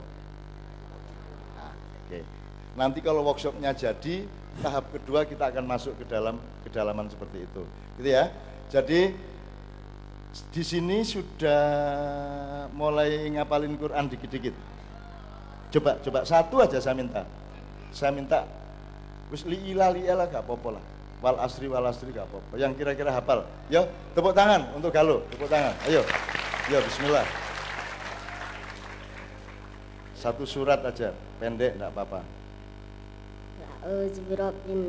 Nah, 1.57 1.73
oke. 1.75 2.21
Nanti 2.77 3.01
kalau 3.01 3.25
workshopnya 3.25 3.73
jadi 3.73 4.29
tahap 4.61 4.93
kedua 4.93 5.25
kita 5.25 5.49
akan 5.51 5.65
masuk 5.65 5.97
ke 5.97 6.05
dalam 6.05 6.37
kedalaman 6.63 7.09
seperti 7.09 7.49
itu. 7.49 7.63
Gitu 7.99 8.09
ya. 8.13 8.31
Jadi 8.69 9.17
di 10.53 10.63
sini 10.63 11.03
sudah 11.03 11.65
mulai 12.77 13.33
ngapalin 13.33 13.75
Quran 13.81 14.13
dikit-dikit. 14.13 14.55
Coba, 15.75 15.99
coba. 16.05 16.21
Satu 16.23 16.61
aja 16.63 16.79
saya 16.79 16.95
minta. 16.95 17.27
Saya 17.91 18.15
minta 18.15 18.47
wis 19.33 19.43
li 19.49 19.75
ila 19.75 19.91
li 19.91 20.07
ila 20.07 20.29
gak 20.31 20.47
apa-apa 20.47 20.79
lah. 20.79 20.85
Wal 21.25 21.41
asri 21.41 21.73
wal 21.73 21.89
asri 21.89 22.13
gak 22.13 22.29
apa-apa. 22.29 22.61
Yang 22.61 22.85
kira-kira 22.85 23.09
hafal. 23.09 23.49
Yo, 23.73 23.89
tepuk 24.13 24.37
tangan 24.37 24.69
untuk 24.77 24.93
Galo, 24.93 25.25
tepuk 25.33 25.49
tangan. 25.49 25.73
Ayo. 25.89 26.05
Yo, 26.69 26.79
bismillah. 26.85 27.25
Satu 30.21 30.45
surat 30.45 30.85
aja, 30.85 31.17
pendek 31.41 31.81
enggak 31.81 31.97
apa-apa. 31.97 32.21
A'udzu 33.85 34.21
birabbil 34.25 34.81